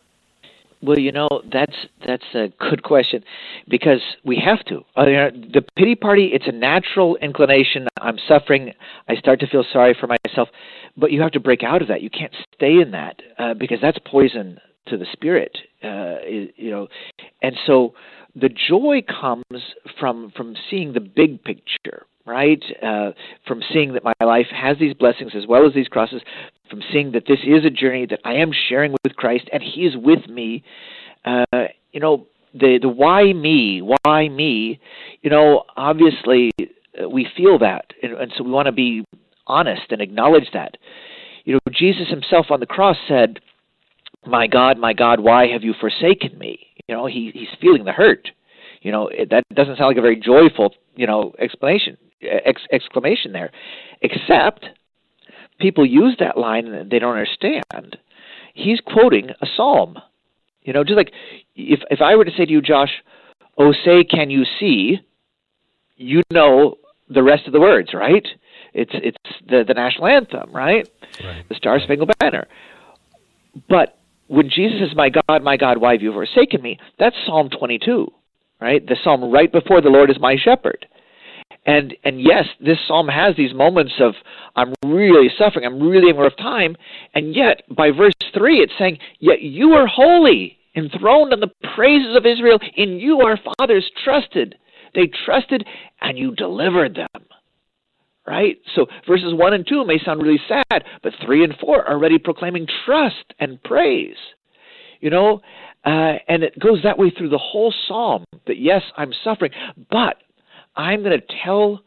Well, 0.83 0.99
you 0.99 1.11
know 1.11 1.29
that's 1.51 1.75
that's 2.05 2.35
a 2.35 2.49
good 2.59 2.83
question 2.83 3.23
because 3.67 4.01
we 4.23 4.37
have 4.45 4.63
to. 4.65 4.85
Uh, 4.95 5.31
the 5.33 5.65
pity 5.75 5.95
party, 5.95 6.29
it's 6.31 6.45
a 6.47 6.51
natural 6.51 7.15
inclination. 7.15 7.87
I'm 7.99 8.19
suffering. 8.27 8.71
I 9.07 9.15
start 9.15 9.39
to 9.39 9.47
feel 9.47 9.65
sorry 9.73 9.97
for 9.99 10.05
myself, 10.05 10.49
but 10.95 11.11
you 11.11 11.21
have 11.21 11.31
to 11.31 11.39
break 11.39 11.63
out 11.63 11.81
of 11.81 11.87
that. 11.87 12.03
You 12.03 12.11
can't 12.11 12.33
stay 12.53 12.79
in 12.79 12.91
that 12.91 13.19
uh, 13.39 13.55
because 13.55 13.79
that's 13.81 13.97
poison 14.05 14.59
to 14.87 14.97
the 14.97 15.05
spirit. 15.11 15.57
Uh, 15.83 16.15
you 16.25 16.71
know, 16.71 16.87
and 17.41 17.55
so 17.65 17.93
the 18.35 18.49
joy 18.49 19.01
comes 19.01 19.63
from 19.99 20.31
from 20.35 20.55
seeing 20.69 20.93
the 20.93 20.99
big 20.99 21.43
picture 21.43 22.05
right? 22.25 22.63
Uh, 22.81 23.11
from 23.47 23.61
seeing 23.71 23.93
that 23.93 24.03
my 24.03 24.13
life 24.19 24.47
has 24.51 24.77
these 24.79 24.93
blessings 24.93 25.33
as 25.35 25.45
well 25.47 25.65
as 25.65 25.73
these 25.73 25.87
crosses, 25.87 26.21
from 26.69 26.81
seeing 26.91 27.11
that 27.11 27.23
this 27.27 27.39
is 27.45 27.63
a 27.65 27.69
journey 27.69 28.05
that 28.07 28.19
I 28.25 28.35
am 28.35 28.51
sharing 28.67 28.93
with 29.03 29.15
Christ 29.15 29.49
and 29.53 29.61
He 29.61 29.81
is 29.81 29.93
with 29.95 30.27
me. 30.27 30.63
Uh, 31.23 31.45
you 31.91 31.99
know, 31.99 32.27
the 32.53 32.79
the 32.81 32.89
why 32.89 33.33
me, 33.33 33.81
why 33.81 34.27
me? 34.29 34.79
You 35.21 35.29
know, 35.29 35.63
obviously 35.77 36.51
uh, 36.59 37.07
we 37.07 37.27
feel 37.35 37.59
that, 37.59 37.93
and, 38.01 38.13
and 38.13 38.33
so 38.35 38.43
we 38.43 38.51
want 38.51 38.67
to 38.67 38.71
be 38.71 39.05
honest 39.47 39.83
and 39.89 40.01
acknowledge 40.01 40.49
that. 40.53 40.77
You 41.43 41.53
know, 41.53 41.59
Jesus 41.71 42.07
Himself 42.09 42.47
on 42.49 42.59
the 42.59 42.65
cross 42.65 42.97
said 43.07 43.39
my 44.27 44.47
God, 44.47 44.77
my 44.77 44.93
God, 44.93 45.19
why 45.19 45.47
have 45.47 45.63
you 45.63 45.73
forsaken 45.79 46.37
me? 46.37 46.59
You 46.87 46.95
know, 46.95 47.05
he 47.05 47.31
he's 47.33 47.49
feeling 47.59 47.85
the 47.85 47.91
hurt. 47.91 48.29
You 48.81 48.91
know, 48.91 49.07
it, 49.07 49.29
that 49.31 49.43
doesn't 49.53 49.77
sound 49.77 49.87
like 49.87 49.97
a 49.97 50.01
very 50.01 50.15
joyful, 50.17 50.75
you 50.95 51.07
know, 51.07 51.33
explanation 51.39 51.97
ex, 52.21 52.61
exclamation 52.71 53.31
there. 53.31 53.51
Except 54.01 54.65
people 55.59 55.85
use 55.85 56.15
that 56.19 56.37
line 56.37 56.67
and 56.67 56.89
they 56.89 56.99
don't 56.99 57.13
understand. 57.13 57.97
He's 58.53 58.79
quoting 58.81 59.29
a 59.41 59.47
psalm. 59.55 59.97
You 60.63 60.73
know, 60.73 60.83
just 60.83 60.97
like 60.97 61.11
if 61.55 61.81
if 61.91 62.01
I 62.01 62.15
were 62.15 62.25
to 62.25 62.31
say 62.35 62.45
to 62.45 62.51
you, 62.51 62.61
Josh, 62.61 62.91
"Oh, 63.57 63.71
say, 63.71 64.03
can 64.03 64.29
you 64.29 64.45
see?" 64.59 64.99
You 65.97 66.23
know 66.31 66.77
the 67.07 67.21
rest 67.21 67.45
of 67.45 67.53
the 67.53 67.59
words, 67.59 67.93
right? 67.93 68.25
It's 68.73 68.91
it's 68.93 69.17
the 69.47 69.63
the 69.63 69.75
national 69.75 70.07
anthem, 70.07 70.51
right? 70.51 70.89
right. 71.23 71.47
The 71.47 71.55
Star 71.55 71.79
Spangled 71.79 72.11
Banner. 72.19 72.47
But 73.69 73.99
when 74.27 74.49
Jesus 74.49 74.79
says, 74.79 74.95
"My 74.95 75.09
God, 75.09 75.43
my 75.43 75.57
God, 75.57 75.77
why 75.77 75.93
have 75.93 76.01
you 76.01 76.13
forsaken 76.13 76.61
me?" 76.61 76.79
That's 76.99 77.15
Psalm 77.25 77.49
22, 77.49 78.11
right? 78.59 78.85
The 78.85 78.97
psalm 79.03 79.31
right 79.31 79.51
before 79.51 79.81
"The 79.81 79.89
Lord 79.89 80.09
is 80.09 80.19
my 80.19 80.35
shepherd." 80.35 80.87
And 81.65 81.95
and 82.03 82.21
yes, 82.21 82.45
this 82.59 82.77
psalm 82.87 83.07
has 83.07 83.35
these 83.35 83.53
moments 83.53 83.93
of 83.99 84.13
I'm 84.55 84.73
really 84.85 85.29
suffering, 85.37 85.65
I'm 85.65 85.81
really 85.81 86.11
a 86.11 86.13
rough 86.13 86.35
time, 86.37 86.75
and 87.13 87.35
yet 87.35 87.63
by 87.75 87.91
verse 87.91 88.13
three 88.33 88.59
it's 88.59 88.73
saying, 88.77 88.99
Yet 89.19 89.41
you 89.41 89.73
are 89.73 89.87
holy, 89.87 90.57
enthroned 90.75 91.33
on 91.33 91.39
the 91.39 91.51
praises 91.75 92.15
of 92.15 92.25
Israel, 92.25 92.59
in 92.75 92.99
you 92.99 93.21
our 93.21 93.39
fathers 93.57 93.89
trusted. 94.03 94.55
They 94.93 95.09
trusted 95.25 95.65
and 96.01 96.17
you 96.17 96.35
delivered 96.35 96.95
them. 96.95 97.25
Right? 98.27 98.57
So 98.75 98.87
verses 99.07 99.33
one 99.33 99.53
and 99.53 99.67
two 99.67 99.85
may 99.85 99.99
sound 100.03 100.21
really 100.21 100.39
sad, 100.47 100.83
but 101.03 101.13
three 101.23 101.43
and 101.43 101.53
four 101.59 101.83
are 101.83 101.93
already 101.93 102.17
proclaiming 102.17 102.67
trust 102.85 103.33
and 103.39 103.61
praise. 103.63 104.15
You 104.99 105.11
know, 105.11 105.41
uh, 105.85 106.13
and 106.27 106.41
it 106.43 106.57
goes 106.59 106.79
that 106.83 106.97
way 106.97 107.11
through 107.15 107.29
the 107.29 107.37
whole 107.37 107.73
psalm 107.87 108.25
that 108.47 108.57
yes, 108.57 108.81
I'm 108.97 109.13
suffering, 109.23 109.51
but 109.91 110.15
I'm 110.75 111.03
going 111.03 111.19
to 111.19 111.35
tell 111.43 111.81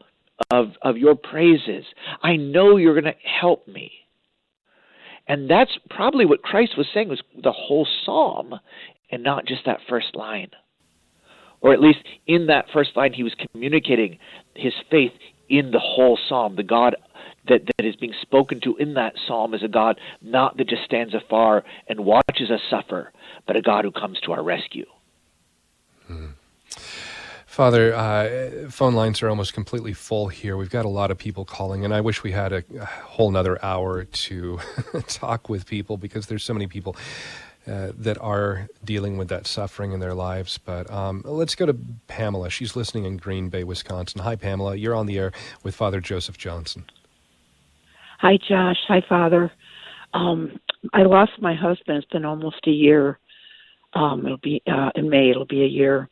of, 0.51 0.67
of 0.81 0.97
your 0.97 1.15
praises. 1.15 1.83
I 2.23 2.37
know 2.37 2.77
you're 2.77 2.99
going 2.99 3.13
to 3.13 3.19
help 3.41 3.67
me. 3.67 3.91
And 5.27 5.49
that's 5.49 5.77
probably 5.89 6.25
what 6.25 6.41
Christ 6.41 6.77
was 6.77 6.87
saying 6.93 7.09
was 7.09 7.21
the 7.43 7.51
whole 7.51 7.87
psalm 8.05 8.55
and 9.11 9.23
not 9.23 9.45
just 9.45 9.65
that 9.65 9.79
first 9.87 10.15
line. 10.15 10.49
Or 11.61 11.73
at 11.73 11.81
least 11.81 11.99
in 12.25 12.47
that 12.47 12.65
first 12.71 12.91
line, 12.95 13.13
he 13.13 13.23
was 13.23 13.35
communicating 13.51 14.17
his 14.55 14.73
faith 14.89 15.11
in 15.49 15.71
the 15.71 15.79
whole 15.79 16.17
psalm. 16.27 16.55
The 16.55 16.63
God 16.63 16.95
that, 17.47 17.61
that 17.65 17.85
is 17.85 17.95
being 17.95 18.13
spoken 18.21 18.59
to 18.61 18.75
in 18.77 18.93
that 18.93 19.13
psalm 19.27 19.53
is 19.53 19.63
a 19.63 19.67
God 19.67 19.99
not 20.21 20.57
that 20.57 20.69
just 20.69 20.83
stands 20.83 21.13
afar 21.13 21.63
and 21.87 22.01
watches 22.01 22.51
us 22.51 22.61
suffer, 22.69 23.11
but 23.47 23.55
a 23.55 23.61
God 23.61 23.85
who 23.85 23.91
comes 23.91 24.19
to 24.21 24.31
our 24.31 24.43
rescue. 24.43 24.85
Hmm. 26.07 26.27
Father, 27.45 27.93
uh, 27.93 28.69
phone 28.69 28.93
lines 28.93 29.21
are 29.21 29.27
almost 29.27 29.53
completely 29.53 29.91
full 29.91 30.29
here. 30.29 30.55
We've 30.55 30.69
got 30.69 30.85
a 30.85 30.89
lot 30.89 31.11
of 31.11 31.17
people 31.17 31.43
calling, 31.43 31.83
and 31.83 31.93
I 31.93 31.99
wish 31.99 32.23
we 32.23 32.31
had 32.31 32.53
a, 32.53 32.63
a 32.79 32.85
whole 32.85 33.31
nother 33.31 33.63
hour 33.63 34.05
to 34.05 34.59
talk 35.07 35.49
with 35.49 35.65
people 35.65 35.97
because 35.97 36.27
there's 36.27 36.43
so 36.43 36.53
many 36.53 36.67
people 36.67 36.95
uh, 37.69 37.91
that 37.97 38.17
are 38.19 38.67
dealing 38.83 39.17
with 39.17 39.27
that 39.29 39.45
suffering 39.45 39.91
in 39.91 39.99
their 39.99 40.13
lives. 40.13 40.57
But 40.57 40.89
um, 40.91 41.21
let's 41.25 41.55
go 41.55 41.65
to 41.65 41.77
Pamela. 42.07 42.49
She's 42.49 42.75
listening 42.75 43.05
in 43.05 43.17
Green 43.17 43.49
Bay, 43.49 43.63
Wisconsin. 43.63 44.21
Hi, 44.21 44.35
Pamela. 44.35 44.75
You're 44.75 44.95
on 44.95 45.05
the 45.05 45.19
air 45.19 45.31
with 45.63 45.75
Father 45.75 46.01
Joseph 46.01 46.37
Johnson. 46.37 46.85
Hi, 48.19 48.37
Josh. 48.37 48.77
Hi, 48.87 49.01
Father. 49.07 49.51
Um, 50.13 50.59
I 50.93 51.03
lost 51.03 51.33
my 51.39 51.53
husband. 51.53 51.99
It's 51.99 52.11
been 52.11 52.25
almost 52.25 52.65
a 52.65 52.71
year. 52.71 53.19
Um, 53.93 54.25
it'll 54.25 54.37
be 54.37 54.61
uh, 54.67 54.89
in 54.95 55.09
May. 55.09 55.29
It'll 55.29 55.45
be 55.45 55.63
a 55.63 55.67
year. 55.67 56.09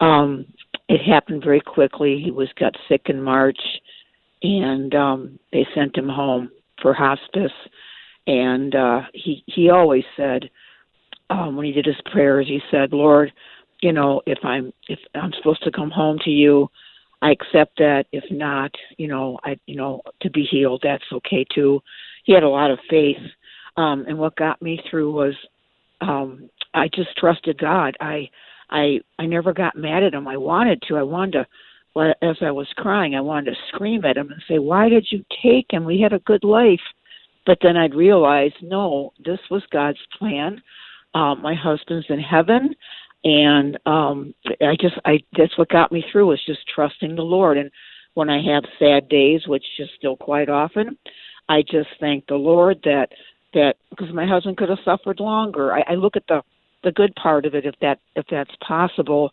Um, 0.00 0.46
it 0.88 1.00
happened 1.02 1.42
very 1.42 1.60
quickly. 1.60 2.20
He 2.22 2.30
was 2.30 2.48
got 2.58 2.76
sick 2.88 3.02
in 3.06 3.22
March, 3.22 3.60
and 4.42 4.94
um, 4.94 5.38
they 5.52 5.66
sent 5.74 5.96
him 5.96 6.08
home 6.08 6.50
for 6.82 6.92
hospice. 6.92 7.52
And 8.26 8.74
uh, 8.74 9.02
he 9.14 9.42
he 9.46 9.70
always 9.70 10.04
said 10.16 10.50
um, 11.30 11.56
when 11.56 11.66
he 11.66 11.72
did 11.72 11.86
his 11.86 12.00
prayers, 12.12 12.46
he 12.46 12.60
said, 12.70 12.92
"Lord, 12.92 13.32
you 13.80 13.92
know, 13.92 14.20
if 14.26 14.38
I'm 14.44 14.72
if 14.88 14.98
I'm 15.14 15.32
supposed 15.38 15.62
to 15.64 15.70
come 15.70 15.90
home 15.90 16.18
to 16.24 16.30
you, 16.30 16.68
I 17.22 17.30
accept 17.30 17.78
that. 17.78 18.06
If 18.12 18.24
not, 18.30 18.72
you 18.98 19.08
know, 19.08 19.38
I 19.44 19.58
you 19.66 19.76
know 19.76 20.02
to 20.22 20.30
be 20.30 20.44
healed, 20.44 20.80
that's 20.82 21.04
okay 21.12 21.44
too." 21.54 21.80
He 22.24 22.32
had 22.32 22.42
a 22.42 22.48
lot 22.48 22.70
of 22.70 22.78
faith, 22.88 23.22
um, 23.76 24.04
and 24.06 24.18
what 24.18 24.36
got 24.36 24.60
me 24.60 24.80
through 24.90 25.12
was 25.12 25.34
um, 26.00 26.50
I 26.74 26.88
just 26.88 27.16
trusted 27.16 27.58
God. 27.58 27.96
I 28.00 28.28
I 28.70 29.00
I 29.18 29.26
never 29.26 29.52
got 29.52 29.76
mad 29.76 30.02
at 30.02 30.14
him. 30.14 30.28
I 30.28 30.36
wanted 30.36 30.82
to. 30.88 30.96
I 30.96 31.02
wanted 31.02 31.32
to 31.32 31.46
as 32.22 32.36
I 32.40 32.52
was 32.52 32.68
crying, 32.76 33.16
I 33.16 33.20
wanted 33.20 33.50
to 33.50 33.56
scream 33.74 34.04
at 34.04 34.16
him 34.16 34.30
and 34.30 34.42
say, 34.48 34.58
"Why 34.58 34.88
did 34.88 35.06
you 35.10 35.24
take 35.42 35.66
him? 35.70 35.84
We 35.84 36.00
had 36.00 36.12
a 36.12 36.20
good 36.20 36.44
life." 36.44 36.80
but 37.46 37.58
then 37.62 37.76
I'd 37.76 37.94
realize, 37.94 38.52
no, 38.62 39.12
this 39.24 39.40
was 39.50 39.62
God's 39.72 39.98
plan. 40.18 40.62
Um, 41.14 41.42
my 41.42 41.54
husband's 41.54 42.06
in 42.08 42.20
heaven, 42.20 42.74
and 43.24 43.78
um, 43.86 44.34
I 44.60 44.76
just, 44.80 44.94
I 45.04 45.18
that's 45.36 45.56
what 45.58 45.68
got 45.68 45.92
me 45.92 46.04
through 46.10 46.28
was 46.28 46.40
just 46.46 46.60
trusting 46.74 47.16
the 47.16 47.22
Lord. 47.22 47.58
And 47.58 47.70
when 48.14 48.30
I 48.30 48.42
have 48.42 48.64
sad 48.78 49.08
days, 49.08 49.42
which 49.46 49.64
is 49.78 49.88
still 49.98 50.16
quite 50.16 50.48
often, 50.48 50.96
I 51.48 51.62
just 51.62 51.88
thank 51.98 52.26
the 52.26 52.36
Lord 52.36 52.78
that 52.84 53.08
that 53.52 53.74
because 53.90 54.12
my 54.14 54.26
husband 54.26 54.56
could 54.56 54.68
have 54.68 54.78
suffered 54.84 55.20
longer. 55.20 55.72
I, 55.72 55.82
I 55.88 55.94
look 55.94 56.16
at 56.16 56.26
the 56.28 56.42
the 56.84 56.92
good 56.92 57.14
part 57.16 57.44
of 57.44 57.54
it 57.54 57.66
if 57.66 57.74
that 57.80 57.98
if 58.14 58.24
that's 58.30 58.54
possible, 58.66 59.32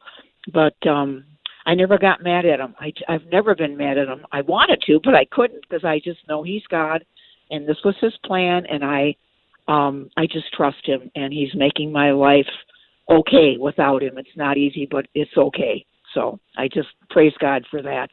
but 0.54 0.76
um 0.88 1.24
I 1.66 1.76
never 1.76 1.98
got 1.98 2.24
mad 2.24 2.46
at 2.46 2.60
him. 2.60 2.76
I 2.80 2.92
I've 3.08 3.26
never 3.32 3.56
been 3.56 3.78
mad 3.78 3.98
at 3.98 4.08
him. 4.08 4.26
I 4.32 4.42
wanted 4.42 4.82
to, 4.88 5.00
but 5.04 5.14
I 5.16 5.26
couldn't 5.26 5.62
because 5.70 5.86
I 5.86 6.00
just 6.04 6.20
know 6.28 6.44
he's 6.44 6.66
God 6.70 7.06
and 7.52 7.68
this 7.68 7.78
was 7.86 7.96
his 8.02 8.18
plan 8.26 8.66
and 8.66 8.84
I 8.84 9.16
um 9.68 10.10
I 10.18 10.26
just 10.26 10.52
trust 10.54 10.86
him 10.86 11.12
and 11.16 11.34
he's 11.34 11.54
making 11.56 11.92
my 11.92 12.12
life 12.12 12.48
okay 13.10 13.58
without 13.60 14.04
him. 14.04 14.18
It's 14.18 14.36
not 14.36 14.58
easy, 14.58 14.88
but 14.90 15.08
it's 15.14 15.36
okay. 15.38 15.86
So 16.14 16.40
I 16.58 16.68
just 16.68 16.90
praise 17.10 17.34
God 17.40 17.66
for 17.70 17.82
that. 17.82 18.10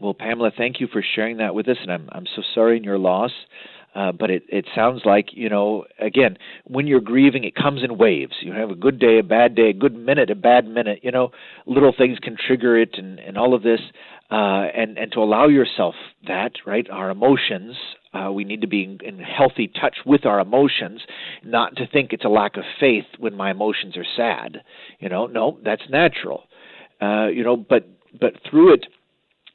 Well, 0.00 0.14
Pamela, 0.14 0.52
thank 0.56 0.80
you 0.80 0.86
for 0.92 1.02
sharing 1.14 1.38
that 1.38 1.54
with 1.54 1.68
us, 1.68 1.76
and 1.82 1.90
I'm 1.90 2.08
I'm 2.12 2.26
so 2.36 2.42
sorry 2.54 2.76
in 2.76 2.84
your 2.84 2.98
loss. 2.98 3.32
Uh, 3.94 4.12
but 4.12 4.30
it, 4.30 4.44
it 4.48 4.66
sounds 4.76 5.00
like, 5.04 5.28
you 5.32 5.48
know, 5.48 5.84
again, 5.98 6.36
when 6.64 6.86
you're 6.86 7.00
grieving, 7.00 7.42
it 7.44 7.54
comes 7.54 7.82
in 7.82 7.96
waves. 7.96 8.34
You 8.42 8.52
have 8.52 8.70
a 8.70 8.74
good 8.74 8.98
day, 9.00 9.18
a 9.18 9.22
bad 9.24 9.54
day, 9.54 9.70
a 9.70 9.72
good 9.72 9.96
minute, 9.96 10.30
a 10.30 10.36
bad 10.36 10.66
minute. 10.68 11.00
You 11.02 11.10
know, 11.10 11.30
little 11.66 11.94
things 11.96 12.18
can 12.22 12.36
trigger 12.36 12.78
it 12.78 12.90
and, 12.98 13.18
and 13.18 13.38
all 13.38 13.54
of 13.54 13.62
this. 13.62 13.80
Uh, 14.30 14.68
and, 14.76 14.98
and 14.98 15.10
to 15.12 15.20
allow 15.20 15.48
yourself 15.48 15.94
that, 16.26 16.52
right? 16.66 16.88
Our 16.90 17.08
emotions, 17.08 17.74
uh, 18.12 18.32
we 18.32 18.44
need 18.44 18.62
to 18.62 18.66
be 18.66 18.98
in, 19.04 19.18
healthy 19.18 19.68
touch 19.68 19.96
with 20.06 20.24
our 20.24 20.40
emotions, 20.40 21.02
not 21.44 21.76
to 21.76 21.86
think 21.86 22.12
it's 22.12 22.24
a 22.24 22.28
lack 22.28 22.56
of 22.56 22.64
faith 22.80 23.04
when 23.18 23.34
my 23.34 23.50
emotions 23.50 23.96
are 23.96 24.06
sad. 24.16 24.62
You 24.98 25.08
know, 25.08 25.26
no, 25.26 25.58
that's 25.64 25.82
natural. 25.90 26.44
Uh, 27.00 27.26
you 27.26 27.44
know, 27.44 27.56
but 27.56 27.88
but 28.18 28.34
through 28.48 28.74
it, 28.74 28.86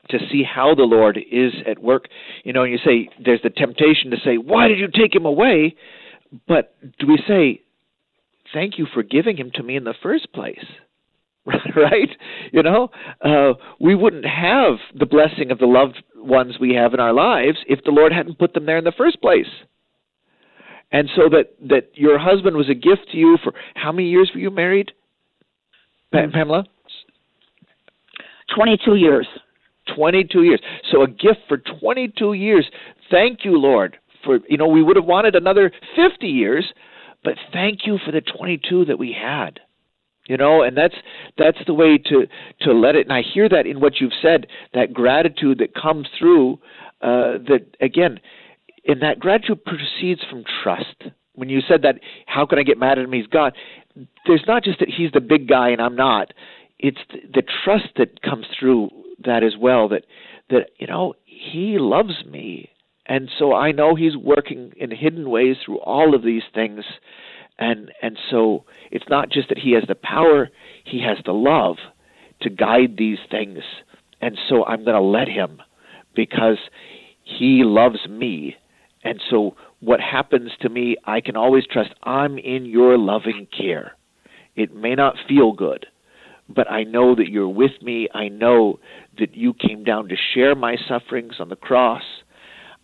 to 0.10 0.20
see 0.32 0.44
how 0.44 0.76
the 0.76 0.84
Lord 0.84 1.18
is 1.18 1.54
at 1.68 1.80
work. 1.80 2.08
You 2.44 2.54
know, 2.54 2.64
you 2.64 2.78
say 2.78 3.10
there's 3.24 3.42
the 3.42 3.50
temptation 3.50 4.12
to 4.12 4.18
say, 4.24 4.38
"Why 4.38 4.68
did 4.68 4.80
you 4.80 4.88
take 4.88 5.16
him 5.16 5.26
away?" 5.26 5.76
But 6.48 6.76
do 7.00 7.08
we 7.08 7.18
say, 7.28 7.62
"Thank 8.54 8.78
you 8.78 8.86
for 8.86 9.04
giving 9.04 9.38
him 9.38 9.52
to 9.56 9.64
me 9.64 9.76
in 9.76 9.84
the 9.84 9.96
first 10.02 10.32
place"? 10.34 10.66
right? 11.76 12.10
You 12.52 12.64
know, 12.64 12.90
uh, 13.22 13.54
we 13.80 13.96
wouldn't 13.96 14.26
have 14.26 14.76
the 14.98 15.06
blessing 15.06 15.52
of 15.52 15.60
the 15.60 15.66
loved 15.66 16.02
ones 16.24 16.56
we 16.60 16.76
have 16.76 16.94
in 16.94 17.00
our 17.00 17.14
lives 17.14 17.58
if 17.68 17.84
the 17.84 17.92
Lord 17.92 18.12
hadn't 18.12 18.40
put 18.40 18.54
them 18.54 18.66
there 18.66 18.78
in 18.78 18.84
the 18.84 18.94
first 18.98 19.22
place. 19.22 19.48
And 20.92 21.10
so 21.16 21.24
that 21.30 21.56
that 21.70 21.90
your 21.96 22.20
husband 22.20 22.56
was 22.56 22.70
a 22.70 22.76
gift 22.76 23.10
to 23.12 23.18
you 23.18 23.38
for 23.44 23.54
how 23.76 23.92
many 23.92 24.10
years 24.10 24.32
were 24.34 24.40
you 24.40 24.52
married, 24.52 24.92
hmm. 26.14 26.32
Pamela? 26.32 26.66
Twenty-two 28.56 28.96
years. 28.96 29.28
22 29.96 30.44
years. 30.44 30.62
So 30.92 31.04
a 31.04 31.08
gift 31.08 31.42
for 31.48 31.58
22 31.58 32.34
years. 32.34 32.70
Thank 33.12 33.40
you, 33.44 33.58
Lord, 33.58 33.98
for 34.24 34.40
you 34.48 34.58
know 34.58 34.68
we 34.68 34.84
would 34.84 34.96
have 34.96 35.06
wanted 35.06 35.36
another 35.36 35.72
50 35.96 36.28
years, 36.28 36.66
but 37.24 37.34
thank 37.52 37.82
you 37.86 37.98
for 38.06 38.12
the 38.12 38.22
22 38.22 38.86
that 38.86 38.98
we 38.98 39.14
had. 39.14 39.60
You 40.28 40.38
know, 40.38 40.62
and 40.64 40.78
that's 40.78 40.96
that's 41.38 41.58
the 41.68 41.74
way 41.74 41.98
to 41.98 42.28
to 42.62 42.74
let 42.74 42.96
it. 42.96 43.06
And 43.08 43.14
I 43.14 43.22
hear 43.22 43.50
that 43.50 43.68
in 43.68 43.82
what 43.82 44.00
you've 44.00 44.14
said, 44.22 44.48
that 44.74 44.94
gratitude 44.94 45.60
that 45.60 45.76
comes 45.76 46.08
through. 46.18 46.60
Uh, 47.02 47.38
that 47.50 47.76
again, 47.82 48.18
and 48.86 49.02
that 49.02 49.20
gratitude 49.20 49.64
proceeds 49.66 50.22
from 50.30 50.44
trust. 50.64 51.04
When 51.36 51.50
you 51.50 51.62
said 51.68 51.82
that, 51.82 52.00
how 52.28 52.46
can 52.46 52.60
I 52.60 52.64
get 52.64 52.78
mad 52.78 53.00
at 53.00 53.06
him? 53.06 53.12
He's 53.12 53.28
God. 53.28 53.54
There's 54.26 54.44
not 54.48 54.64
just 54.64 54.80
that 54.80 54.90
he's 54.90 55.12
the 55.12 55.22
big 55.22 55.48
guy 55.48 55.70
and 55.70 55.82
I'm 55.82 55.96
not. 55.96 56.34
It's 56.80 57.00
the, 57.12 57.42
the 57.42 57.44
trust 57.64 57.90
that 57.98 58.22
comes 58.22 58.46
through 58.58 58.90
that 59.24 59.44
as 59.44 59.54
well 59.60 59.88
that 59.90 60.06
that 60.50 60.72
you 60.78 60.88
know 60.88 61.14
he 61.26 61.78
loves 61.80 62.26
me 62.30 62.70
and 63.06 63.30
so 63.38 63.54
I 63.54 63.72
know 63.72 63.96
he's 63.96 64.18
working 64.18 64.74
in 64.76 64.92
hidden 64.92 65.30
ways 65.30 65.58
through 65.64 65.80
all 65.80 66.16
of 66.16 66.24
these 66.24 66.44
things 66.54 66.84
and 67.60 67.92
and 68.02 68.18
so 68.30 68.64
it's 68.92 69.06
not 69.10 69.30
just 69.30 69.50
that 69.50 69.58
he 69.58 69.74
has 69.74 69.84
the 69.88 69.96
power 69.96 70.50
he 70.84 71.02
has 71.02 71.18
the 71.26 71.34
love 71.34 71.78
to 72.42 72.50
guide 72.50 72.96
these 72.98 73.20
things 73.30 73.60
and 74.22 74.38
so 74.50 74.66
I'm 74.66 74.84
going 74.84 74.96
to 74.96 75.02
let 75.02 75.28
him 75.28 75.62
because 76.16 76.58
he 77.24 77.64
loves 77.64 78.08
me 78.10 78.56
and 79.04 79.22
so 79.30 79.56
what 79.80 80.00
happens 80.00 80.52
to 80.62 80.70
me 80.70 80.98
I 81.06 81.22
can 81.22 81.36
always 81.36 81.66
trust 81.66 81.92
I'm 82.04 82.38
in 82.38 82.66
your 82.66 82.98
loving 82.98 83.48
care 83.56 83.94
it 84.56 84.76
may 84.76 84.96
not 84.96 85.16
feel 85.28 85.52
good 85.52 85.86
but 86.50 86.70
I 86.72 86.84
know 86.84 87.16
that 87.16 87.30
you're 87.30 87.50
with 87.50 87.82
me. 87.82 88.10
I 88.14 88.28
know 88.28 88.80
that 89.18 89.36
you 89.36 89.54
came 89.54 89.84
down 89.84 90.10
to 90.10 90.16
share 90.34 90.56
my 90.56 90.76
sufferings 90.88 91.36
on 91.40 91.50
the 91.50 91.56
cross. 91.56 92.04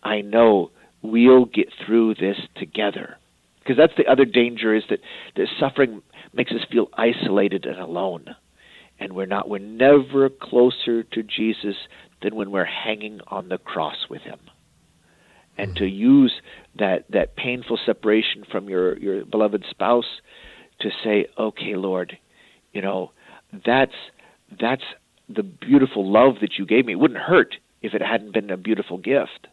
I 0.02 0.22
know 0.22 0.70
we'll 1.02 1.44
get 1.44 1.68
through 1.84 2.14
this 2.14 2.36
together. 2.56 3.16
Because 3.60 3.76
that's 3.76 3.92
the 3.96 4.10
other 4.10 4.24
danger 4.24 4.74
is 4.74 4.84
that 4.90 5.00
the 5.36 5.46
suffering 5.58 6.02
makes 6.32 6.52
us 6.52 6.60
feel 6.70 6.88
isolated 6.94 7.66
and 7.66 7.78
alone. 7.78 8.34
And 8.98 9.14
we're 9.14 9.26
not 9.26 9.48
we're 9.48 9.58
never 9.58 10.28
closer 10.28 11.02
to 11.02 11.22
Jesus 11.22 11.76
than 12.22 12.34
when 12.34 12.50
we're 12.50 12.64
hanging 12.64 13.20
on 13.28 13.48
the 13.48 13.58
cross 13.58 14.06
with 14.08 14.22
him. 14.22 14.38
And 15.56 15.76
to 15.76 15.86
use 15.86 16.32
that 16.78 17.04
that 17.10 17.36
painful 17.36 17.78
separation 17.84 18.44
from 18.50 18.68
your 18.68 18.98
your 18.98 19.24
beloved 19.24 19.64
spouse 19.68 20.20
to 20.80 20.90
say, 21.04 21.26
"Okay, 21.38 21.76
Lord, 21.76 22.18
you 22.72 22.80
know, 22.82 23.12
that's 23.64 23.94
that's 24.58 24.84
the 25.28 25.42
beautiful 25.42 26.10
love 26.10 26.36
that 26.40 26.58
you 26.58 26.66
gave 26.66 26.86
me. 26.86 26.92
It 26.92 26.98
wouldn't 26.98 27.20
hurt 27.20 27.56
if 27.82 27.94
it 27.94 28.02
hadn't 28.02 28.32
been 28.32 28.50
a 28.50 28.56
beautiful 28.56 28.98
gift. 28.98 29.48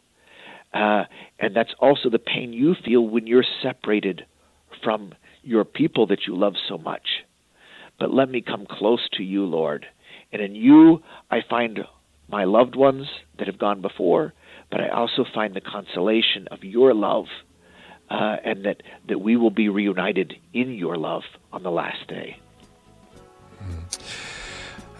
Uh, 0.72 1.04
and 1.38 1.54
that's 1.54 1.74
also 1.78 2.10
the 2.10 2.18
pain 2.18 2.52
you 2.52 2.74
feel 2.84 3.06
when 3.06 3.26
you're 3.26 3.44
separated 3.62 4.26
from 4.82 5.12
your 5.42 5.64
people 5.64 6.06
that 6.06 6.26
you 6.26 6.36
love 6.36 6.54
so 6.68 6.76
much. 6.76 7.06
But 7.98 8.12
let 8.12 8.28
me 8.28 8.42
come 8.42 8.66
close 8.66 9.08
to 9.14 9.22
you, 9.22 9.44
Lord. 9.44 9.86
And 10.32 10.42
in 10.42 10.54
you, 10.54 11.02
I 11.30 11.38
find 11.48 11.80
my 12.28 12.44
loved 12.44 12.76
ones 12.76 13.06
that 13.38 13.46
have 13.46 13.58
gone 13.58 13.80
before, 13.80 14.34
but 14.70 14.80
I 14.80 14.88
also 14.88 15.24
find 15.34 15.54
the 15.54 15.60
consolation 15.60 16.46
of 16.50 16.62
your 16.62 16.92
love, 16.92 17.24
uh, 18.10 18.36
and 18.44 18.64
that, 18.66 18.82
that 19.08 19.20
we 19.20 19.36
will 19.36 19.50
be 19.50 19.68
reunited 19.68 20.34
in 20.52 20.74
your 20.74 20.96
love 20.96 21.22
on 21.52 21.62
the 21.62 21.70
last 21.70 22.06
day. 22.08 22.38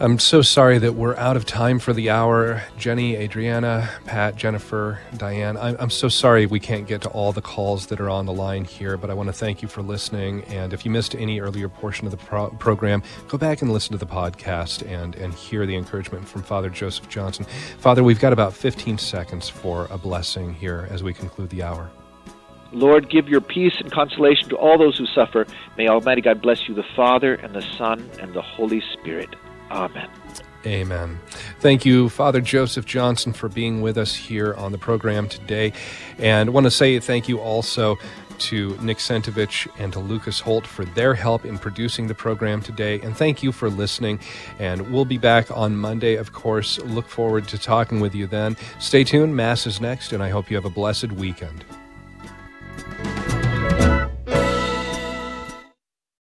I'm 0.01 0.17
so 0.17 0.41
sorry 0.41 0.77
that 0.77 0.93
we're 0.93 1.17
out 1.17 1.35
of 1.35 1.45
time 1.45 1.77
for 1.77 1.91
the 1.91 2.09
hour. 2.09 2.63
Jenny, 2.77 3.17
Adriana, 3.17 3.89
Pat, 4.05 4.37
Jennifer, 4.37 5.01
Diane, 5.17 5.57
I'm, 5.57 5.75
I'm, 5.77 5.89
so 5.89 6.07
sorry 6.07 6.45
we 6.45 6.61
can't 6.61 6.87
get 6.87 7.01
to 7.01 7.09
all 7.09 7.33
the 7.33 7.41
calls 7.41 7.87
that 7.87 7.99
are 7.99 8.09
on 8.09 8.25
the 8.25 8.31
line 8.31 8.63
here, 8.63 8.95
but 8.95 9.09
I 9.09 9.13
want 9.13 9.27
to 9.27 9.33
thank 9.33 9.61
you 9.61 9.67
for 9.67 9.81
listening. 9.81 10.45
And 10.45 10.71
if 10.71 10.85
you 10.85 10.91
missed 10.91 11.15
any 11.15 11.41
earlier 11.41 11.67
portion 11.67 12.07
of 12.07 12.11
the 12.11 12.17
pro- 12.17 12.49
program, 12.51 13.03
go 13.27 13.37
back 13.37 13.61
and 13.61 13.73
listen 13.73 13.91
to 13.91 13.97
the 13.97 14.05
podcast 14.05 14.87
and, 14.87 15.15
and 15.15 15.33
hear 15.33 15.65
the 15.65 15.75
encouragement 15.75 16.29
from 16.29 16.43
Father 16.43 16.69
Joseph 16.69 17.09
Johnson. 17.09 17.45
Father, 17.79 18.01
we've 18.01 18.21
got 18.21 18.31
about 18.31 18.53
15 18.53 18.99
seconds 18.99 19.49
for 19.49 19.85
a 19.91 19.97
blessing 19.97 20.53
here 20.53 20.87
as 20.89 21.03
we 21.03 21.13
conclude 21.13 21.49
the 21.49 21.61
hour. 21.61 21.91
Lord, 22.71 23.09
give 23.09 23.27
your 23.27 23.41
peace 23.41 23.75
and 23.81 23.91
consolation 23.91 24.47
to 24.47 24.55
all 24.55 24.77
those 24.77 24.97
who 24.97 25.07
suffer. 25.07 25.45
May 25.77 25.89
Almighty 25.89 26.21
God 26.21 26.41
bless 26.41 26.69
you, 26.69 26.73
the 26.73 26.85
Father, 26.95 27.33
and 27.33 27.53
the 27.53 27.65
Son, 27.77 28.09
and 28.21 28.33
the 28.33 28.41
Holy 28.41 28.81
Spirit. 28.93 29.35
Amen. 29.71 30.09
Amen. 30.65 31.19
Thank 31.59 31.85
you, 31.85 32.09
Father 32.09 32.41
Joseph 32.41 32.85
Johnson, 32.85 33.31
for 33.31 33.47
being 33.47 33.81
with 33.81 33.97
us 33.97 34.13
here 34.13 34.53
on 34.55 34.71
the 34.71 34.77
program 34.77 35.29
today. 35.29 35.71
And 36.17 36.49
I 36.49 36.51
want 36.51 36.65
to 36.65 36.71
say 36.71 36.99
thank 36.99 37.29
you 37.29 37.39
also 37.39 37.97
to 38.39 38.77
Nick 38.81 38.97
Sentovich 38.97 39.67
and 39.77 39.93
to 39.93 39.99
Lucas 39.99 40.39
Holt 40.39 40.65
for 40.65 40.85
their 40.85 41.13
help 41.13 41.45
in 41.45 41.57
producing 41.57 42.07
the 42.07 42.15
program 42.15 42.61
today. 42.61 42.99
And 43.01 43.15
thank 43.15 43.43
you 43.43 43.51
for 43.51 43.69
listening. 43.69 44.19
And 44.59 44.91
we'll 44.91 45.05
be 45.05 45.17
back 45.17 45.49
on 45.51 45.77
Monday, 45.77 46.15
of 46.15 46.33
course. 46.33 46.79
Look 46.79 47.07
forward 47.07 47.47
to 47.49 47.57
talking 47.57 47.99
with 47.99 48.15
you 48.15 48.27
then. 48.27 48.57
Stay 48.79 49.03
tuned. 49.03 49.35
Mass 49.35 49.67
is 49.67 49.79
next, 49.79 50.13
and 50.13 50.23
I 50.23 50.29
hope 50.29 50.49
you 50.49 50.57
have 50.57 50.65
a 50.65 50.69
blessed 50.69 51.11
weekend. 51.13 51.63